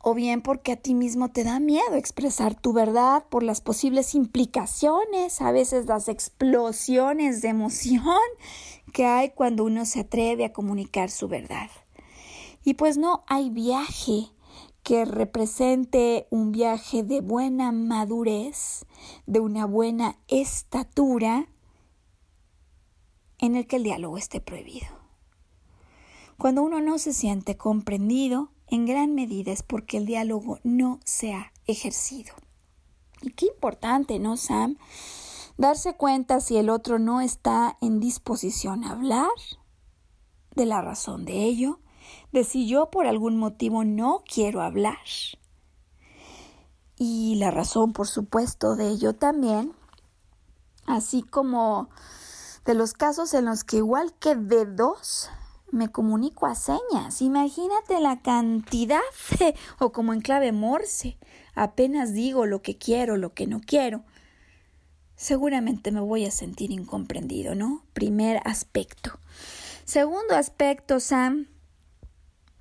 o 0.00 0.14
bien 0.14 0.40
porque 0.40 0.72
a 0.72 0.76
ti 0.76 0.94
mismo 0.94 1.30
te 1.30 1.44
da 1.44 1.60
miedo 1.60 1.94
expresar 1.94 2.54
tu 2.54 2.72
verdad 2.72 3.24
por 3.28 3.42
las 3.42 3.60
posibles 3.60 4.14
implicaciones, 4.14 5.42
a 5.42 5.50
veces 5.52 5.86
las 5.86 6.08
explosiones 6.08 7.42
de 7.42 7.48
emoción 7.48 8.16
que 8.92 9.04
hay 9.04 9.30
cuando 9.30 9.64
uno 9.64 9.84
se 9.84 10.00
atreve 10.00 10.46
a 10.46 10.52
comunicar 10.52 11.10
su 11.10 11.28
verdad. 11.28 11.68
Y 12.64 12.74
pues 12.74 12.96
no 12.96 13.22
hay 13.26 13.50
viaje 13.50 14.30
que 14.88 15.04
represente 15.04 16.26
un 16.30 16.50
viaje 16.50 17.02
de 17.02 17.20
buena 17.20 17.72
madurez, 17.72 18.86
de 19.26 19.38
una 19.38 19.66
buena 19.66 20.18
estatura, 20.28 21.46
en 23.36 23.54
el 23.54 23.66
que 23.66 23.76
el 23.76 23.82
diálogo 23.82 24.16
esté 24.16 24.40
prohibido. 24.40 24.86
Cuando 26.38 26.62
uno 26.62 26.80
no 26.80 26.96
se 26.96 27.12
siente 27.12 27.58
comprendido, 27.58 28.50
en 28.66 28.86
gran 28.86 29.14
medida 29.14 29.52
es 29.52 29.62
porque 29.62 29.98
el 29.98 30.06
diálogo 30.06 30.58
no 30.64 31.00
se 31.04 31.34
ha 31.34 31.52
ejercido. 31.66 32.32
Y 33.20 33.32
qué 33.32 33.44
importante, 33.44 34.18
¿no, 34.18 34.38
Sam? 34.38 34.78
Darse 35.58 35.98
cuenta 35.98 36.40
si 36.40 36.56
el 36.56 36.70
otro 36.70 36.98
no 36.98 37.20
está 37.20 37.76
en 37.82 38.00
disposición 38.00 38.84
a 38.84 38.92
hablar, 38.92 39.28
de 40.56 40.64
la 40.64 40.80
razón 40.80 41.26
de 41.26 41.44
ello, 41.44 41.78
de 42.32 42.44
si 42.44 42.68
yo 42.68 42.90
por 42.90 43.06
algún 43.06 43.36
motivo 43.36 43.84
no 43.84 44.22
quiero 44.26 44.62
hablar. 44.62 44.98
Y 46.96 47.36
la 47.36 47.50
razón, 47.50 47.92
por 47.92 48.08
supuesto, 48.08 48.74
de 48.74 48.88
ello 48.88 49.14
también, 49.14 49.72
así 50.86 51.22
como 51.22 51.88
de 52.64 52.74
los 52.74 52.92
casos 52.92 53.34
en 53.34 53.44
los 53.44 53.64
que 53.64 53.76
igual 53.78 54.12
que 54.18 54.34
de 54.34 54.66
dos 54.66 55.30
me 55.70 55.88
comunico 55.88 56.46
a 56.46 56.54
señas. 56.54 57.22
Imagínate 57.22 58.00
la 58.00 58.20
cantidad, 58.20 59.00
o 59.78 59.92
como 59.92 60.12
en 60.12 60.20
clave 60.20 60.52
morse, 60.52 61.18
apenas 61.54 62.12
digo 62.12 62.46
lo 62.46 62.62
que 62.62 62.78
quiero, 62.78 63.16
lo 63.16 63.32
que 63.32 63.46
no 63.46 63.60
quiero. 63.60 64.02
Seguramente 65.16 65.90
me 65.90 66.00
voy 66.00 66.24
a 66.24 66.30
sentir 66.30 66.70
incomprendido, 66.70 67.54
¿no? 67.54 67.84
Primer 67.92 68.40
aspecto. 68.44 69.18
Segundo 69.84 70.36
aspecto, 70.36 71.00
Sam, 71.00 71.48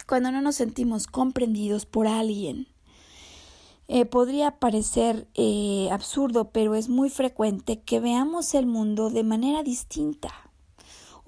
cuando 0.08 0.32
no 0.32 0.41
nos 0.41 0.55
sentimos 0.55 1.08
comprendidos 1.08 1.86
por 1.86 2.08
alguien. 2.08 2.68
Eh, 3.88 4.05
podría 4.05 4.60
parecer 4.60 5.28
eh, 5.34 5.89
absurdo, 5.91 6.49
pero 6.51 6.76
es 6.76 6.89
muy 6.89 7.10
frecuente 7.10 7.82
que 7.82 7.99
veamos 7.99 8.53
el 8.53 8.66
mundo 8.66 9.10
de 9.10 9.24
manera 9.24 9.64
distinta 9.64 10.34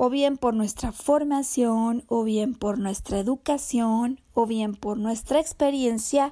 o 0.01 0.09
bien 0.09 0.37
por 0.37 0.53
nuestra 0.53 0.93
formación, 0.93 2.05
o 2.07 2.23
bien 2.23 2.55
por 2.55 2.79
nuestra 2.79 3.19
educación, 3.19 4.21
o 4.33 4.45
bien 4.45 4.75
por 4.75 4.97
nuestra 4.97 5.41
experiencia, 5.41 6.31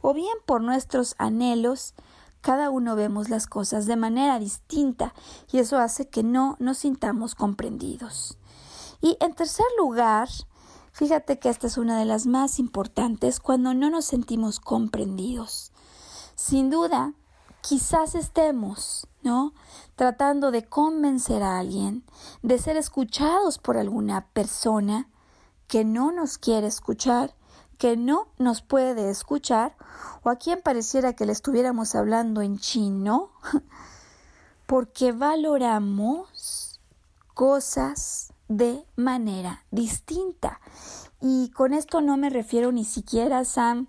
o 0.00 0.14
bien 0.14 0.36
por 0.46 0.60
nuestros 0.62 1.14
anhelos, 1.18 1.94
cada 2.40 2.70
uno 2.70 2.96
vemos 2.96 3.28
las 3.28 3.46
cosas 3.46 3.86
de 3.86 3.94
manera 3.94 4.40
distinta 4.40 5.14
y 5.52 5.58
eso 5.58 5.78
hace 5.78 6.08
que 6.08 6.24
no 6.24 6.56
nos 6.58 6.78
sintamos 6.78 7.36
comprendidos. 7.36 8.36
Y 9.00 9.16
en 9.20 9.32
tercer 9.32 9.64
lugar, 9.78 10.28
fíjate 10.94 11.38
que 11.38 11.50
esta 11.50 11.66
es 11.66 11.76
una 11.76 11.98
de 11.98 12.06
las 12.06 12.24
más 12.26 12.58
importantes 12.58 13.40
cuando 13.40 13.74
no 13.74 13.90
nos 13.90 14.06
sentimos 14.06 14.60
comprendidos. 14.60 15.72
Sin 16.36 16.70
duda, 16.70 17.12
quizás 17.60 18.14
estemos, 18.14 19.06
¿no? 19.22 19.52
Tratando 19.96 20.50
de 20.50 20.64
convencer 20.64 21.42
a 21.42 21.58
alguien, 21.58 22.04
de 22.42 22.58
ser 22.58 22.76
escuchados 22.76 23.58
por 23.58 23.76
alguna 23.76 24.28
persona 24.28 25.08
que 25.66 25.84
no 25.84 26.12
nos 26.12 26.38
quiere 26.38 26.68
escuchar, 26.68 27.34
que 27.78 27.96
no 27.96 28.28
nos 28.38 28.62
puede 28.62 29.10
escuchar, 29.10 29.76
o 30.22 30.30
a 30.30 30.36
quien 30.36 30.62
pareciera 30.62 31.14
que 31.14 31.26
le 31.26 31.32
estuviéramos 31.32 31.94
hablando 31.94 32.40
en 32.40 32.58
chino, 32.58 33.30
porque 34.66 35.12
valoramos 35.12 36.80
cosas 37.34 38.33
de 38.48 38.84
manera 38.96 39.64
distinta. 39.70 40.60
Y 41.20 41.50
con 41.50 41.72
esto 41.72 42.00
no 42.00 42.16
me 42.16 42.30
refiero 42.30 42.72
ni 42.72 42.84
siquiera, 42.84 43.44
Sam, 43.44 43.88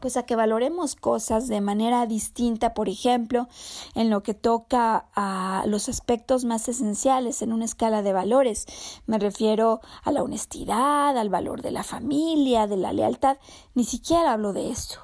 pues 0.00 0.16
a 0.16 0.24
que 0.24 0.34
valoremos 0.34 0.96
cosas 0.96 1.46
de 1.46 1.60
manera 1.60 2.06
distinta, 2.06 2.74
por 2.74 2.88
ejemplo, 2.88 3.48
en 3.94 4.10
lo 4.10 4.22
que 4.22 4.34
toca 4.34 5.08
a 5.14 5.62
los 5.66 5.88
aspectos 5.88 6.44
más 6.44 6.68
esenciales 6.68 7.42
en 7.42 7.52
una 7.52 7.66
escala 7.66 8.02
de 8.02 8.12
valores. 8.12 8.66
Me 9.06 9.18
refiero 9.18 9.80
a 10.02 10.10
la 10.10 10.22
honestidad, 10.22 11.16
al 11.16 11.28
valor 11.28 11.62
de 11.62 11.70
la 11.70 11.82
familia, 11.82 12.66
de 12.66 12.78
la 12.78 12.92
lealtad. 12.92 13.36
Ni 13.74 13.84
siquiera 13.84 14.32
hablo 14.32 14.52
de 14.52 14.70
esto. 14.70 14.98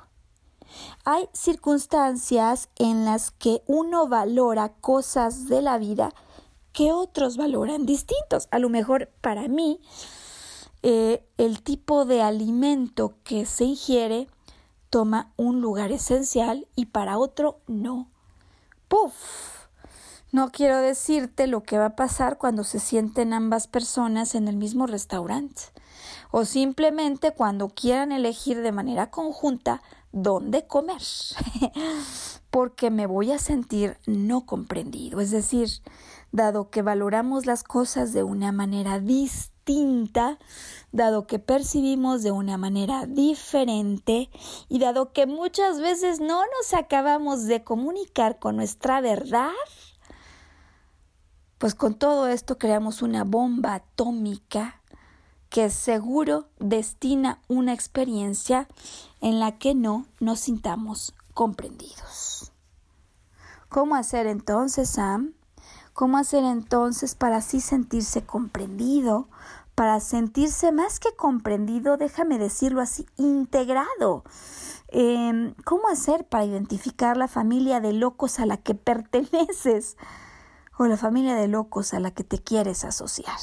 Hay 1.04 1.28
circunstancias 1.32 2.68
en 2.76 3.04
las 3.04 3.30
que 3.30 3.62
uno 3.66 4.08
valora 4.08 4.70
cosas 4.80 5.46
de 5.46 5.62
la 5.62 5.78
vida 5.78 6.12
que 6.76 6.92
otros 6.92 7.38
valoran 7.38 7.86
distintos. 7.86 8.48
A 8.50 8.58
lo 8.58 8.68
mejor 8.68 9.08
para 9.22 9.48
mí, 9.48 9.80
eh, 10.82 11.26
el 11.38 11.62
tipo 11.62 12.04
de 12.04 12.20
alimento 12.20 13.14
que 13.24 13.46
se 13.46 13.64
ingiere 13.64 14.28
toma 14.90 15.32
un 15.36 15.62
lugar 15.62 15.90
esencial 15.90 16.68
y 16.76 16.86
para 16.86 17.16
otro 17.16 17.60
no. 17.66 18.10
¡Puf! 18.88 19.14
No 20.32 20.52
quiero 20.52 20.76
decirte 20.76 21.46
lo 21.46 21.62
que 21.62 21.78
va 21.78 21.86
a 21.86 21.96
pasar 21.96 22.36
cuando 22.36 22.62
se 22.62 22.78
sienten 22.78 23.32
ambas 23.32 23.68
personas 23.68 24.34
en 24.34 24.46
el 24.46 24.56
mismo 24.56 24.86
restaurante 24.86 25.62
o 26.30 26.44
simplemente 26.44 27.32
cuando 27.32 27.70
quieran 27.70 28.12
elegir 28.12 28.60
de 28.60 28.72
manera 28.72 29.10
conjunta 29.10 29.80
dónde 30.12 30.66
comer, 30.66 31.02
porque 32.50 32.90
me 32.90 33.06
voy 33.06 33.32
a 33.32 33.38
sentir 33.38 33.98
no 34.06 34.46
comprendido. 34.46 35.20
Es 35.20 35.30
decir, 35.30 35.68
dado 36.32 36.70
que 36.70 36.82
valoramos 36.82 37.46
las 37.46 37.62
cosas 37.62 38.12
de 38.12 38.22
una 38.22 38.52
manera 38.52 39.00
distinta, 39.00 40.38
dado 40.92 41.26
que 41.26 41.38
percibimos 41.38 42.22
de 42.22 42.30
una 42.30 42.58
manera 42.58 43.06
diferente 43.06 44.30
y 44.68 44.78
dado 44.78 45.12
que 45.12 45.26
muchas 45.26 45.80
veces 45.80 46.20
no 46.20 46.42
nos 46.42 46.74
acabamos 46.74 47.44
de 47.44 47.64
comunicar 47.64 48.38
con 48.38 48.56
nuestra 48.56 49.00
verdad, 49.00 49.50
pues 51.58 51.74
con 51.74 51.94
todo 51.94 52.28
esto 52.28 52.58
creamos 52.58 53.02
una 53.02 53.24
bomba 53.24 53.74
atómica 53.74 54.82
que 55.48 55.70
seguro 55.70 56.48
destina 56.58 57.40
una 57.48 57.72
experiencia 57.72 58.68
en 59.20 59.40
la 59.40 59.58
que 59.58 59.74
no 59.74 60.06
nos 60.20 60.40
sintamos 60.40 61.14
comprendidos. 61.32 62.52
¿Cómo 63.68 63.94
hacer 63.94 64.26
entonces, 64.26 64.90
Sam? 64.90 65.34
¿Cómo 65.96 66.18
hacer 66.18 66.44
entonces 66.44 67.14
para 67.14 67.38
así 67.38 67.58
sentirse 67.62 68.20
comprendido? 68.20 69.28
Para 69.74 69.98
sentirse 70.00 70.70
más 70.70 71.00
que 71.00 71.16
comprendido, 71.16 71.96
déjame 71.96 72.38
decirlo 72.38 72.82
así, 72.82 73.06
integrado. 73.16 74.22
Em, 74.88 75.54
¿Cómo 75.64 75.88
hacer 75.88 76.26
para 76.28 76.44
identificar 76.44 77.16
la 77.16 77.28
familia 77.28 77.80
de 77.80 77.94
locos 77.94 78.40
a 78.40 78.44
la 78.44 78.58
que 78.58 78.74
perteneces 78.74 79.96
o 80.76 80.84
la 80.84 80.98
familia 80.98 81.34
de 81.34 81.48
locos 81.48 81.94
a 81.94 81.98
la 81.98 82.10
que 82.10 82.24
te 82.24 82.42
quieres 82.42 82.84
asociar? 82.84 83.40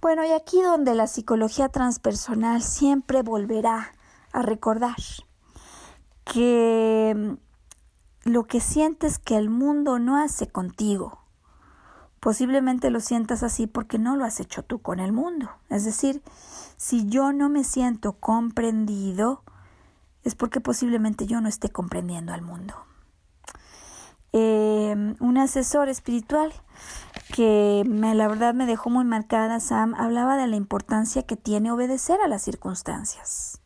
Bueno, 0.00 0.24
y 0.24 0.30
aquí 0.30 0.62
donde 0.62 0.94
la 0.94 1.08
psicología 1.08 1.70
transpersonal 1.70 2.62
siempre 2.62 3.22
volverá 3.22 3.94
a 4.30 4.42
recordar 4.42 4.94
que 6.22 7.36
lo 8.28 8.46
que 8.46 8.60
sientes 8.60 9.18
que 9.18 9.36
el 9.36 9.50
mundo 9.50 9.98
no 9.98 10.16
hace 10.16 10.48
contigo, 10.48 11.18
posiblemente 12.20 12.90
lo 12.90 13.00
sientas 13.00 13.42
así 13.42 13.66
porque 13.66 13.98
no 13.98 14.16
lo 14.16 14.24
has 14.24 14.40
hecho 14.40 14.62
tú 14.62 14.80
con 14.80 15.00
el 15.00 15.12
mundo. 15.12 15.50
Es 15.68 15.84
decir, 15.84 16.22
si 16.76 17.06
yo 17.06 17.32
no 17.32 17.48
me 17.48 17.64
siento 17.64 18.14
comprendido, 18.14 19.42
es 20.24 20.34
porque 20.34 20.60
posiblemente 20.60 21.26
yo 21.26 21.40
no 21.40 21.48
esté 21.48 21.70
comprendiendo 21.70 22.32
al 22.32 22.42
mundo. 22.42 22.74
Eh, 24.32 25.14
un 25.20 25.38
asesor 25.38 25.88
espiritual 25.88 26.52
que 27.34 27.82
me, 27.86 28.14
la 28.14 28.28
verdad 28.28 28.52
me 28.52 28.66
dejó 28.66 28.90
muy 28.90 29.04
marcada, 29.04 29.58
Sam, 29.58 29.94
hablaba 29.94 30.36
de 30.36 30.46
la 30.46 30.56
importancia 30.56 31.22
que 31.22 31.36
tiene 31.36 31.72
obedecer 31.72 32.20
a 32.20 32.28
las 32.28 32.42
circunstancias. 32.42 33.60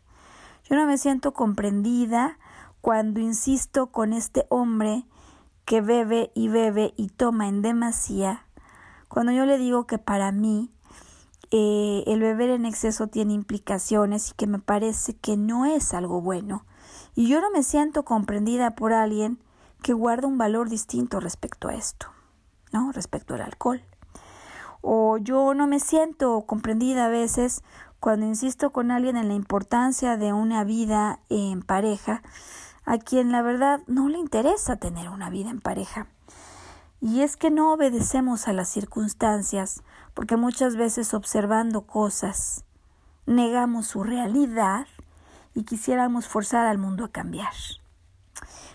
Yo 0.64 0.76
no 0.76 0.86
me 0.86 0.98
siento 0.98 1.32
comprendida 1.32 2.38
cuando 2.82 3.20
insisto 3.20 3.86
con 3.86 4.12
este 4.12 4.46
hombre 4.50 5.06
que 5.64 5.80
bebe 5.80 6.30
y 6.34 6.48
bebe 6.48 6.92
y 6.98 7.08
toma 7.08 7.48
en 7.48 7.62
demasía, 7.62 8.44
cuando 9.08 9.32
yo 9.32 9.46
le 9.46 9.56
digo 9.56 9.86
que 9.86 9.96
para 9.96 10.30
mí 10.32 10.70
eh, 11.50 12.04
el 12.06 12.20
beber 12.20 12.50
en 12.50 12.66
exceso 12.66 13.06
tiene 13.06 13.32
implicaciones 13.32 14.30
y 14.30 14.34
que 14.34 14.46
me 14.46 14.58
parece 14.58 15.16
que 15.16 15.38
no 15.38 15.64
es 15.64 15.94
algo 15.94 16.20
bueno, 16.20 16.66
y 17.14 17.28
yo 17.28 17.40
no 17.40 17.50
me 17.50 17.62
siento 17.62 18.04
comprendida 18.04 18.74
por 18.74 18.92
alguien 18.92 19.38
que 19.82 19.94
guarda 19.94 20.28
un 20.28 20.36
valor 20.36 20.68
distinto 20.68 21.20
respecto 21.20 21.68
a 21.68 21.74
esto. 21.74 22.08
¿no? 22.72 22.90
Respecto 22.92 23.34
al 23.34 23.42
alcohol. 23.42 23.82
O 24.80 25.18
yo 25.18 25.54
no 25.54 25.66
me 25.66 25.78
siento 25.78 26.42
comprendida 26.42 27.06
a 27.06 27.08
veces 27.08 27.62
cuando 28.00 28.26
insisto 28.26 28.70
con 28.70 28.90
alguien 28.90 29.16
en 29.16 29.28
la 29.28 29.34
importancia 29.34 30.16
de 30.16 30.32
una 30.32 30.64
vida 30.64 31.20
en 31.28 31.62
pareja, 31.62 32.22
a 32.84 32.98
quien 32.98 33.32
la 33.32 33.42
verdad 33.42 33.80
no 33.86 34.08
le 34.08 34.18
interesa 34.18 34.76
tener 34.76 35.08
una 35.08 35.30
vida 35.30 35.50
en 35.50 35.60
pareja. 35.60 36.06
Y 37.00 37.22
es 37.22 37.36
que 37.36 37.50
no 37.50 37.72
obedecemos 37.72 38.48
a 38.48 38.52
las 38.52 38.68
circunstancias, 38.68 39.82
porque 40.14 40.36
muchas 40.36 40.76
veces 40.76 41.14
observando 41.14 41.82
cosas, 41.82 42.64
negamos 43.26 43.86
su 43.86 44.04
realidad 44.04 44.86
y 45.54 45.64
quisiéramos 45.64 46.28
forzar 46.28 46.66
al 46.66 46.78
mundo 46.78 47.04
a 47.04 47.10
cambiar. 47.10 47.52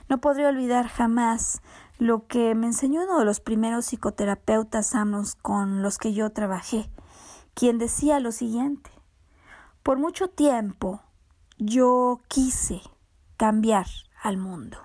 No 0.09 0.19
podría 0.19 0.49
olvidar 0.49 0.87
jamás 0.87 1.61
lo 1.99 2.27
que 2.27 2.53
me 2.55 2.67
enseñó 2.67 3.03
uno 3.03 3.19
de 3.19 3.25
los 3.25 3.39
primeros 3.39 3.85
psicoterapeutas 3.85 4.87
sanos 4.87 5.35
con 5.35 5.81
los 5.81 5.97
que 5.97 6.13
yo 6.13 6.29
trabajé, 6.31 6.89
quien 7.53 7.77
decía 7.77 8.19
lo 8.19 8.31
siguiente, 8.31 8.91
por 9.83 9.97
mucho 9.97 10.29
tiempo 10.29 11.01
yo 11.57 12.19
quise 12.27 12.81
cambiar 13.37 13.87
al 14.21 14.37
mundo. 14.37 14.77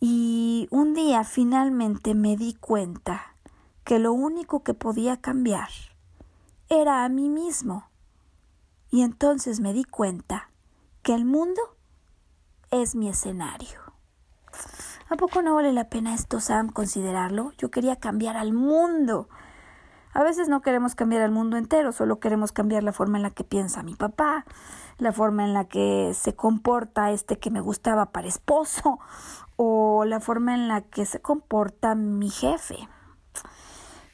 Y 0.00 0.68
un 0.70 0.94
día 0.94 1.24
finalmente 1.24 2.14
me 2.14 2.36
di 2.36 2.54
cuenta 2.54 3.34
que 3.84 3.98
lo 3.98 4.12
único 4.12 4.62
que 4.62 4.74
podía 4.74 5.16
cambiar 5.16 5.70
era 6.68 7.04
a 7.04 7.08
mí 7.08 7.28
mismo. 7.30 7.88
Y 8.90 9.02
entonces 9.02 9.60
me 9.60 9.72
di 9.72 9.84
cuenta 9.84 10.50
que 11.02 11.14
el 11.14 11.24
mundo 11.24 11.60
es 12.70 12.94
mi 12.94 13.08
escenario. 13.08 13.80
¿A 15.08 15.16
poco 15.16 15.40
no 15.40 15.54
vale 15.54 15.72
la 15.72 15.88
pena 15.88 16.14
esto, 16.14 16.38
Sam, 16.38 16.68
considerarlo? 16.70 17.52
Yo 17.56 17.70
quería 17.70 17.96
cambiar 17.96 18.36
al 18.36 18.52
mundo. 18.52 19.28
A 20.12 20.22
veces 20.22 20.48
no 20.48 20.60
queremos 20.60 20.94
cambiar 20.94 21.22
al 21.22 21.30
mundo 21.30 21.56
entero, 21.56 21.92
solo 21.92 22.20
queremos 22.20 22.52
cambiar 22.52 22.82
la 22.82 22.92
forma 22.92 23.18
en 23.18 23.22
la 23.22 23.30
que 23.30 23.44
piensa 23.44 23.82
mi 23.82 23.94
papá, 23.94 24.44
la 24.98 25.12
forma 25.12 25.44
en 25.44 25.54
la 25.54 25.64
que 25.64 26.12
se 26.14 26.34
comporta 26.34 27.12
este 27.12 27.38
que 27.38 27.50
me 27.50 27.60
gustaba 27.60 28.06
para 28.06 28.28
esposo, 28.28 28.98
o 29.56 30.04
la 30.04 30.20
forma 30.20 30.54
en 30.54 30.68
la 30.68 30.82
que 30.82 31.06
se 31.06 31.20
comporta 31.20 31.94
mi 31.94 32.30
jefe. 32.30 32.88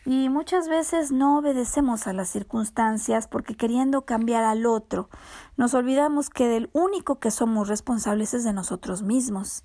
Y 0.07 0.29
muchas 0.29 0.69
veces 0.69 1.13
no 1.13 1.39
obedecemos 1.39 2.07
a 2.07 2.13
las 2.13 2.29
circunstancias 2.29 3.27
porque 3.27 3.57
queriendo 3.57 4.03
cambiar 4.03 4.45
al 4.45 4.67
otro, 4.67 5.09
nos 5.57 5.73
olvidamos 5.73 6.29
que 6.29 6.47
del 6.47 6.69
único 6.75 7.19
que 7.19 7.31
somos 7.31 7.69
responsables 7.69 8.35
es 8.35 8.45
de 8.45 8.53
nosotros 8.53 9.03
mismos. 9.03 9.65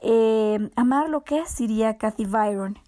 Eh, 0.00 0.70
amar 0.76 1.08
lo 1.08 1.24
que 1.24 1.38
es, 1.38 1.56
diría 1.56 1.96
Kathy 1.96 2.26
Byron. 2.26 2.78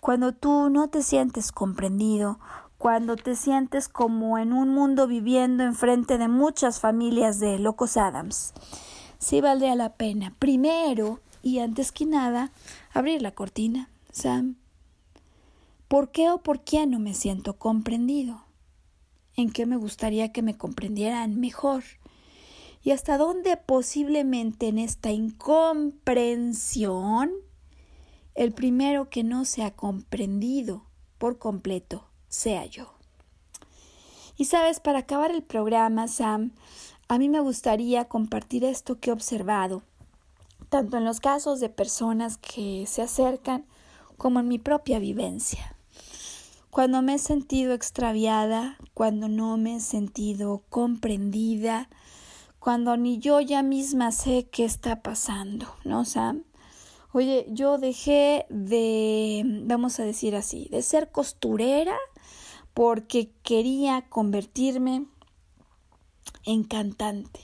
Cuando 0.00 0.32
tú 0.32 0.70
no 0.70 0.88
te 0.88 1.02
sientes 1.02 1.50
comprendido, 1.50 2.38
cuando 2.80 3.14
te 3.16 3.36
sientes 3.36 3.88
como 3.90 4.38
en 4.38 4.54
un 4.54 4.70
mundo 4.70 5.06
viviendo 5.06 5.62
enfrente 5.64 6.16
de 6.16 6.28
muchas 6.28 6.80
familias 6.80 7.38
de 7.38 7.58
locos 7.58 7.98
Adams, 7.98 8.54
sí 9.18 9.42
valdría 9.42 9.74
la 9.74 9.96
pena, 9.96 10.34
primero 10.38 11.20
y 11.42 11.58
antes 11.58 11.92
que 11.92 12.06
nada, 12.06 12.52
abrir 12.94 13.20
la 13.20 13.32
cortina. 13.32 13.90
Sam, 14.12 14.56
¿por 15.88 16.10
qué 16.10 16.30
o 16.30 16.38
por 16.38 16.64
qué 16.64 16.86
no 16.86 16.98
me 16.98 17.12
siento 17.12 17.58
comprendido? 17.58 18.46
¿En 19.36 19.52
qué 19.52 19.66
me 19.66 19.76
gustaría 19.76 20.32
que 20.32 20.40
me 20.40 20.56
comprendieran 20.56 21.38
mejor? 21.38 21.84
y 22.82 22.92
hasta 22.92 23.18
dónde 23.18 23.58
posiblemente 23.58 24.68
en 24.68 24.78
esta 24.78 25.10
incomprensión 25.10 27.30
el 28.34 28.52
primero 28.52 29.10
que 29.10 29.22
no 29.22 29.44
se 29.44 29.64
ha 29.64 29.72
comprendido 29.72 30.86
por 31.18 31.38
completo 31.38 32.09
sea 32.30 32.64
yo. 32.64 32.94
Y 34.38 34.46
sabes, 34.46 34.80
para 34.80 35.00
acabar 35.00 35.30
el 35.30 35.42
programa, 35.42 36.08
Sam, 36.08 36.52
a 37.08 37.18
mí 37.18 37.28
me 37.28 37.40
gustaría 37.40 38.06
compartir 38.06 38.64
esto 38.64 38.98
que 38.98 39.10
he 39.10 39.12
observado, 39.12 39.82
tanto 40.70 40.96
en 40.96 41.04
los 41.04 41.20
casos 41.20 41.60
de 41.60 41.68
personas 41.68 42.38
que 42.38 42.86
se 42.86 43.02
acercan 43.02 43.66
como 44.16 44.40
en 44.40 44.48
mi 44.48 44.58
propia 44.58 44.98
vivencia. 44.98 45.76
Cuando 46.70 47.02
me 47.02 47.14
he 47.14 47.18
sentido 47.18 47.74
extraviada, 47.74 48.78
cuando 48.94 49.28
no 49.28 49.56
me 49.56 49.76
he 49.76 49.80
sentido 49.80 50.62
comprendida, 50.70 51.90
cuando 52.60 52.96
ni 52.96 53.18
yo 53.18 53.40
ya 53.40 53.62
misma 53.62 54.12
sé 54.12 54.48
qué 54.50 54.64
está 54.64 55.02
pasando, 55.02 55.66
¿no, 55.84 56.04
Sam? 56.04 56.44
Oye, 57.12 57.46
yo 57.50 57.78
dejé 57.78 58.46
de, 58.50 59.42
vamos 59.64 59.98
a 59.98 60.04
decir 60.04 60.36
así, 60.36 60.68
de 60.70 60.82
ser 60.82 61.10
costurera 61.10 61.96
porque 62.74 63.32
quería 63.42 64.02
convertirme 64.08 65.06
en 66.44 66.64
cantante. 66.64 67.40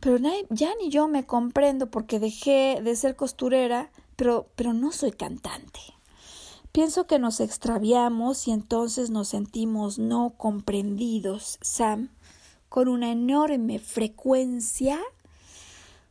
Pero 0.00 0.18
ya 0.50 0.70
ni 0.80 0.90
yo 0.90 1.08
me 1.08 1.26
comprendo 1.26 1.90
porque 1.90 2.18
dejé 2.18 2.80
de 2.82 2.96
ser 2.96 3.16
costurera, 3.16 3.90
pero, 4.14 4.48
pero 4.54 4.72
no 4.72 4.92
soy 4.92 5.12
cantante. 5.12 5.80
Pienso 6.72 7.06
que 7.06 7.18
nos 7.18 7.40
extraviamos 7.40 8.46
y 8.48 8.52
entonces 8.52 9.10
nos 9.10 9.28
sentimos 9.28 9.98
no 9.98 10.34
comprendidos, 10.36 11.58
Sam, 11.62 12.10
con 12.68 12.88
una 12.88 13.10
enorme 13.10 13.78
frecuencia 13.78 15.00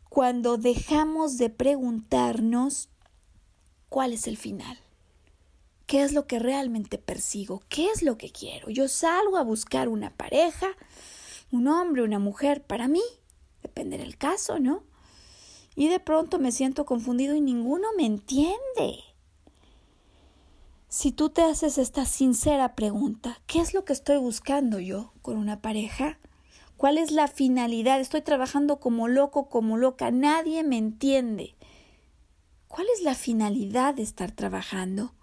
cuando 0.09 0.57
dejamos 0.57 1.37
de 1.37 1.49
preguntarnos 1.51 2.89
cuál 3.89 4.13
es 4.13 4.27
el 4.27 4.37
final. 4.37 4.77
¿Qué 5.85 6.01
es 6.01 6.13
lo 6.13 6.25
que 6.25 6.39
realmente 6.39 6.97
persigo? 6.97 7.61
¿Qué 7.69 7.89
es 7.89 8.01
lo 8.01 8.17
que 8.17 8.31
quiero? 8.31 8.69
Yo 8.69 8.87
salgo 8.87 9.37
a 9.37 9.43
buscar 9.43 9.87
una 9.87 10.09
pareja, 10.09 10.67
un 11.51 11.67
hombre, 11.67 12.01
una 12.01 12.17
mujer 12.17 12.63
para 12.63 12.87
mí, 12.87 13.03
depende 13.61 13.97
del 13.97 14.17
caso, 14.17 14.59
¿no? 14.59 14.83
Y 15.75 15.89
de 15.89 15.99
pronto 15.99 16.39
me 16.39 16.51
siento 16.51 16.85
confundido 16.85 17.35
y 17.35 17.41
ninguno 17.41 17.87
me 17.97 18.05
entiende. 18.05 19.03
Si 20.87 21.11
tú 21.11 21.29
te 21.29 21.43
haces 21.43 21.77
esta 21.77 22.05
sincera 22.05 22.73
pregunta, 22.73 23.41
¿qué 23.45 23.59
es 23.59 23.73
lo 23.73 23.85
que 23.85 23.93
estoy 23.93 24.17
buscando 24.17 24.79
yo 24.79 25.11
con 25.21 25.37
una 25.37 25.61
pareja? 25.61 26.17
¿Cuál 26.77 26.97
es 26.97 27.11
la 27.11 27.27
finalidad? 27.27 27.99
Estoy 27.99 28.21
trabajando 28.21 28.79
como 28.79 29.07
loco, 29.07 29.49
como 29.49 29.77
loca, 29.77 30.09
nadie 30.09 30.63
me 30.63 30.77
entiende. 30.77 31.55
¿Cuál 32.67 32.87
es 32.95 33.03
la 33.03 33.13
finalidad 33.13 33.93
de 33.93 34.03
estar 34.03 34.31
trabajando? 34.31 35.13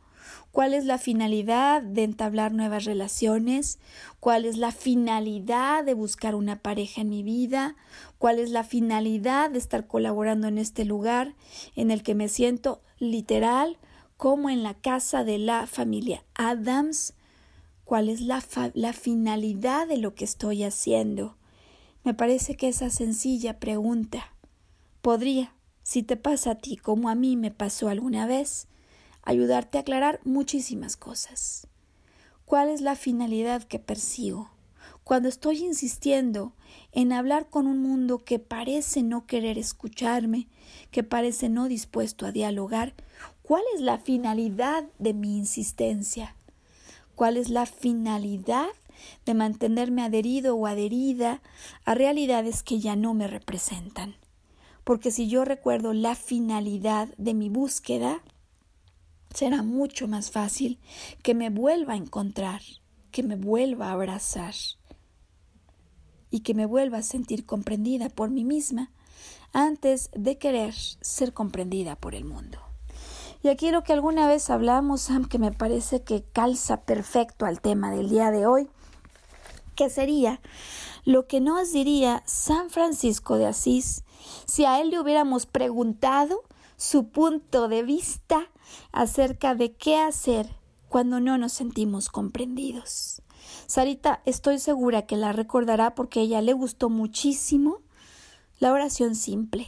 ¿Cuál 0.52 0.74
es 0.74 0.84
la 0.84 0.98
finalidad 0.98 1.80
de 1.80 2.04
entablar 2.04 2.52
nuevas 2.52 2.84
relaciones? 2.84 3.78
¿Cuál 4.20 4.44
es 4.44 4.58
la 4.58 4.70
finalidad 4.70 5.82
de 5.82 5.94
buscar 5.94 6.34
una 6.34 6.56
pareja 6.56 7.00
en 7.00 7.08
mi 7.08 7.22
vida? 7.22 7.74
¿Cuál 8.18 8.38
es 8.38 8.50
la 8.50 8.62
finalidad 8.62 9.50
de 9.50 9.58
estar 9.58 9.86
colaborando 9.86 10.48
en 10.48 10.58
este 10.58 10.84
lugar 10.84 11.34
en 11.74 11.90
el 11.90 12.02
que 12.02 12.14
me 12.14 12.28
siento 12.28 12.82
literal 12.98 13.78
como 14.18 14.50
en 14.50 14.62
la 14.62 14.74
casa 14.74 15.24
de 15.24 15.38
la 15.38 15.66
familia 15.66 16.22
Adams? 16.34 17.14
¿Cuál 17.84 18.10
es 18.10 18.20
la, 18.20 18.44
la 18.74 18.92
finalidad 18.92 19.88
de 19.88 19.96
lo 19.96 20.14
que 20.14 20.26
estoy 20.26 20.64
haciendo? 20.64 21.38
Me 22.04 22.12
parece 22.12 22.56
que 22.56 22.68
esa 22.68 22.90
sencilla 22.90 23.58
pregunta 23.58 24.34
podría, 25.00 25.54
si 25.82 26.02
te 26.02 26.18
pasa 26.18 26.50
a 26.50 26.54
ti 26.56 26.76
como 26.76 27.08
a 27.08 27.14
mí 27.14 27.36
me 27.36 27.50
pasó 27.50 27.88
alguna 27.88 28.26
vez, 28.26 28.68
ayudarte 29.22 29.78
a 29.78 29.82
aclarar 29.82 30.20
muchísimas 30.24 30.96
cosas. 30.96 31.66
¿Cuál 32.44 32.68
es 32.68 32.80
la 32.80 32.96
finalidad 32.96 33.62
que 33.62 33.78
persigo? 33.78 34.50
Cuando 35.04 35.28
estoy 35.28 35.64
insistiendo 35.64 36.52
en 36.92 37.12
hablar 37.12 37.48
con 37.48 37.66
un 37.66 37.80
mundo 37.80 38.24
que 38.24 38.38
parece 38.38 39.02
no 39.02 39.26
querer 39.26 39.58
escucharme, 39.58 40.48
que 40.90 41.02
parece 41.02 41.48
no 41.48 41.68
dispuesto 41.68 42.26
a 42.26 42.32
dialogar, 42.32 42.94
¿cuál 43.42 43.62
es 43.74 43.80
la 43.80 43.98
finalidad 43.98 44.84
de 44.98 45.14
mi 45.14 45.36
insistencia? 45.38 46.36
¿Cuál 47.14 47.36
es 47.36 47.48
la 47.48 47.66
finalidad 47.66 48.68
de 49.24 49.34
mantenerme 49.34 50.02
adherido 50.02 50.56
o 50.56 50.66
adherida 50.66 51.40
a 51.84 51.94
realidades 51.94 52.62
que 52.62 52.80
ya 52.80 52.96
no 52.96 53.14
me 53.14 53.26
representan. 53.28 54.16
Porque 54.84 55.10
si 55.10 55.28
yo 55.28 55.44
recuerdo 55.44 55.92
la 55.92 56.14
finalidad 56.14 57.08
de 57.16 57.34
mi 57.34 57.48
búsqueda, 57.48 58.20
será 59.34 59.62
mucho 59.62 60.08
más 60.08 60.30
fácil 60.30 60.78
que 61.22 61.34
me 61.34 61.50
vuelva 61.50 61.94
a 61.94 61.96
encontrar, 61.96 62.62
que 63.10 63.22
me 63.22 63.36
vuelva 63.36 63.88
a 63.88 63.92
abrazar 63.92 64.54
y 66.30 66.40
que 66.40 66.54
me 66.54 66.66
vuelva 66.66 66.98
a 66.98 67.02
sentir 67.02 67.44
comprendida 67.46 68.08
por 68.08 68.30
mí 68.30 68.44
misma 68.44 68.90
antes 69.52 70.10
de 70.14 70.38
querer 70.38 70.74
ser 70.74 71.32
comprendida 71.32 71.96
por 71.96 72.14
el 72.14 72.24
mundo. 72.24 72.58
Y 73.42 73.48
aquí 73.48 73.70
lo 73.70 73.82
que 73.82 73.92
alguna 73.92 74.26
vez 74.26 74.50
hablamos, 74.50 75.02
Sam, 75.02 75.26
que 75.28 75.38
me 75.38 75.52
parece 75.52 76.02
que 76.02 76.22
calza 76.22 76.82
perfecto 76.82 77.44
al 77.44 77.60
tema 77.60 77.90
del 77.90 78.08
día 78.08 78.30
de 78.30 78.46
hoy, 78.46 78.68
que 79.74 79.90
sería 79.90 80.40
lo 81.04 81.26
que 81.26 81.40
nos 81.40 81.72
diría 81.72 82.22
San 82.24 82.70
Francisco 82.70 83.36
de 83.36 83.46
Asís 83.46 84.04
si 84.46 84.64
a 84.64 84.80
él 84.80 84.90
le 84.90 85.00
hubiéramos 85.00 85.46
preguntado 85.46 86.44
su 86.76 87.08
punto 87.08 87.68
de 87.68 87.82
vista 87.82 88.48
acerca 88.92 89.54
de 89.54 89.74
qué 89.74 89.98
hacer 89.98 90.48
cuando 90.88 91.20
no 91.20 91.38
nos 91.38 91.52
sentimos 91.52 92.08
comprendidos. 92.08 93.22
Sarita, 93.66 94.22
estoy 94.24 94.58
segura 94.58 95.02
que 95.02 95.16
la 95.16 95.32
recordará 95.32 95.94
porque 95.94 96.20
a 96.20 96.22
ella 96.22 96.42
le 96.42 96.52
gustó 96.52 96.90
muchísimo 96.90 97.78
la 98.58 98.72
oración 98.72 99.14
simple, 99.14 99.66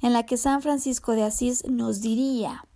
en 0.00 0.12
la 0.12 0.24
que 0.24 0.36
San 0.36 0.62
Francisco 0.62 1.12
de 1.12 1.24
Asís 1.24 1.64
nos 1.68 2.00
diría 2.00 2.66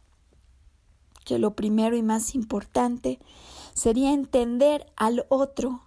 que 1.25 1.39
lo 1.39 1.55
primero 1.55 1.97
y 1.97 2.03
más 2.03 2.35
importante 2.35 3.19
sería 3.75 4.13
entender 4.13 4.93
al 4.97 5.27
otro 5.29 5.83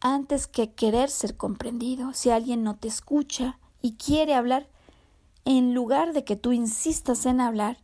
antes 0.00 0.46
que 0.46 0.72
querer 0.72 1.10
ser 1.10 1.36
comprendido. 1.36 2.12
Si 2.14 2.30
alguien 2.30 2.62
no 2.62 2.76
te 2.76 2.88
escucha 2.88 3.58
y 3.82 3.96
quiere 3.96 4.34
hablar, 4.34 4.68
en 5.44 5.74
lugar 5.74 6.12
de 6.12 6.24
que 6.24 6.36
tú 6.36 6.52
insistas 6.52 7.26
en 7.26 7.40
hablar, 7.40 7.78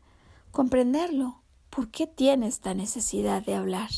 comprenderlo. 0.53 1.43
¿Por 1.71 1.91
qué 1.91 2.07
tiene 2.07 2.47
esta 2.47 2.75
necesidad 2.75 3.45
de 3.45 3.57
hablar? 3.57 3.91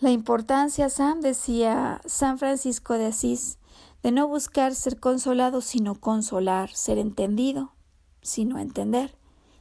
La 0.00 0.10
importancia, 0.10 0.90
Sam, 0.90 1.22
decía 1.22 2.02
San 2.04 2.38
Francisco 2.38 2.94
de 2.94 3.06
Asís, 3.06 3.58
de 4.02 4.12
no 4.12 4.28
buscar 4.28 4.74
ser 4.74 5.00
consolado, 5.00 5.62
sino 5.62 5.94
consolar, 5.94 6.70
ser 6.74 6.98
entendido, 6.98 7.72
sino 8.20 8.58
entender, 8.58 9.16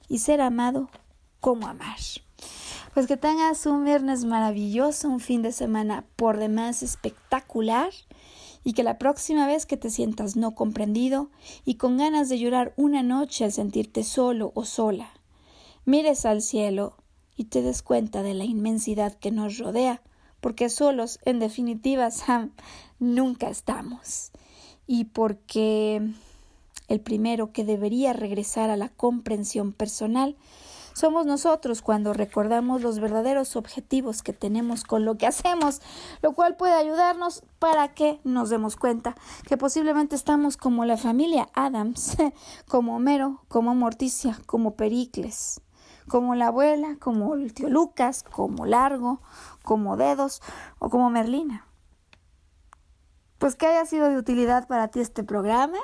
y 0.10 0.20
ser 0.20 0.42
amado 0.42 0.90
como 1.40 1.68
amar. 1.68 2.00
Pues 2.94 3.08
que 3.08 3.18
tengas 3.18 3.66
un 3.66 3.86
viernes 3.86 4.26
maravilloso, 4.26 5.08
un 5.08 5.20
fin 5.20 5.42
de 5.42 5.52
semana 5.52 6.06
por 6.16 6.38
demás 6.38 6.84
espectacular 6.84 7.92
y 8.64 8.74
que 8.74 8.84
la 8.84 8.98
próxima 8.98 9.46
vez 9.46 9.66
que 9.66 9.78
te 9.78 9.90
sientas 9.90 10.36
no 10.36 10.56
comprendido 10.56 11.30
y 11.66 11.76
con 11.76 11.98
ganas 11.98 12.30
de 12.30 12.40
llorar 12.40 12.74
una 12.78 13.04
noche 13.04 13.46
al 13.46 13.52
sentirte 13.52 14.04
solo 14.04 14.52
o 14.56 14.66
sola, 14.66 15.12
mires 15.86 16.26
al 16.26 16.42
cielo 16.42 16.98
y 17.36 17.46
te 17.46 17.62
des 17.62 17.82
cuenta 17.82 18.24
de 18.24 18.34
la 18.34 18.44
inmensidad 18.44 19.14
que 19.14 19.32
nos 19.32 19.58
rodea, 19.58 20.02
porque 20.42 20.70
solos, 20.70 21.20
en 21.26 21.40
definitiva, 21.40 22.12
Sam, 22.12 22.52
nunca 23.00 23.50
estamos. 23.50 24.32
Y 24.88 25.06
porque 25.06 26.02
el 26.88 27.02
primero 27.02 27.52
que 27.52 27.64
debería 27.64 28.14
regresar 28.14 28.70
a 28.70 28.78
la 28.78 28.90
comprensión 28.90 29.74
personal 29.74 30.36
somos 30.96 31.26
nosotros 31.26 31.82
cuando 31.82 32.14
recordamos 32.14 32.82
los 32.82 33.00
verdaderos 33.00 33.58
objetivos 33.58 34.24
que 34.24 34.32
tenemos 34.32 34.86
con 34.86 35.04
lo 35.04 35.18
que 35.18 35.28
hacemos, 35.28 35.82
lo 36.22 36.32
cual 36.32 36.56
puede 36.56 36.74
ayudarnos 36.74 37.44
para 37.60 37.94
que 37.94 38.22
nos 38.24 38.50
demos 38.50 38.78
cuenta 38.78 39.14
que 39.46 39.58
posiblemente 39.58 40.16
estamos 40.16 40.56
como 40.56 40.86
la 40.86 40.96
familia 40.96 41.50
Adams, 41.54 42.16
como 42.70 42.96
Homero, 42.96 43.42
como 43.50 43.76
Morticia, 43.76 44.40
como 44.46 44.76
Pericles, 44.76 45.60
como 46.08 46.36
la 46.36 46.48
abuela, 46.48 46.98
como 47.00 47.36
el 47.36 47.54
tío 47.54 47.70
Lucas, 47.70 48.24
como 48.24 48.66
Largo, 48.66 49.22
como 49.64 49.98
Dedos 49.98 50.42
o 50.80 50.90
como 50.90 51.10
Merlina. 51.10 51.66
Pues 53.38 53.56
que 53.56 53.68
haya 53.68 53.86
sido 53.86 54.10
de 54.10 54.18
utilidad 54.18 54.68
para 54.68 54.88
ti 54.88 55.00
este 55.00 55.24
programa 55.24 55.78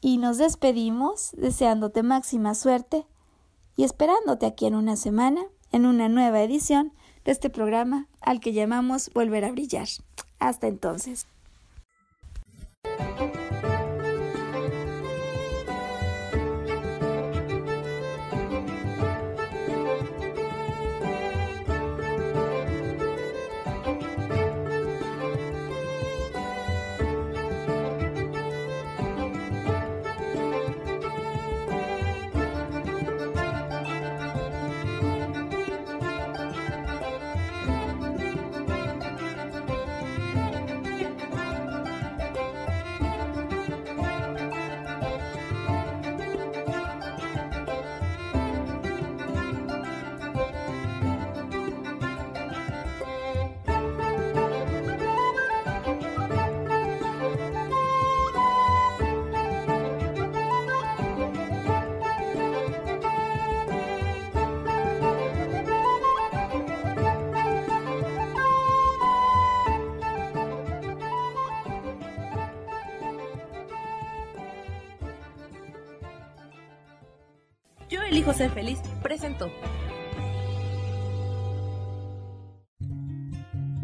y 0.00 0.18
nos 0.18 0.38
despedimos 0.38 1.30
deseándote 1.36 2.02
máxima 2.02 2.54
suerte 2.54 3.06
y 3.76 3.84
esperándote 3.84 4.46
aquí 4.46 4.66
en 4.66 4.74
una 4.74 4.96
semana, 4.96 5.42
en 5.70 5.86
una 5.86 6.08
nueva 6.08 6.42
edición 6.42 6.92
de 7.24 7.32
este 7.32 7.50
programa 7.50 8.08
al 8.20 8.40
que 8.40 8.52
llamamos 8.52 9.10
Volver 9.14 9.44
a 9.44 9.52
Brillar. 9.52 9.88
Hasta 10.38 10.66
entonces. 10.66 11.26